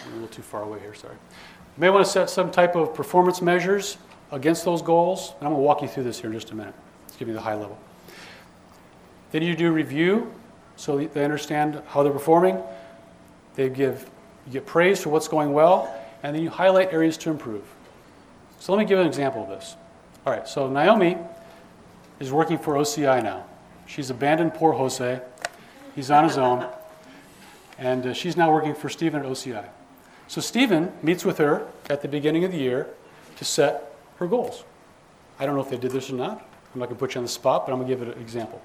I'm 0.06 0.12
a 0.12 0.14
little 0.16 0.28
too 0.28 0.42
far 0.42 0.64
away 0.64 0.80
here, 0.80 0.94
sorry. 0.94 1.14
You 1.14 1.82
may 1.82 1.90
want 1.90 2.06
to 2.06 2.12
set 2.12 2.30
some 2.30 2.52
type 2.52 2.76
of 2.76 2.94
performance 2.94 3.42
measures 3.42 3.98
against 4.32 4.66
those 4.66 4.82
goals. 4.82 5.34
And 5.40 5.48
I'm 5.48 5.54
going 5.54 5.62
to 5.62 5.66
walk 5.66 5.82
you 5.82 5.88
through 5.88 6.04
this 6.04 6.20
here 6.20 6.30
in 6.30 6.36
just 6.36 6.52
a 6.52 6.56
minute. 6.56 6.74
Let's 7.06 7.16
give 7.16 7.28
you 7.28 7.34
the 7.34 7.42
high 7.42 7.56
level. 7.56 7.78
Then 9.32 9.42
you 9.42 9.56
do 9.56 9.72
review 9.72 10.34
so 10.76 10.98
they 10.98 11.24
understand 11.24 11.82
how 11.88 12.04
they're 12.04 12.12
performing. 12.12 12.62
They 13.56 13.70
give, 13.70 14.10
you 14.46 14.54
get 14.54 14.66
praise 14.66 15.02
for 15.02 15.10
what's 15.10 15.30
going 15.30 15.54
well, 15.54 15.94
and 16.26 16.36
then 16.36 16.42
you 16.42 16.50
highlight 16.50 16.92
areas 16.92 17.18
to 17.18 17.30
improve. 17.30 17.62
So 18.60 18.74
let 18.74 18.80
me 18.80 18.86
give 18.86 18.98
an 18.98 19.06
example 19.06 19.44
of 19.44 19.50
this. 19.50 19.76
All 20.26 20.34
right, 20.34 20.48
so 20.48 20.68
Naomi 20.68 21.18
is 22.20 22.32
working 22.32 22.58
for 22.58 22.74
OCI 22.74 23.22
now. 23.22 23.46
She's 23.86 24.10
abandoned 24.10 24.56
poor 24.56 24.74
Jose. 24.74 25.22
He's 25.94 26.10
on 26.10 26.24
his 26.24 26.40
own. 26.40 26.68
And 27.78 28.08
uh, 28.08 28.14
she's 28.16 28.36
now 28.36 28.52
working 28.52 28.74
for 28.74 28.90
Stephen 28.90 29.22
at 29.22 29.28
OCI. 29.28 29.66
So 30.28 30.42
Stephen 30.42 30.92
meets 31.04 31.24
with 31.26 31.38
her 31.38 31.68
at 31.92 32.02
the 32.02 32.08
beginning 32.08 32.44
of 32.44 32.52
the 32.52 32.58
year 32.58 32.88
to 33.36 33.46
set 33.46 33.96
her 34.18 34.26
goals. 34.26 34.64
I 35.38 35.46
don't 35.46 35.54
know 35.54 35.62
if 35.62 35.70
they 35.70 35.78
did 35.78 35.92
this 35.92 36.10
or 36.10 36.16
not. 36.16 36.40
I'm 36.74 36.80
not 36.80 36.88
going 36.88 36.96
to 36.96 37.00
put 37.00 37.14
you 37.14 37.20
on 37.20 37.26
the 37.26 37.30
spot, 37.30 37.68
but 37.68 37.72
I'm 37.72 37.78
going 37.78 37.88
to 37.88 37.96
give 37.96 38.08
it 38.08 38.18
an 38.18 38.20
example. 38.24 38.64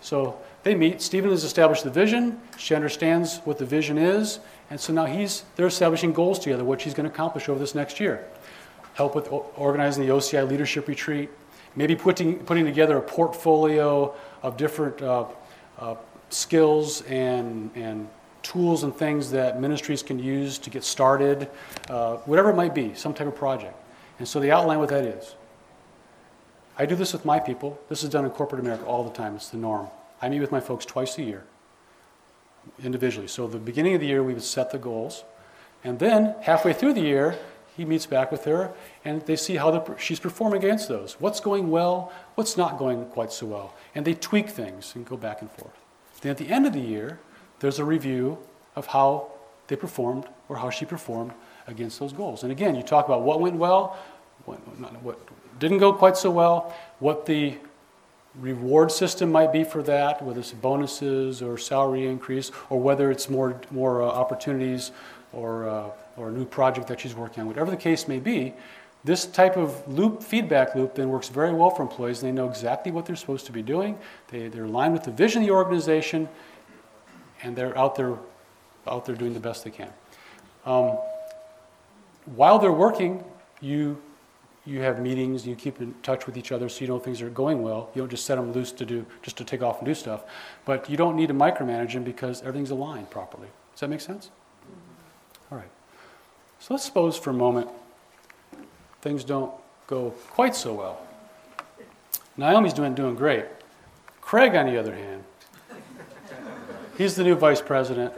So 0.00 0.36
they 0.64 0.74
meet. 0.74 1.00
Stephen 1.00 1.30
has 1.30 1.44
established 1.44 1.84
the 1.84 1.90
vision. 1.90 2.40
She 2.56 2.74
understands 2.74 3.38
what 3.44 3.58
the 3.58 3.66
vision 3.66 3.98
is, 3.98 4.40
and 4.70 4.80
so 4.80 4.92
now 4.92 5.06
he's 5.06 5.44
they're 5.56 5.66
establishing 5.66 6.12
goals 6.12 6.38
together, 6.38 6.64
what 6.64 6.80
she's 6.80 6.94
going 6.94 7.08
to 7.08 7.12
accomplish 7.12 7.48
over 7.48 7.58
this 7.58 7.74
next 7.74 8.00
year. 8.00 8.26
Help 8.94 9.14
with 9.14 9.28
organizing 9.30 10.06
the 10.06 10.12
OCI 10.12 10.48
leadership 10.48 10.88
retreat, 10.88 11.30
maybe 11.76 11.94
putting 11.94 12.38
putting 12.40 12.64
together 12.64 12.96
a 12.96 13.02
portfolio 13.02 14.14
of 14.42 14.56
different 14.56 15.00
uh, 15.00 15.26
uh, 15.78 15.94
skills 16.30 17.02
and 17.02 17.70
and 17.74 18.08
tools 18.42 18.82
and 18.82 18.94
things 18.94 19.30
that 19.30 19.60
ministries 19.60 20.02
can 20.02 20.18
use 20.18 20.58
to 20.58 20.70
get 20.70 20.84
started, 20.84 21.48
uh, 21.90 22.16
whatever 22.18 22.50
it 22.50 22.56
might 22.56 22.74
be, 22.74 22.94
some 22.94 23.12
type 23.12 23.26
of 23.26 23.34
project. 23.34 23.74
And 24.18 24.26
so 24.26 24.40
they 24.40 24.50
outline 24.50 24.78
what 24.78 24.88
that 24.88 25.04
is. 25.04 25.34
I 26.78 26.86
do 26.86 26.94
this 26.94 27.12
with 27.12 27.24
my 27.24 27.40
people. 27.40 27.78
This 27.88 28.02
is 28.02 28.10
done 28.10 28.24
in 28.24 28.30
corporate 28.30 28.60
America 28.60 28.84
all 28.84 29.04
the 29.04 29.10
time. 29.10 29.34
It's 29.34 29.48
the 29.48 29.56
norm. 29.56 29.88
I 30.22 30.28
meet 30.28 30.40
with 30.40 30.52
my 30.52 30.60
folks 30.60 30.84
twice 30.84 31.18
a 31.18 31.22
year, 31.22 31.44
individually. 32.82 33.28
So 33.28 33.46
the 33.46 33.58
beginning 33.58 33.94
of 33.94 34.00
the 34.00 34.06
year, 34.06 34.22
we 34.22 34.34
would 34.34 34.42
set 34.42 34.70
the 34.70 34.78
goals. 34.78 35.24
And 35.84 35.98
then 35.98 36.34
halfway 36.42 36.72
through 36.72 36.94
the 36.94 37.00
year, 37.00 37.38
he 37.76 37.84
meets 37.84 38.06
back 38.06 38.32
with 38.32 38.44
her, 38.44 38.72
and 39.04 39.22
they 39.26 39.36
see 39.36 39.54
how 39.56 39.96
she's 39.98 40.18
performing 40.18 40.64
against 40.64 40.88
those. 40.88 41.14
What's 41.20 41.38
going 41.38 41.70
well? 41.70 42.12
What's 42.34 42.56
not 42.56 42.76
going 42.76 43.06
quite 43.06 43.32
so 43.32 43.46
well? 43.46 43.74
And 43.94 44.04
they 44.04 44.14
tweak 44.14 44.48
things 44.50 44.94
and 44.96 45.06
go 45.06 45.16
back 45.16 45.42
and 45.42 45.50
forth. 45.50 45.76
Then 46.20 46.32
at 46.32 46.38
the 46.38 46.48
end 46.48 46.66
of 46.66 46.72
the 46.72 46.80
year, 46.80 47.20
there's 47.60 47.78
a 47.78 47.84
review 47.84 48.38
of 48.74 48.86
how 48.86 49.30
they 49.68 49.76
performed 49.76 50.24
or 50.48 50.56
how 50.56 50.70
she 50.70 50.84
performed 50.84 51.32
against 51.68 52.00
those 52.00 52.12
goals. 52.12 52.42
And 52.42 52.50
again, 52.50 52.74
you 52.74 52.82
talk 52.82 53.06
about 53.06 53.22
what 53.22 53.40
went 53.40 53.56
well, 53.56 53.96
what, 54.44 54.56
what 55.02 55.18
didn't 55.60 55.78
go 55.78 55.92
quite 55.92 56.16
so 56.16 56.30
well, 56.30 56.74
what 56.98 57.26
the 57.26 57.58
reward 58.36 58.92
system 58.92 59.32
might 59.32 59.52
be 59.52 59.64
for 59.64 59.82
that, 59.82 60.22
whether 60.22 60.40
it's 60.40 60.52
bonuses 60.52 61.42
or 61.42 61.58
salary 61.58 62.06
increase, 62.06 62.50
or 62.70 62.80
whether 62.80 63.10
it's 63.10 63.28
more, 63.28 63.60
more 63.70 64.02
uh, 64.02 64.06
opportunities 64.06 64.92
or, 65.32 65.68
uh, 65.68 65.90
or 66.16 66.28
a 66.28 66.32
new 66.32 66.44
project 66.44 66.88
that 66.88 67.00
she's 67.00 67.14
working 67.14 67.42
on. 67.42 67.46
Whatever 67.46 67.70
the 67.70 67.76
case 67.76 68.08
may 68.08 68.18
be, 68.18 68.54
this 69.04 69.26
type 69.26 69.56
of 69.56 69.86
loop, 69.88 70.22
feedback 70.22 70.74
loop, 70.74 70.94
then 70.94 71.08
works 71.08 71.28
very 71.28 71.52
well 71.52 71.70
for 71.70 71.82
employees. 71.82 72.20
They 72.20 72.32
know 72.32 72.48
exactly 72.48 72.92
what 72.92 73.06
they're 73.06 73.16
supposed 73.16 73.46
to 73.46 73.52
be 73.52 73.62
doing. 73.62 73.98
They, 74.28 74.48
they're 74.48 74.64
aligned 74.64 74.92
with 74.92 75.04
the 75.04 75.12
vision 75.12 75.42
of 75.42 75.48
the 75.48 75.54
organization, 75.54 76.28
and 77.42 77.56
they're 77.56 77.76
out 77.78 77.94
there, 77.94 78.16
out 78.86 79.06
there 79.06 79.14
doing 79.14 79.34
the 79.34 79.40
best 79.40 79.64
they 79.64 79.70
can. 79.70 79.90
Um, 80.66 80.98
while 82.34 82.58
they're 82.58 82.72
working, 82.72 83.24
you 83.60 84.02
you 84.68 84.82
have 84.82 85.00
meetings, 85.00 85.46
you 85.46 85.56
keep 85.56 85.80
in 85.80 85.94
touch 86.02 86.26
with 86.26 86.36
each 86.36 86.52
other 86.52 86.68
so 86.68 86.82
you 86.82 86.88
know 86.88 86.98
things 86.98 87.22
are 87.22 87.30
going 87.30 87.62
well. 87.62 87.90
You 87.94 88.02
don't 88.02 88.10
just 88.10 88.26
set 88.26 88.36
them 88.36 88.52
loose 88.52 88.70
to 88.72 88.84
do, 88.84 89.06
just 89.22 89.38
to 89.38 89.44
take 89.44 89.62
off 89.62 89.78
and 89.78 89.86
do 89.86 89.94
stuff. 89.94 90.24
But 90.66 90.90
you 90.90 90.96
don't 90.96 91.16
need 91.16 91.28
to 91.28 91.34
micromanage 91.34 91.94
them 91.94 92.04
because 92.04 92.42
everything's 92.42 92.70
aligned 92.70 93.08
properly. 93.08 93.48
Does 93.72 93.80
that 93.80 93.88
make 93.88 94.02
sense? 94.02 94.26
Mm-hmm. 94.26 95.54
All 95.54 95.58
right. 95.58 95.70
So 96.60 96.74
let's 96.74 96.84
suppose 96.84 97.16
for 97.16 97.30
a 97.30 97.34
moment 97.34 97.68
things 99.00 99.24
don't 99.24 99.52
go 99.86 100.10
quite 100.30 100.54
so 100.54 100.74
well. 100.74 101.00
Naomi's 102.36 102.74
doing, 102.74 102.94
doing 102.94 103.14
great. 103.14 103.46
Craig, 104.20 104.54
on 104.54 104.66
the 104.66 104.78
other 104.78 104.94
hand, 104.94 105.24
he's 106.98 107.16
the 107.16 107.24
new 107.24 107.34
vice 107.34 107.62
president. 107.62 108.12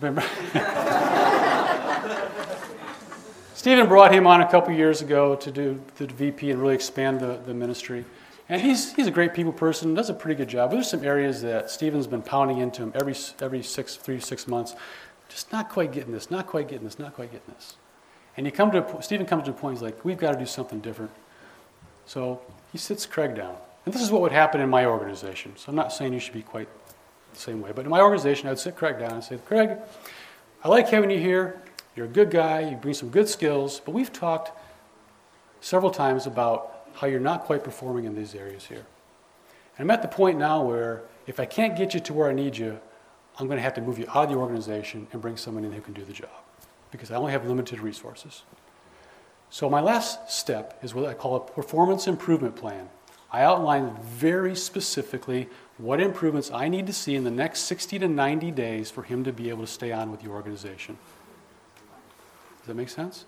Stephen 3.56 3.88
brought 3.88 4.12
him 4.12 4.26
on 4.26 4.42
a 4.42 4.50
couple 4.50 4.70
years 4.74 5.00
ago 5.00 5.34
to 5.34 5.50
do 5.50 5.80
the 5.96 6.06
VP 6.06 6.50
and 6.50 6.60
really 6.60 6.74
expand 6.74 7.20
the, 7.20 7.40
the 7.46 7.54
ministry. 7.54 8.04
And 8.50 8.60
he's, 8.60 8.92
he's 8.92 9.06
a 9.06 9.10
great 9.10 9.32
people 9.32 9.50
person, 9.50 9.94
does 9.94 10.10
a 10.10 10.14
pretty 10.14 10.36
good 10.36 10.48
job. 10.48 10.68
But 10.68 10.76
there's 10.76 10.90
some 10.90 11.02
areas 11.02 11.40
that 11.40 11.70
Stephen's 11.70 12.06
been 12.06 12.20
pounding 12.20 12.58
into 12.58 12.82
him 12.82 12.92
every, 12.94 13.14
every 13.40 13.62
six, 13.62 13.96
three, 13.96 14.20
six 14.20 14.46
months. 14.46 14.76
Just 15.30 15.52
not 15.52 15.70
quite 15.70 15.90
getting 15.90 16.12
this, 16.12 16.30
not 16.30 16.46
quite 16.46 16.68
getting 16.68 16.84
this, 16.84 16.98
not 16.98 17.14
quite 17.14 17.32
getting 17.32 17.54
this. 17.54 17.76
And 18.36 18.44
you 18.44 18.52
come 18.52 18.70
to 18.72 18.98
a, 18.98 19.02
Stephen 19.02 19.24
comes 19.24 19.44
to 19.44 19.52
a 19.52 19.54
point, 19.54 19.78
he's 19.78 19.82
like, 19.82 20.04
we've 20.04 20.18
got 20.18 20.32
to 20.32 20.38
do 20.38 20.46
something 20.46 20.80
different. 20.80 21.10
So 22.04 22.42
he 22.72 22.76
sits 22.76 23.06
Craig 23.06 23.34
down. 23.34 23.56
And 23.86 23.94
this 23.94 24.02
is 24.02 24.10
what 24.10 24.20
would 24.20 24.32
happen 24.32 24.60
in 24.60 24.68
my 24.68 24.84
organization. 24.84 25.54
So 25.56 25.70
I'm 25.70 25.76
not 25.76 25.94
saying 25.94 26.12
you 26.12 26.20
should 26.20 26.34
be 26.34 26.42
quite 26.42 26.68
the 27.32 27.40
same 27.40 27.62
way. 27.62 27.72
But 27.74 27.86
in 27.86 27.90
my 27.90 28.02
organization, 28.02 28.50
I'd 28.50 28.58
sit 28.58 28.76
Craig 28.76 28.98
down 28.98 29.12
and 29.12 29.24
say, 29.24 29.38
Craig, 29.38 29.78
I 30.62 30.68
like 30.68 30.90
having 30.90 31.10
you 31.10 31.18
here. 31.18 31.62
You're 31.96 32.06
a 32.06 32.10
good 32.10 32.30
guy, 32.30 32.60
you 32.60 32.76
bring 32.76 32.94
some 32.94 33.08
good 33.08 33.28
skills, 33.28 33.80
but 33.84 33.92
we've 33.92 34.12
talked 34.12 34.52
several 35.60 35.90
times 35.90 36.26
about 36.26 36.88
how 36.92 37.06
you're 37.06 37.18
not 37.18 37.44
quite 37.44 37.64
performing 37.64 38.04
in 38.04 38.14
these 38.14 38.34
areas 38.34 38.66
here. 38.66 38.84
And 39.78 39.84
I'm 39.84 39.90
at 39.90 40.02
the 40.02 40.08
point 40.08 40.38
now 40.38 40.62
where 40.62 41.02
if 41.26 41.40
I 41.40 41.46
can't 41.46 41.76
get 41.76 41.94
you 41.94 42.00
to 42.00 42.12
where 42.12 42.28
I 42.28 42.34
need 42.34 42.56
you, 42.56 42.78
I'm 43.38 43.46
going 43.46 43.56
to 43.56 43.62
have 43.62 43.74
to 43.74 43.80
move 43.80 43.98
you 43.98 44.06
out 44.08 44.24
of 44.24 44.30
the 44.30 44.36
organization 44.36 45.06
and 45.12 45.20
bring 45.20 45.36
someone 45.36 45.64
in 45.64 45.72
who 45.72 45.80
can 45.80 45.94
do 45.94 46.04
the 46.04 46.12
job 46.12 46.30
because 46.90 47.10
I 47.10 47.16
only 47.16 47.32
have 47.32 47.46
limited 47.46 47.80
resources. 47.80 48.42
So, 49.48 49.68
my 49.70 49.80
last 49.80 50.30
step 50.30 50.78
is 50.82 50.94
what 50.94 51.06
I 51.06 51.14
call 51.14 51.36
a 51.36 51.40
performance 51.40 52.06
improvement 52.06 52.56
plan. 52.56 52.88
I 53.30 53.42
outline 53.42 53.96
very 54.02 54.56
specifically 54.56 55.48
what 55.78 56.00
improvements 56.00 56.50
I 56.50 56.68
need 56.68 56.86
to 56.86 56.92
see 56.92 57.14
in 57.14 57.24
the 57.24 57.30
next 57.30 57.60
60 57.60 57.98
to 58.00 58.08
90 58.08 58.50
days 58.52 58.90
for 58.90 59.02
him 59.02 59.24
to 59.24 59.32
be 59.32 59.50
able 59.50 59.62
to 59.62 59.70
stay 59.70 59.92
on 59.92 60.10
with 60.10 60.20
the 60.20 60.28
organization. 60.28 60.96
Does 62.66 62.74
that 62.74 62.74
make 62.74 62.88
sense? 62.88 63.26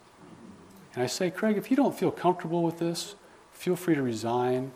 And 0.95 1.05
I 1.05 1.07
say, 1.07 1.31
Craig, 1.31 1.57
if 1.57 1.71
you 1.71 1.77
don't 1.77 1.97
feel 1.97 2.11
comfortable 2.11 2.65
with 2.65 2.81
this, 2.81 3.15
feel 3.53 3.77
free 3.77 3.95
to 3.95 4.03
resign. 4.03 4.73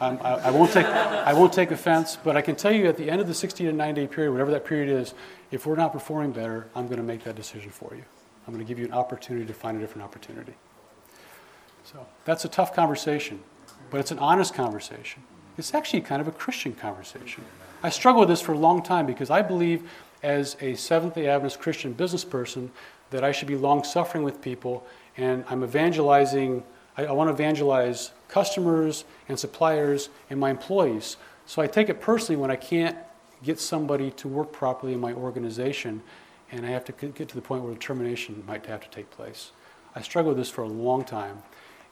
Um, 0.00 0.18
I, 0.24 0.32
I, 0.32 0.50
won't 0.50 0.72
take, 0.72 0.86
I 0.86 1.32
won't 1.34 1.52
take 1.52 1.70
offense, 1.70 2.18
but 2.24 2.36
I 2.36 2.40
can 2.40 2.56
tell 2.56 2.72
you 2.72 2.86
at 2.86 2.96
the 2.96 3.08
end 3.08 3.20
of 3.20 3.28
the 3.28 3.34
60 3.34 3.66
to 3.66 3.72
90 3.72 4.00
day 4.00 4.06
period, 4.08 4.32
whatever 4.32 4.50
that 4.50 4.64
period 4.64 4.88
is, 4.88 5.14
if 5.52 5.66
we're 5.66 5.76
not 5.76 5.92
performing 5.92 6.32
better, 6.32 6.66
I'm 6.74 6.86
going 6.86 6.96
to 6.96 7.04
make 7.04 7.22
that 7.22 7.36
decision 7.36 7.70
for 7.70 7.94
you. 7.94 8.02
I'm 8.48 8.52
going 8.52 8.64
to 8.64 8.68
give 8.68 8.80
you 8.80 8.86
an 8.86 8.92
opportunity 8.92 9.46
to 9.46 9.54
find 9.54 9.76
a 9.76 9.80
different 9.80 10.02
opportunity. 10.02 10.54
So 11.84 12.04
that's 12.24 12.44
a 12.44 12.48
tough 12.48 12.74
conversation, 12.74 13.38
but 13.92 14.00
it's 14.00 14.10
an 14.10 14.18
honest 14.18 14.52
conversation. 14.52 15.22
It's 15.58 15.74
actually 15.74 16.00
kind 16.00 16.20
of 16.20 16.26
a 16.26 16.32
Christian 16.32 16.72
conversation. 16.72 17.44
I 17.84 17.90
struggle 17.90 18.18
with 18.18 18.30
this 18.30 18.40
for 18.40 18.52
a 18.52 18.58
long 18.58 18.82
time 18.82 19.06
because 19.06 19.30
I 19.30 19.42
believe, 19.42 19.88
as 20.24 20.56
a 20.60 20.74
Seventh 20.74 21.14
day 21.14 21.28
Adventist 21.28 21.60
Christian 21.60 21.92
business 21.92 22.24
person, 22.24 22.72
that 23.14 23.22
I 23.22 23.30
should 23.30 23.46
be 23.46 23.54
long 23.54 23.84
suffering 23.84 24.24
with 24.24 24.42
people, 24.42 24.84
and 25.16 25.44
I'm 25.48 25.62
evangelizing, 25.62 26.64
I, 26.98 27.04
I 27.04 27.12
want 27.12 27.28
to 27.28 27.32
evangelize 27.32 28.10
customers 28.26 29.04
and 29.28 29.38
suppliers 29.38 30.08
and 30.30 30.40
my 30.40 30.50
employees. 30.50 31.16
So 31.46 31.62
I 31.62 31.68
take 31.68 31.88
it 31.88 32.00
personally 32.00 32.40
when 32.40 32.50
I 32.50 32.56
can't 32.56 32.98
get 33.44 33.60
somebody 33.60 34.10
to 34.10 34.26
work 34.26 34.50
properly 34.50 34.94
in 34.94 35.00
my 35.00 35.12
organization, 35.12 36.02
and 36.50 36.66
I 36.66 36.70
have 36.70 36.84
to 36.86 36.92
get 36.92 37.28
to 37.28 37.36
the 37.36 37.40
point 37.40 37.62
where 37.62 37.72
termination 37.76 38.42
might 38.48 38.66
have 38.66 38.80
to 38.80 38.90
take 38.90 39.08
place. 39.12 39.52
I 39.94 40.02
struggled 40.02 40.34
with 40.34 40.38
this 40.38 40.50
for 40.50 40.62
a 40.62 40.68
long 40.68 41.04
time, 41.04 41.40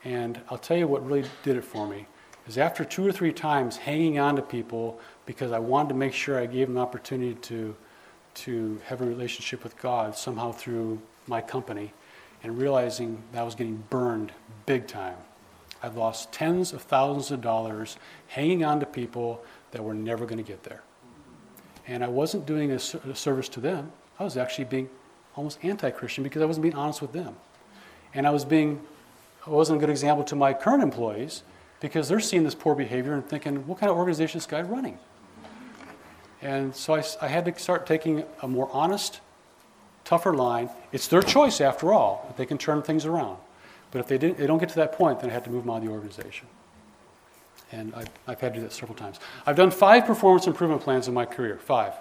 and 0.03 0.41
I'll 0.51 0.59
tell 0.59 0.77
you 0.77 0.89
what 0.89 1.07
really 1.07 1.25
did 1.45 1.57
it 1.57 1.63
for 1.63 1.87
me 1.87 2.09
is 2.49 2.59
after 2.59 2.85
two 2.85 3.07
or 3.07 3.13
three 3.13 3.33
times 3.33 3.77
hanging 3.77 4.19
on 4.19 4.35
to 4.35 4.43
people 4.43 4.99
because 5.25 5.53
I 5.53 5.61
wanted 5.61 5.91
to 5.91 5.95
make 5.95 6.15
sure 6.15 6.37
I 6.37 6.47
gave 6.47 6.67
them 6.67 6.75
the 6.75 6.81
opportunity 6.81 7.35
to, 7.35 7.77
to 8.35 8.81
have 8.87 9.01
a 9.01 9.05
relationship 9.07 9.63
with 9.63 9.79
God 9.81 10.17
somehow 10.17 10.51
through 10.51 11.01
my 11.27 11.41
company 11.41 11.93
and 12.43 12.59
realizing 12.59 13.23
that 13.33 13.41
I 13.41 13.45
was 13.45 13.55
getting 13.55 13.85
burned 13.91 14.33
big 14.67 14.87
time. 14.87 15.17
I 15.83 15.89
lost 15.89 16.33
tens 16.33 16.73
of 16.73 16.83
thousands 16.83 17.31
of 17.31 17.41
dollars 17.41 17.97
hanging 18.29 18.65
on 18.65 18.81
to 18.81 18.87
people 18.87 19.45
that 19.73 19.83
were 19.83 19.95
never 19.95 20.27
going 20.27 20.39
to 20.39 20.45
get 20.45 20.63
there. 20.63 20.83
And 21.87 22.05
I 22.05 22.09
wasn't 22.09 22.47
doing 22.47 22.71
a, 22.71 22.79
service 22.79 23.49
to 23.51 23.61
them. 23.61 23.91
I 24.19 24.25
was 24.25 24.37
actually 24.37 24.67
being 24.67 24.89
almost 25.35 25.59
anti 25.65 25.91
Christian 25.91 26.23
because 26.23 26.43
I 26.43 26.45
wasn't 26.45 26.63
being 26.63 26.77
honest 26.77 27.03
with 27.03 27.13
them. 27.13 27.35
And 28.15 28.27
I 28.27 28.31
was 28.31 28.45
being, 28.45 28.81
I 29.47 29.51
wasn't 29.51 29.79
a 29.79 29.81
good 29.81 29.91
example 29.91 30.25
to 30.25 30.37
my 30.37 30.53
current 30.53 30.83
employees 30.83 31.43
because 31.81 32.09
they're 32.09 32.21
seeing 32.21 32.45
this 32.45 32.55
poor 32.55 32.77
behavior 32.77 33.15
and 33.15 33.27
thinking, 33.27 33.67
what 33.67 33.81
kind 33.81 33.91
of 33.91 33.97
organization 33.97 34.39
is 34.39 34.47
this 34.47 34.51
guy 34.51 34.63
running? 34.63 34.99
And 36.41 36.75
so 36.75 36.95
I, 36.95 37.03
I 37.21 37.29
had 37.29 37.45
to 37.47 37.59
start 37.59 37.87
taking 37.87 38.25
a 38.43 38.49
more 38.49 38.69
honest 38.73 39.21
tougher 40.05 40.35
line. 40.35 40.71
It's 40.93 41.09
their 41.09 41.23
choice, 41.23 41.61
after 41.61 41.93
all. 41.93 42.35
They 42.37 42.47
can 42.47 42.59
turn 42.59 42.83
things 42.83 43.05
around. 43.05 43.39
But 43.91 44.01
if 44.01 44.07
they, 44.07 44.19
didn't, 44.19 44.39
they 44.39 44.47
don't 44.47 44.59
get 44.59 44.71
to 44.71 44.77
that 44.77 44.93
point, 44.93 45.21
then 45.21 45.31
I 45.31 45.33
had 45.33 45.45
to 45.45 45.51
move 45.51 45.65
them 45.65 45.71
out 45.71 45.79
of 45.79 45.85
the 45.85 45.91
organization. 45.91 46.47
And 47.71 47.95
I've, 47.95 48.09
I've 48.27 48.41
had 48.41 48.55
to 48.55 48.61
do 48.61 48.65
that 48.67 48.73
several 48.73 48.97
times. 48.97 49.19
I've 49.47 49.57
done 49.57 49.71
five 49.71 50.07
performance 50.07 50.47
improvement 50.47 50.83
plans 50.83 51.09
in 51.09 51.15
my 51.15 51.25
career. 51.25 51.59
Five. 51.59 51.95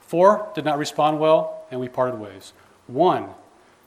Four 0.00 0.50
did 0.54 0.64
not 0.64 0.78
respond 0.78 1.20
well, 1.20 1.66
and 1.70 1.80
we 1.80 1.88
parted 1.88 2.18
ways. 2.18 2.52
One 2.86 3.28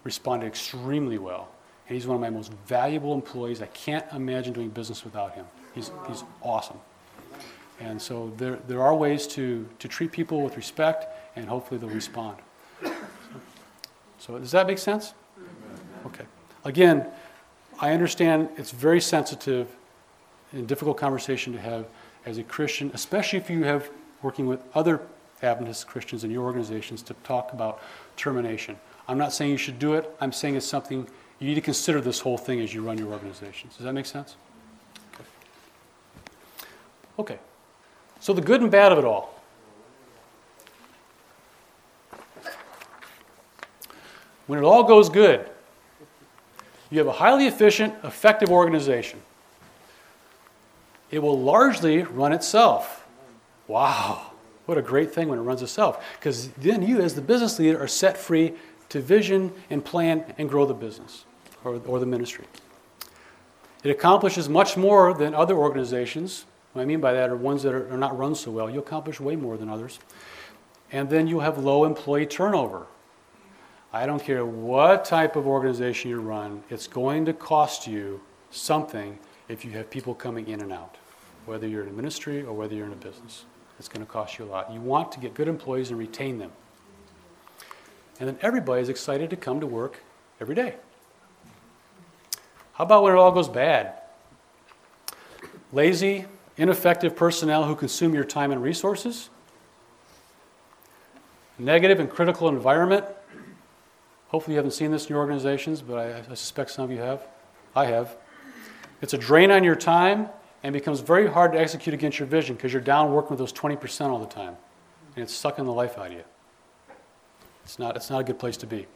responded 0.03 0.45
extremely 0.45 1.17
well, 1.17 1.49
and 1.87 1.95
he's 1.95 2.05
one 2.05 2.15
of 2.15 2.21
my 2.21 2.29
most 2.29 2.51
valuable 2.67 3.13
employees. 3.13 3.61
I 3.61 3.67
can't 3.67 4.05
imagine 4.13 4.53
doing 4.53 4.69
business 4.69 5.03
without 5.03 5.33
him. 5.33 5.45
He's, 5.73 5.91
he's 6.07 6.23
awesome. 6.41 6.77
And 7.79 7.99
so 7.99 8.31
there, 8.37 8.59
there 8.67 8.83
are 8.83 8.93
ways 8.93 9.25
to, 9.27 9.67
to 9.79 9.87
treat 9.87 10.11
people 10.11 10.41
with 10.43 10.57
respect, 10.57 11.07
and 11.35 11.47
hopefully 11.47 11.79
they'll 11.79 11.89
respond. 11.89 12.37
So 14.21 14.37
does 14.37 14.51
that 14.51 14.67
make 14.67 14.77
sense? 14.77 15.15
Okay. 16.05 16.25
Again, 16.63 17.07
I 17.79 17.91
understand 17.91 18.49
it's 18.55 18.69
very 18.69 19.01
sensitive 19.01 19.67
and 20.51 20.67
difficult 20.67 20.97
conversation 20.97 21.51
to 21.53 21.59
have 21.59 21.87
as 22.27 22.37
a 22.37 22.43
Christian, 22.43 22.91
especially 22.93 23.39
if 23.39 23.49
you 23.49 23.63
have 23.63 23.89
working 24.21 24.45
with 24.45 24.63
other 24.75 25.01
Adventist 25.41 25.87
Christians 25.87 26.23
in 26.23 26.29
your 26.29 26.43
organizations 26.43 27.01
to 27.01 27.15
talk 27.23 27.51
about 27.51 27.81
termination. 28.15 28.77
I'm 29.07 29.17
not 29.17 29.33
saying 29.33 29.49
you 29.49 29.57
should 29.57 29.79
do 29.79 29.95
it. 29.95 30.07
I'm 30.21 30.31
saying 30.31 30.55
it's 30.55 30.67
something 30.67 31.07
you 31.39 31.47
need 31.47 31.55
to 31.55 31.61
consider 31.61 31.99
this 31.99 32.19
whole 32.19 32.37
thing 32.37 32.61
as 32.61 32.75
you 32.75 32.83
run 32.83 32.99
your 32.99 33.11
organizations. 33.11 33.75
Does 33.75 33.85
that 33.85 33.93
make 33.93 34.05
sense? 34.05 34.35
Okay. 35.15 35.23
okay. 37.17 37.39
So 38.19 38.33
the 38.33 38.41
good 38.41 38.61
and 38.61 38.69
bad 38.69 38.91
of 38.91 38.99
it 38.99 39.03
all. 39.03 39.30
When 44.51 44.59
it 44.59 44.65
all 44.65 44.83
goes 44.83 45.07
good, 45.07 45.49
you 46.89 46.97
have 46.97 47.07
a 47.07 47.13
highly 47.13 47.47
efficient, 47.47 47.95
effective 48.03 48.49
organization. 48.51 49.21
It 51.09 51.19
will 51.19 51.39
largely 51.39 52.03
run 52.03 52.33
itself. 52.33 53.07
Wow, 53.69 54.31
what 54.65 54.77
a 54.77 54.81
great 54.81 55.13
thing 55.13 55.29
when 55.29 55.39
it 55.39 55.43
runs 55.43 55.61
itself. 55.61 56.03
Because 56.19 56.49
then 56.49 56.85
you, 56.85 56.99
as 56.99 57.15
the 57.15 57.21
business 57.21 57.59
leader, 57.59 57.81
are 57.81 57.87
set 57.87 58.17
free 58.17 58.51
to 58.89 58.99
vision 58.99 59.53
and 59.69 59.85
plan 59.85 60.25
and 60.37 60.49
grow 60.49 60.65
the 60.65 60.73
business 60.73 61.23
or, 61.63 61.81
or 61.85 62.01
the 62.01 62.05
ministry. 62.05 62.43
It 63.85 63.89
accomplishes 63.89 64.49
much 64.49 64.75
more 64.75 65.13
than 65.13 65.33
other 65.33 65.55
organizations. 65.55 66.43
What 66.73 66.81
I 66.81 66.85
mean 66.85 66.99
by 66.99 67.13
that 67.13 67.29
are 67.29 67.37
ones 67.37 67.63
that 67.63 67.73
are, 67.73 67.89
are 67.93 67.97
not 67.97 68.17
run 68.17 68.35
so 68.35 68.51
well. 68.51 68.69
You 68.69 68.79
accomplish 68.79 69.21
way 69.21 69.37
more 69.37 69.55
than 69.55 69.69
others. 69.69 69.99
And 70.91 71.09
then 71.09 71.25
you 71.25 71.39
have 71.39 71.57
low 71.57 71.85
employee 71.85 72.25
turnover. 72.25 72.87
I 73.93 74.05
don't 74.05 74.23
care 74.23 74.45
what 74.45 75.03
type 75.03 75.35
of 75.35 75.47
organization 75.47 76.11
you 76.11 76.21
run, 76.21 76.63
it's 76.69 76.87
going 76.87 77.25
to 77.25 77.33
cost 77.33 77.87
you 77.87 78.21
something 78.49 79.19
if 79.49 79.65
you 79.65 79.71
have 79.71 79.89
people 79.89 80.15
coming 80.15 80.47
in 80.47 80.61
and 80.61 80.71
out, 80.71 80.97
whether 81.45 81.67
you're 81.67 81.83
in 81.83 81.89
a 81.89 81.93
ministry 81.93 82.41
or 82.41 82.53
whether 82.53 82.73
you're 82.73 82.85
in 82.85 82.93
a 82.93 82.95
business. 82.95 83.45
It's 83.79 83.89
going 83.89 84.05
to 84.05 84.11
cost 84.11 84.39
you 84.39 84.45
a 84.45 84.47
lot. 84.47 84.71
You 84.71 84.79
want 84.79 85.11
to 85.13 85.19
get 85.19 85.33
good 85.33 85.47
employees 85.47 85.89
and 85.89 85.99
retain 85.99 86.37
them. 86.37 86.51
And 88.19 88.29
then 88.29 88.37
everybody 88.41 88.81
is 88.81 88.89
excited 88.89 89.29
to 89.31 89.35
come 89.35 89.59
to 89.59 89.67
work 89.67 90.01
every 90.39 90.55
day. 90.55 90.75
How 92.73 92.85
about 92.85 93.03
when 93.03 93.13
it 93.13 93.17
all 93.17 93.31
goes 93.31 93.49
bad? 93.49 93.93
Lazy, 95.73 96.25
ineffective 96.57 97.15
personnel 97.15 97.65
who 97.65 97.75
consume 97.75 98.13
your 98.13 98.23
time 98.23 98.51
and 98.51 98.61
resources? 98.61 99.29
Negative 101.57 101.99
and 101.99 102.09
critical 102.09 102.47
environment 102.47 103.05
Hopefully, 104.31 104.53
you 104.53 104.57
haven't 104.57 104.71
seen 104.71 104.91
this 104.91 105.03
in 105.03 105.09
your 105.09 105.19
organizations, 105.19 105.81
but 105.81 105.97
I, 105.97 106.19
I 106.19 106.35
suspect 106.35 106.71
some 106.71 106.85
of 106.85 106.91
you 106.91 106.99
have. 106.99 107.27
I 107.75 107.85
have. 107.85 108.15
It's 109.01 109.13
a 109.13 109.17
drain 109.17 109.51
on 109.51 109.65
your 109.65 109.75
time 109.75 110.29
and 110.63 110.71
becomes 110.71 111.01
very 111.01 111.27
hard 111.27 111.51
to 111.51 111.59
execute 111.59 111.93
against 111.93 112.17
your 112.17 112.29
vision 112.29 112.55
because 112.55 112.71
you're 112.71 112.81
down 112.81 113.11
working 113.11 113.31
with 113.31 113.39
those 113.39 113.51
20% 113.51 114.07
all 114.07 114.19
the 114.19 114.25
time. 114.25 114.55
And 115.15 115.23
it's 115.23 115.33
sucking 115.33 115.65
the 115.65 115.73
life 115.73 115.97
out 115.97 116.07
of 116.07 116.13
you. 116.13 116.23
It's 117.65 117.77
not, 117.77 117.97
it's 117.97 118.09
not 118.09 118.21
a 118.21 118.23
good 118.23 118.39
place 118.39 118.55
to 118.57 118.65
be. 118.65 118.87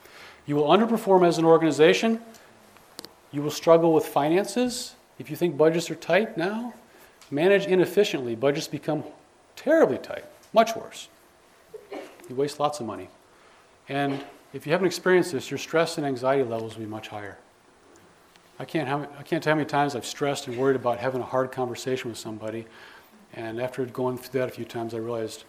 You 0.45 0.55
will 0.55 0.69
underperform 0.69 1.27
as 1.27 1.37
an 1.37 1.43
organization. 1.43 2.21
You 3.33 3.41
will 3.41 3.51
struggle 3.51 3.93
with 3.93 4.05
finances. 4.05 4.95
If 5.19 5.29
you 5.29 5.35
think 5.35 5.57
budgets 5.57 5.91
are 5.91 5.95
tight 5.95 6.37
now, 6.37 6.73
manage 7.29 7.65
inefficiently. 7.65 8.35
Budgets 8.35 8.69
become 8.69 9.03
terribly 9.57 9.97
tight, 9.97 10.23
much 10.53 10.77
worse. 10.77 11.09
You 12.29 12.35
waste 12.35 12.57
lots 12.59 12.79
of 12.79 12.85
money. 12.85 13.09
And 13.89 14.23
if 14.55 14.65
you 14.65 14.71
haven't 14.71 14.87
experienced 14.87 15.33
this, 15.33 15.51
your 15.51 15.57
stress 15.57 15.97
and 15.97 16.07
anxiety 16.07 16.43
levels 16.43 16.75
will 16.75 16.85
be 16.85 16.89
much 16.89 17.09
higher. 17.09 17.37
I 18.57 18.63
can't, 18.63 18.87
have, 18.87 19.09
I 19.19 19.21
can't 19.21 19.43
tell 19.43 19.51
how 19.51 19.57
many 19.57 19.67
times 19.67 19.97
I've 19.97 20.05
stressed 20.05 20.47
and 20.47 20.55
worried 20.55 20.77
about 20.77 20.97
having 20.97 21.19
a 21.19 21.25
hard 21.25 21.51
conversation 21.51 22.09
with 22.09 22.17
somebody. 22.17 22.65
And 23.33 23.59
after 23.59 23.85
going 23.85 24.17
through 24.17 24.39
that 24.39 24.47
a 24.47 24.51
few 24.53 24.63
times, 24.63 24.93
I 24.93 24.99
realized 24.99 25.43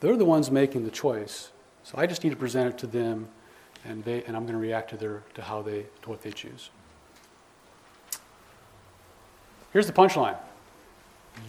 they're 0.00 0.18
the 0.18 0.26
ones 0.26 0.50
making 0.50 0.84
the 0.84 0.90
choice. 0.90 1.52
So 1.82 1.96
I 1.96 2.06
just 2.06 2.22
need 2.22 2.28
to 2.30 2.36
present 2.36 2.68
it 2.68 2.78
to 2.80 2.86
them, 2.86 3.28
and, 3.86 4.04
they, 4.04 4.24
and 4.24 4.36
I'm 4.36 4.42
going 4.42 4.52
to 4.52 4.60
react 4.60 4.90
to, 4.90 4.98
their, 4.98 5.22
to, 5.32 5.40
how 5.40 5.62
they, 5.62 5.86
to 6.02 6.10
what 6.10 6.20
they 6.20 6.32
choose. 6.32 6.68
Here's 9.72 9.86
the 9.86 9.94
punchline 9.94 10.36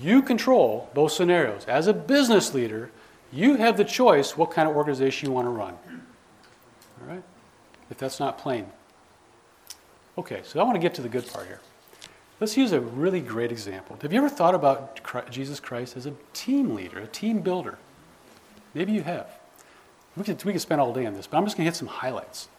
you 0.02 0.22
control 0.22 0.90
both 0.94 1.12
scenarios. 1.12 1.66
As 1.66 1.88
a 1.88 1.94
business 1.94 2.54
leader, 2.54 2.90
you 3.34 3.56
have 3.56 3.76
the 3.76 3.84
choice 3.84 4.38
what 4.38 4.52
kind 4.52 4.70
of 4.70 4.78
organization 4.78 5.28
you 5.28 5.34
want 5.34 5.46
to 5.46 5.50
run. 5.50 5.78
All 7.02 7.14
right? 7.14 7.24
If 7.90 7.98
that's 7.98 8.20
not 8.20 8.38
plain. 8.38 8.68
Okay, 10.18 10.42
so 10.44 10.60
I 10.60 10.64
want 10.64 10.76
to 10.76 10.80
get 10.82 10.94
to 10.96 11.02
the 11.02 11.10
good 11.10 11.28
part 11.28 11.48
here. 11.48 11.60
Let's 12.40 12.58
use 12.58 12.72
a 12.72 12.82
really 12.82 13.22
great 13.22 13.52
example. 13.52 13.98
Have 14.02 14.12
you 14.12 14.18
ever 14.18 14.30
thought 14.30 14.56
about 14.56 15.04
Christ, 15.04 15.32
Jesus 15.32 15.60
Christ 15.60 15.96
as 15.96 16.06
a 16.06 16.14
team 16.34 16.74
leader, 16.74 17.00
a 17.00 17.08
team 17.08 17.42
builder? 17.42 17.78
Maybe 18.74 18.92
you 18.92 19.04
have. 19.04 19.28
We 20.18 20.24
could, 20.24 20.44
we 20.44 20.52
could 20.52 20.62
spend 20.62 20.82
all 20.82 20.94
day 20.94 21.06
on 21.06 21.14
this, 21.14 21.28
but 21.28 21.38
I'm 21.38 21.46
just 21.46 21.56
going 21.56 21.66
to 21.66 21.72
hit 21.72 21.76
some 21.76 21.88
highlights. 21.88 22.50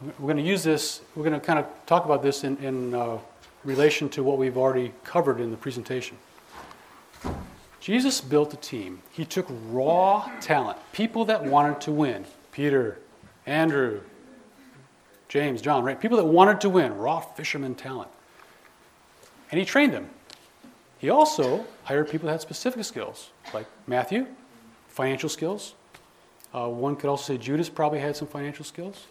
We're 0.00 0.32
going 0.32 0.36
to 0.36 0.42
use 0.42 0.62
this, 0.62 1.00
we're 1.14 1.24
going 1.24 1.38
to 1.38 1.44
kind 1.44 1.58
of 1.58 1.66
talk 1.86 2.04
about 2.04 2.22
this 2.22 2.44
in, 2.44 2.56
in 2.58 2.94
uh, 2.94 3.18
relation 3.64 4.08
to 4.10 4.22
what 4.22 4.38
we've 4.38 4.56
already 4.56 4.92
covered 5.04 5.40
in 5.40 5.50
the 5.50 5.56
presentation. 5.56 6.16
Jesus 7.80 8.20
built 8.20 8.52
a 8.54 8.56
team. 8.56 9.00
He 9.10 9.24
took 9.24 9.46
raw 9.68 10.30
talent, 10.40 10.78
people 10.92 11.24
that 11.26 11.44
wanted 11.44 11.80
to 11.82 11.92
win. 11.92 12.24
Peter, 12.52 12.98
Andrew, 13.46 14.00
James, 15.28 15.62
John, 15.62 15.84
right? 15.84 16.00
People 16.00 16.16
that 16.18 16.24
wanted 16.24 16.60
to 16.62 16.68
win, 16.68 16.96
raw 16.96 17.20
fisherman 17.20 17.74
talent. 17.74 18.10
And 19.50 19.58
he 19.58 19.64
trained 19.64 19.92
them. 19.92 20.10
He 20.98 21.10
also 21.10 21.64
hired 21.84 22.10
people 22.10 22.26
that 22.26 22.32
had 22.32 22.40
specific 22.40 22.84
skills, 22.84 23.30
like 23.54 23.66
Matthew, 23.86 24.26
financial 24.88 25.28
skills. 25.28 25.74
Uh, 26.54 26.68
one 26.68 26.96
could 26.96 27.08
also 27.08 27.34
say 27.34 27.38
Judas 27.38 27.68
probably 27.68 28.00
had 28.00 28.16
some 28.16 28.26
financial 28.26 28.64
skills. 28.64 29.06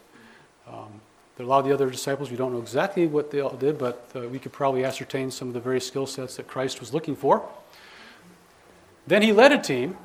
Um, 0.68 1.00
there 1.36 1.46
are 1.46 1.48
a 1.48 1.50
lot 1.50 1.60
of 1.60 1.66
the 1.66 1.74
other 1.74 1.90
disciples, 1.90 2.32
we 2.32 2.38
don't 2.38 2.54
know 2.54 2.60
exactly 2.60 3.08
what 3.08 3.30
they 3.30 3.42
all 3.42 3.56
did, 3.56 3.78
but 3.78 4.10
uh, 4.16 4.22
we 4.22 4.40
could 4.40 4.54
probably 4.54 4.86
ascertain 4.86 5.30
some 5.30 5.50
of 5.50 5.54
the 5.54 5.60
various 5.60 5.86
skill 5.86 6.08
sets 6.08 6.38
that 6.38 6.48
Christ 6.48 6.80
was 6.80 6.94
looking 6.94 7.16
for. 7.16 7.48
Then 9.06 9.22
he 9.22 9.32
led 9.32 9.52
a 9.52 9.58
team. 9.62 9.98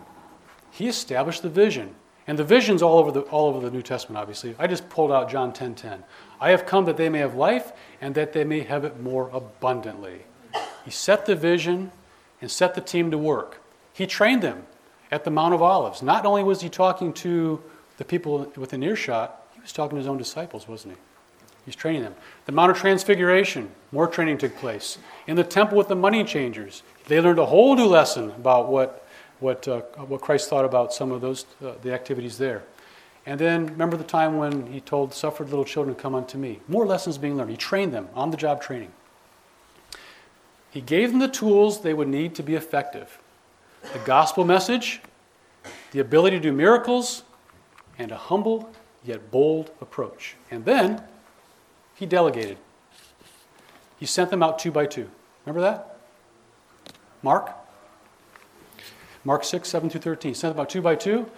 He 0.70 0.88
established 0.88 1.42
the 1.42 1.48
vision. 1.48 1.94
And 2.30 2.38
the 2.38 2.44
vision's 2.44 2.80
all 2.80 2.96
over 2.96 3.10
the, 3.10 3.22
all 3.22 3.48
over 3.48 3.58
the 3.58 3.72
New 3.72 3.82
Testament, 3.82 4.16
obviously. 4.16 4.54
I 4.56 4.68
just 4.68 4.88
pulled 4.88 5.10
out 5.10 5.28
John 5.28 5.50
10:10. 5.50 5.54
10, 5.54 5.74
10. 5.74 6.04
I 6.40 6.50
have 6.50 6.64
come 6.64 6.84
that 6.84 6.96
they 6.96 7.08
may 7.08 7.18
have 7.18 7.34
life 7.34 7.72
and 8.00 8.14
that 8.14 8.32
they 8.32 8.44
may 8.44 8.60
have 8.60 8.84
it 8.84 9.00
more 9.00 9.28
abundantly. 9.32 10.26
He 10.84 10.92
set 10.92 11.26
the 11.26 11.34
vision 11.34 11.90
and 12.40 12.48
set 12.48 12.76
the 12.76 12.82
team 12.82 13.10
to 13.10 13.18
work. 13.18 13.60
He 13.92 14.06
trained 14.06 14.42
them 14.42 14.66
at 15.10 15.24
the 15.24 15.30
Mount 15.32 15.54
of 15.54 15.60
Olives. 15.60 16.04
Not 16.04 16.24
only 16.24 16.44
was 16.44 16.60
he 16.60 16.68
talking 16.68 17.12
to 17.14 17.60
the 17.96 18.04
people 18.04 18.52
within 18.56 18.84
earshot, 18.84 19.44
he 19.52 19.60
was 19.60 19.72
talking 19.72 19.96
to 19.96 20.00
his 20.00 20.06
own 20.06 20.16
disciples, 20.16 20.68
wasn't 20.68 20.94
he? 20.94 21.00
He's 21.64 21.74
training 21.74 22.02
them. 22.02 22.14
The 22.46 22.52
Mount 22.52 22.70
of 22.70 22.78
Transfiguration, 22.78 23.72
more 23.90 24.06
training 24.06 24.38
took 24.38 24.54
place. 24.54 24.98
In 25.26 25.34
the 25.34 25.42
temple 25.42 25.76
with 25.76 25.88
the 25.88 25.96
money 25.96 26.22
changers, 26.22 26.84
they 27.08 27.20
learned 27.20 27.40
a 27.40 27.46
whole 27.46 27.74
new 27.74 27.86
lesson 27.86 28.30
about 28.30 28.68
what 28.68 28.99
what, 29.40 29.66
uh, 29.66 29.80
what 30.06 30.20
Christ 30.20 30.48
thought 30.48 30.64
about 30.64 30.92
some 30.92 31.10
of 31.10 31.20
those, 31.20 31.46
uh, 31.64 31.72
the 31.82 31.92
activities 31.92 32.38
there. 32.38 32.62
And 33.26 33.38
then 33.38 33.66
remember 33.66 33.96
the 33.96 34.04
time 34.04 34.38
when 34.38 34.66
he 34.66 34.80
told 34.80 35.12
suffered 35.12 35.50
little 35.50 35.64
children 35.64 35.94
to 35.94 36.00
come 36.00 36.14
unto 36.14 36.38
me. 36.38 36.60
More 36.68 36.86
lessons 36.86 37.18
being 37.18 37.36
learned. 37.36 37.50
He 37.50 37.56
trained 37.56 37.92
them 37.92 38.08
on 38.14 38.30
the 38.30 38.36
job 38.36 38.62
training. 38.62 38.92
He 40.70 40.80
gave 40.80 41.10
them 41.10 41.18
the 41.18 41.28
tools 41.28 41.82
they 41.82 41.94
would 41.94 42.08
need 42.08 42.34
to 42.36 42.42
be 42.42 42.54
effective 42.54 43.18
the 43.94 43.98
gospel 44.00 44.44
message, 44.44 45.00
the 45.92 46.00
ability 46.00 46.36
to 46.36 46.42
do 46.42 46.52
miracles, 46.52 47.22
and 47.98 48.12
a 48.12 48.16
humble 48.16 48.70
yet 49.04 49.30
bold 49.30 49.70
approach. 49.80 50.36
And 50.50 50.64
then 50.64 51.02
he 51.94 52.04
delegated. 52.04 52.58
He 53.98 54.06
sent 54.06 54.30
them 54.30 54.42
out 54.42 54.58
two 54.58 54.70
by 54.70 54.86
two. 54.86 55.08
Remember 55.44 55.62
that? 55.62 55.96
Mark? 57.22 57.52
Mark 59.24 59.44
6, 59.44 59.68
7 59.68 59.90
through 59.90 60.00
13. 60.00 60.34
Sent 60.34 60.52
about 60.54 60.70
two 60.70 60.82
by 60.82 60.94
two. 60.94 61.30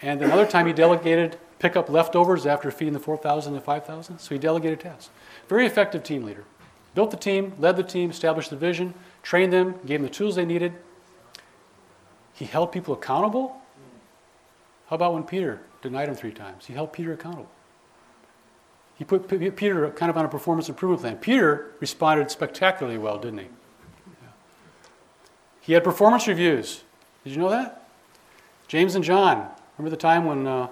And 0.00 0.22
another 0.22 0.46
time 0.46 0.66
he 0.66 0.72
delegated 0.72 1.38
pick 1.58 1.74
up 1.74 1.88
leftovers 1.88 2.46
after 2.46 2.70
feeding 2.70 2.92
the 2.94 3.00
4,000 3.00 3.54
and 3.54 3.62
5,000. 3.62 4.18
So 4.18 4.34
he 4.34 4.38
delegated 4.38 4.80
tasks. 4.80 5.10
Very 5.48 5.66
effective 5.66 6.04
team 6.04 6.22
leader. 6.24 6.44
Built 6.94 7.10
the 7.10 7.16
team, 7.16 7.54
led 7.58 7.76
the 7.76 7.82
team, 7.82 8.10
established 8.10 8.50
the 8.50 8.56
vision, 8.56 8.94
trained 9.22 9.52
them, 9.52 9.72
gave 9.84 10.00
them 10.00 10.02
the 10.02 10.14
tools 10.14 10.36
they 10.36 10.44
needed. 10.44 10.72
He 12.34 12.44
held 12.44 12.70
people 12.70 12.94
accountable. 12.94 13.56
How 14.88 14.96
about 14.96 15.14
when 15.14 15.24
Peter 15.24 15.60
denied 15.82 16.08
him 16.08 16.14
three 16.14 16.32
times? 16.32 16.66
He 16.66 16.74
held 16.74 16.92
Peter 16.92 17.12
accountable. 17.12 17.50
He 18.96 19.04
put 19.04 19.28
Peter 19.28 19.90
kind 19.90 20.10
of 20.10 20.16
on 20.16 20.24
a 20.24 20.28
performance 20.28 20.68
improvement 20.68 21.02
plan. 21.02 21.16
Peter 21.18 21.72
responded 21.78 22.30
spectacularly 22.30 22.98
well, 22.98 23.18
didn't 23.18 23.38
he? 23.38 23.46
He 25.60 25.72
had 25.72 25.84
performance 25.84 26.26
reviews. 26.26 26.82
Did 27.28 27.34
you 27.34 27.42
know 27.42 27.50
that? 27.50 27.86
James 28.68 28.94
and 28.94 29.04
John. 29.04 29.50
Remember 29.76 29.90
the 29.94 30.00
time 30.00 30.24
when 30.24 30.46
uh, 30.46 30.66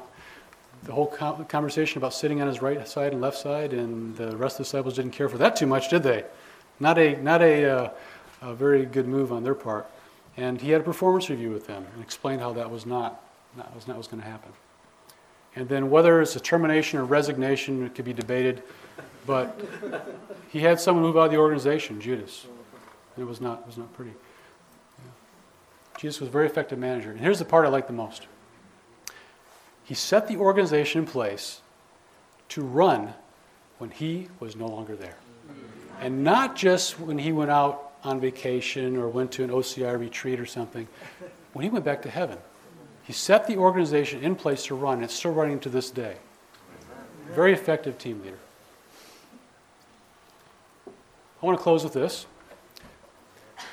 the 0.85 0.93
whole 0.93 1.07
conversation 1.07 1.99
about 1.99 2.15
sitting 2.15 2.41
on 2.41 2.49
his 2.49 2.63
right 2.63 2.89
side 2.89 3.13
and 3.13 3.21
left 3.21 3.37
side, 3.37 3.75
and 3.75 4.17
the 4.17 4.35
rest 4.39 4.55
of 4.55 4.59
the 4.59 4.65
disciples 4.65 4.95
didn't 4.95 5.11
care 5.11 5.29
for 5.29 5.37
that 5.37 5.55
too 5.55 5.67
much, 5.67 5.91
did 5.91 6.03
they? 6.03 6.25
Not 6.81 6.97
a, 6.97 7.17
not 7.17 7.43
a, 7.43 7.65
uh, 7.71 7.91
a 8.41 8.55
very 8.55 8.87
good 8.87 9.07
move 9.07 9.33
on 9.33 9.45
their 9.45 9.55
part. 9.55 9.87
And 10.39 10.59
he 10.59 10.71
had 10.71 10.81
a 10.81 10.85
performance 10.85 11.29
review 11.29 11.51
with 11.51 11.67
them 11.67 11.85
and 11.93 12.03
explained 12.03 12.41
how 12.41 12.55
that 12.55 12.71
was 12.71 12.87
not, 12.87 13.21
that 13.59 13.75
was 13.75 13.87
not 13.87 13.99
was 13.99 14.09
going 14.09 14.23
to 14.23 14.29
happen. 14.29 14.53
And 15.57 15.69
then 15.69 15.91
whether 15.91 16.23
it's 16.23 16.37
a 16.37 16.41
termination 16.41 16.99
or 16.99 17.05
resignation, 17.05 17.85
it 17.85 17.95
could 17.95 18.07
be 18.07 18.15
debated. 18.15 18.63
But 19.27 19.61
he 20.49 20.61
had 20.61 20.81
someone 20.81 21.05
move 21.05 21.19
out 21.19 21.27
of 21.27 21.33
the 21.33 21.37
organization, 21.37 22.01
Judas. 22.01 22.47
And 23.15 23.27
it 23.27 23.29
was 23.29 23.43
not, 23.43 23.61
it 23.61 23.67
was 23.67 23.77
not 23.77 23.93
pretty. 23.93 24.13
Jesus 25.97 26.21
was 26.21 26.29
a 26.29 26.33
very 26.33 26.47
effective 26.47 26.79
manager. 26.79 27.11
And 27.11 27.21
here's 27.21 27.39
the 27.39 27.45
part 27.45 27.67
I 27.67 27.69
like 27.69 27.87
the 27.87 27.93
most. 27.93 28.27
He 29.85 29.95
set 29.95 30.29
the 30.29 30.37
organization 30.37 31.03
in 31.03 31.07
place 31.07 31.61
to 32.51 32.63
run 32.63 33.15
when 33.79 33.91
he 33.91 34.29
was 34.41 34.57
no 34.57 34.67
longer 34.67 34.97
there. 34.97 35.17
And 36.01 36.23
not 36.23 36.57
just 36.57 37.01
when 37.01 37.19
he 37.19 37.33
went 37.33 37.51
out 37.51 37.93
on 38.05 38.21
vacation 38.21 38.97
or 38.97 39.09
went 39.09 39.33
to 39.33 39.45
an 39.45 39.51
OCI 39.51 39.99
retreat 39.99 40.39
or 40.39 40.47
something, 40.47 40.87
when 41.53 41.63
he 41.63 41.71
went 41.71 41.85
back 41.85 42.03
to 42.03 42.11
heaven. 42.11 42.39
He 43.05 43.13
set 43.13 43.47
the 43.47 43.57
organization 43.57 44.23
in 44.23 44.35
place 44.35 44.65
to 44.67 44.75
run. 44.75 44.95
And 44.95 45.05
it's 45.05 45.15
still 45.15 45.33
running 45.33 45.61
to 45.61 45.69
this 45.69 45.91
day. 45.91 46.17
Very 47.31 47.53
effective 47.53 47.99
team 47.99 48.21
leader. 48.23 48.39
I 50.87 51.47
want 51.47 51.59
to 51.59 51.63
close 51.63 51.85
with 51.85 51.93
this. 51.93 52.27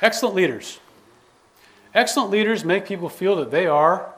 Excellent 0.01 0.35
leaders. 0.35 0.79
Excellent 1.93 2.31
leaders 2.31 2.65
make 2.65 2.85
people 2.85 3.09
feel 3.09 3.35
that 3.35 3.51
they 3.51 3.67
are 3.67 4.13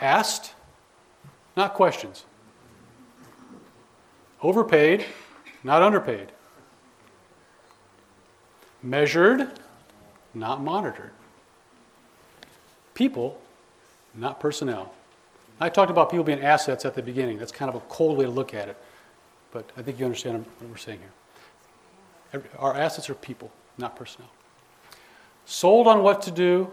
asked, 0.00 0.54
not 1.56 1.74
questions. 1.74 2.24
Overpaid, 4.42 5.04
not 5.64 5.82
underpaid. 5.82 6.28
Measured, 8.82 9.48
not 10.34 10.62
monitored. 10.62 11.10
People, 12.94 13.40
not 14.14 14.40
personnel. 14.40 14.92
I 15.60 15.68
talked 15.68 15.90
about 15.90 16.10
people 16.10 16.24
being 16.24 16.42
assets 16.42 16.84
at 16.84 16.94
the 16.94 17.02
beginning. 17.02 17.38
That's 17.38 17.52
kind 17.52 17.68
of 17.68 17.76
a 17.76 17.80
cold 17.88 18.18
way 18.18 18.24
to 18.24 18.30
look 18.30 18.54
at 18.54 18.68
it. 18.68 18.76
But 19.52 19.70
I 19.76 19.82
think 19.82 19.98
you 19.98 20.04
understand 20.04 20.44
what 20.58 20.70
we're 20.70 20.76
saying 20.76 21.00
here. 22.32 22.42
Our 22.58 22.74
assets 22.76 23.08
are 23.10 23.14
people, 23.14 23.52
not 23.78 23.94
personnel. 23.94 24.30
Sold 25.44 25.86
on 25.86 26.02
what 26.02 26.22
to 26.22 26.30
do, 26.30 26.70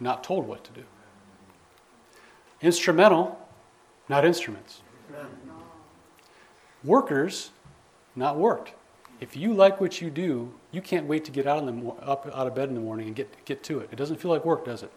not 0.00 0.24
told 0.24 0.46
what 0.46 0.64
to 0.64 0.72
do. 0.72 0.84
Instrumental, 2.60 3.38
not 4.08 4.24
instruments. 4.24 4.82
Workers, 6.84 7.50
not 8.16 8.36
worked. 8.36 8.72
If 9.20 9.36
you 9.36 9.54
like 9.54 9.80
what 9.80 10.00
you 10.00 10.10
do, 10.10 10.52
you 10.72 10.82
can't 10.82 11.06
wait 11.06 11.24
to 11.26 11.30
get 11.30 11.46
out, 11.46 11.64
the, 11.64 11.88
up, 12.02 12.26
out 12.34 12.46
of 12.46 12.54
bed 12.54 12.68
in 12.68 12.74
the 12.74 12.80
morning 12.80 13.06
and 13.06 13.14
get, 13.14 13.44
get 13.44 13.62
to 13.64 13.78
it. 13.78 13.88
It 13.92 13.96
doesn't 13.96 14.20
feel 14.20 14.30
like 14.30 14.44
work, 14.44 14.64
does 14.64 14.82
it? 14.82 14.90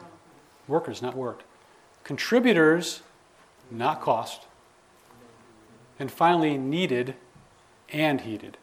No. 0.00 0.06
Workers, 0.66 1.00
not 1.00 1.16
worked. 1.16 1.44
Contributors, 2.02 3.02
not 3.70 4.00
cost. 4.00 4.46
And 5.98 6.10
finally, 6.10 6.58
needed 6.58 7.14
and 7.90 8.22
heeded. 8.22 8.58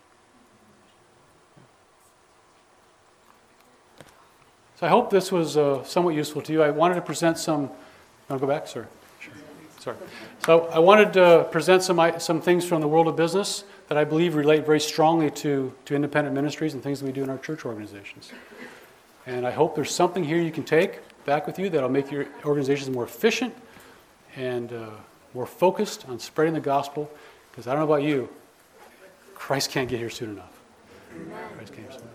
So 4.80 4.86
I 4.86 4.90
hope 4.90 5.10
this 5.10 5.30
was 5.30 5.58
uh, 5.58 5.84
somewhat 5.84 6.16
useful 6.16 6.42
to 6.44 6.54
you. 6.54 6.64
I 6.64 6.70
wanted 6.70 6.96
to 6.96 7.02
present 7.02 7.38
some. 7.38 7.64
You 7.64 7.70
want 8.30 8.40
to 8.42 8.48
go 8.48 8.48
back, 8.48 8.66
sir? 8.66 8.88
Sure. 9.20 9.34
Sorry. 9.78 9.98
So 10.46 10.68
I 10.68 10.80
wanted 10.80 11.12
to 11.14 11.50
present 11.52 11.84
some, 11.84 12.18
some 12.20 12.40
things 12.40 12.64
from 12.64 12.80
the 12.80 12.88
world 12.88 13.10
of 13.10 13.18
business 13.18 13.66
that 13.90 13.98
I 13.98 14.06
believe 14.06 14.36
relate 14.36 14.66
very 14.66 14.80
strongly 14.80 15.32
to, 15.32 15.74
to 15.84 15.96
independent 15.96 16.34
ministries 16.34 16.76
and 16.76 16.82
things 16.82 17.02
that 17.02 17.06
we 17.06 17.12
do 17.12 17.24
in 17.24 17.30
our 17.30 17.40
church 17.40 17.66
organizations. 17.66 18.32
And 19.26 19.46
I 19.46 19.52
hope 19.52 19.76
there's 19.76 19.94
something 19.94 20.24
here 20.24 20.38
you 20.38 20.52
can 20.52 20.64
take 20.64 21.02
back 21.26 21.46
with 21.46 21.60
you 21.60 21.70
that'll 21.70 21.90
make 21.90 22.10
your 22.10 22.28
organizations 22.46 22.90
more 22.90 23.04
efficient 23.04 23.54
and 24.38 24.72
uh, 24.72 24.86
more 25.34 25.46
focused 25.46 26.08
on 26.08 26.20
spreading 26.20 26.54
the 26.54 26.62
gospel. 26.62 27.12
Because 27.52 27.68
I 27.68 27.72
don't 27.72 27.82
know 27.82 27.94
about 27.94 28.04
you, 28.04 28.30
Christ 29.36 29.72
can't 29.72 29.90
get 29.90 30.00
here 30.00 30.10
soon 30.10 30.30
enough. 30.30 30.58
Christ 31.58 31.74
can't 31.74 31.92
soon 31.92 32.04
enough. 32.04 32.14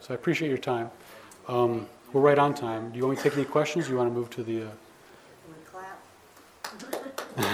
So 0.00 0.12
I 0.12 0.14
appreciate 0.14 0.48
your 0.50 0.58
time. 0.58 0.90
Um, 1.48 1.86
we're 2.12 2.20
right 2.20 2.38
on 2.38 2.54
time. 2.54 2.90
Do 2.90 2.98
you 2.98 3.06
want 3.06 3.18
me 3.18 3.22
to 3.22 3.28
take 3.30 3.38
any 3.38 3.46
questions? 3.46 3.86
Do 3.86 3.92
you 3.92 3.98
want 3.98 4.10
to 4.10 4.14
move 4.14 4.30
to 4.30 4.42
the. 4.42 4.62
Uh... 4.62 4.70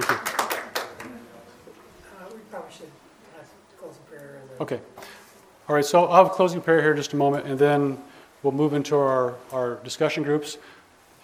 Thank 0.00 0.10
you. 0.10 0.38
Okay. 4.60 4.80
All 5.68 5.76
right, 5.76 5.84
so 5.84 6.04
I'll 6.04 6.24
have 6.24 6.26
a 6.26 6.34
closing 6.34 6.60
prayer 6.60 6.80
here 6.80 6.90
in 6.90 6.96
just 6.96 7.12
a 7.12 7.16
moment, 7.16 7.46
and 7.46 7.56
then 7.58 7.96
we'll 8.42 8.52
move 8.52 8.72
into 8.72 8.96
our, 8.96 9.36
our 9.52 9.76
discussion 9.84 10.24
groups. 10.24 10.58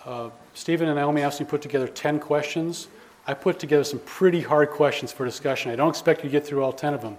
Uh, 0.05 0.31
Stephen 0.53 0.89
and 0.89 0.97
Naomi 0.97 1.23
asked 1.23 1.41
me 1.41 1.47
to 1.47 1.51
put 1.51 1.61
together 1.61 1.89
10 1.89 2.21
questions. 2.21 2.87
I 3.27 3.35
put 3.35 3.59
together 3.59 3.83
some 3.83 3.99
pretty 4.01 4.41
hard 4.41 4.71
questions 4.71 5.11
for 5.11 5.25
discussion. 5.25 5.73
I 5.73 5.77
don't 5.77 5.89
expect 5.89 6.23
you 6.23 6.29
to 6.29 6.33
get 6.33 6.47
through 6.47 6.63
all 6.63 6.73
10 6.73 6.95
of 6.95 7.01
them, 7.01 7.17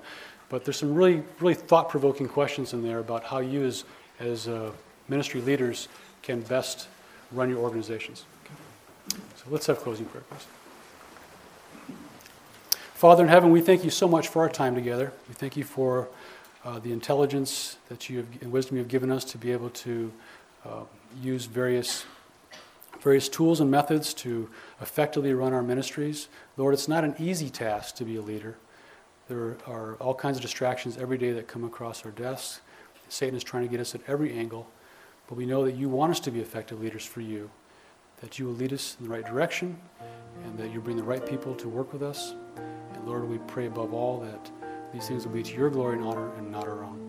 but 0.50 0.64
there's 0.64 0.78
some 0.78 0.94
really, 0.94 1.24
really 1.40 1.54
thought 1.54 1.90
provoking 1.90 2.28
questions 2.28 2.74
in 2.74 2.84
there 2.84 3.00
about 3.00 3.24
how 3.24 3.40
you, 3.40 3.64
as, 3.64 3.84
as 4.20 4.48
uh, 4.48 4.72
ministry 5.08 5.42
leaders, 5.42 5.88
can 6.22 6.42
best 6.42 6.88
run 7.32 7.50
your 7.50 7.60
organizations. 7.60 8.26
Okay. 8.46 9.22
So 9.36 9.46
let's 9.50 9.66
have 9.68 9.80
closing 9.80 10.06
prayer, 10.06 10.24
please. 10.30 10.46
Father 12.94 13.24
in 13.24 13.30
heaven, 13.30 13.52
we 13.52 13.62
thank 13.62 13.84
you 13.84 13.90
so 13.90 14.08
much 14.08 14.30
for 14.30 14.42
our 14.42 14.50
time 14.50 14.74
together. 14.74 15.12
We 15.28 15.34
thank 15.34 15.58
you 15.58 15.64
for 15.64 16.08
uh, 16.64 16.80
the 16.80 16.92
intelligence 16.92 17.78
that 17.90 18.10
you 18.10 18.18
have, 18.18 18.28
and 18.42 18.52
wisdom 18.52 18.78
you 18.78 18.84
have 18.84 18.90
given 18.90 19.12
us 19.12 19.26
to 19.26 19.38
be 19.38 19.52
able 19.52 19.70
to 19.72 20.12
uh, 20.66 20.84
use 21.22 21.46
various, 21.46 22.06
various 23.02 23.30
tools 23.30 23.60
and 23.60 23.70
methods 23.70 24.14
to 24.14 24.50
effectively 24.82 25.34
run 25.34 25.54
our 25.54 25.62
ministries. 25.62 26.30
Lord, 26.58 26.74
it's 26.74 26.88
not 26.88 27.04
an 27.04 27.16
easy 27.20 27.50
task 27.50 27.96
to 27.98 28.06
be 28.06 28.16
a 28.16 28.22
leader. 28.22 28.56
There 29.28 29.58
are 29.66 29.96
all 29.96 30.14
kinds 30.14 30.38
of 30.38 30.44
distractions 30.44 30.98
every 30.98 31.18
day 31.18 31.32
that 31.32 31.48
come 31.48 31.64
across 31.64 32.06
our 32.06 32.12
desks. 32.12 32.62
Satan 33.10 33.36
is 33.36 33.44
trying 33.44 33.64
to 33.64 33.70
get 33.70 33.80
us 33.80 33.96
at 33.96 34.02
every 34.08 34.38
angle, 34.38 34.68
but 35.28 35.36
we 35.36 35.46
know 35.46 35.66
that 35.66 35.76
you 35.76 35.90
want 35.90 36.12
us 36.12 36.20
to 36.22 36.32
be 36.32 36.42
effective 36.42 36.80
leaders 36.80 37.06
for 37.06 37.22
you, 37.22 37.50
that 38.22 38.38
you 38.38 38.46
will 38.46 38.54
lead 38.54 38.72
us 38.72 38.98
in 39.00 39.06
the 39.08 39.12
right 39.12 39.26
direction, 39.26 39.78
and 40.44 40.58
that 40.60 40.72
you 40.72 40.80
bring 40.80 40.98
the 40.98 41.04
right 41.04 41.26
people 41.28 41.56
to 41.56 41.68
work 41.68 41.92
with 41.92 42.04
us. 42.04 42.36
And 42.94 43.08
Lord, 43.08 43.28
we 43.28 43.40
pray 43.48 43.66
above 43.66 43.94
all 43.94 44.20
that 44.20 44.52
these 44.94 45.08
things 45.08 45.26
will 45.26 45.34
be 45.34 45.44
to 45.44 45.54
your 45.56 45.70
glory 45.70 45.98
and 45.98 46.06
honor 46.06 46.32
and 46.36 46.52
not 46.52 46.68
our 46.68 46.84
own. 46.84 47.02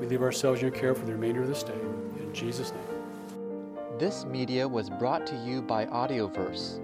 We 0.00 0.06
leave 0.06 0.22
ourselves 0.22 0.60
in 0.60 0.68
your 0.68 0.76
care 0.76 0.94
for 0.94 1.04
the 1.04 1.12
remainder 1.12 1.42
of 1.42 1.48
this 1.48 1.62
day. 1.62 1.78
In 2.18 2.32
Jesus' 2.32 2.72
name. 2.72 3.98
This 3.98 4.24
media 4.24 4.66
was 4.66 4.90
brought 4.90 5.26
to 5.28 5.36
you 5.36 5.62
by 5.62 5.86
Audioverse, 5.86 6.83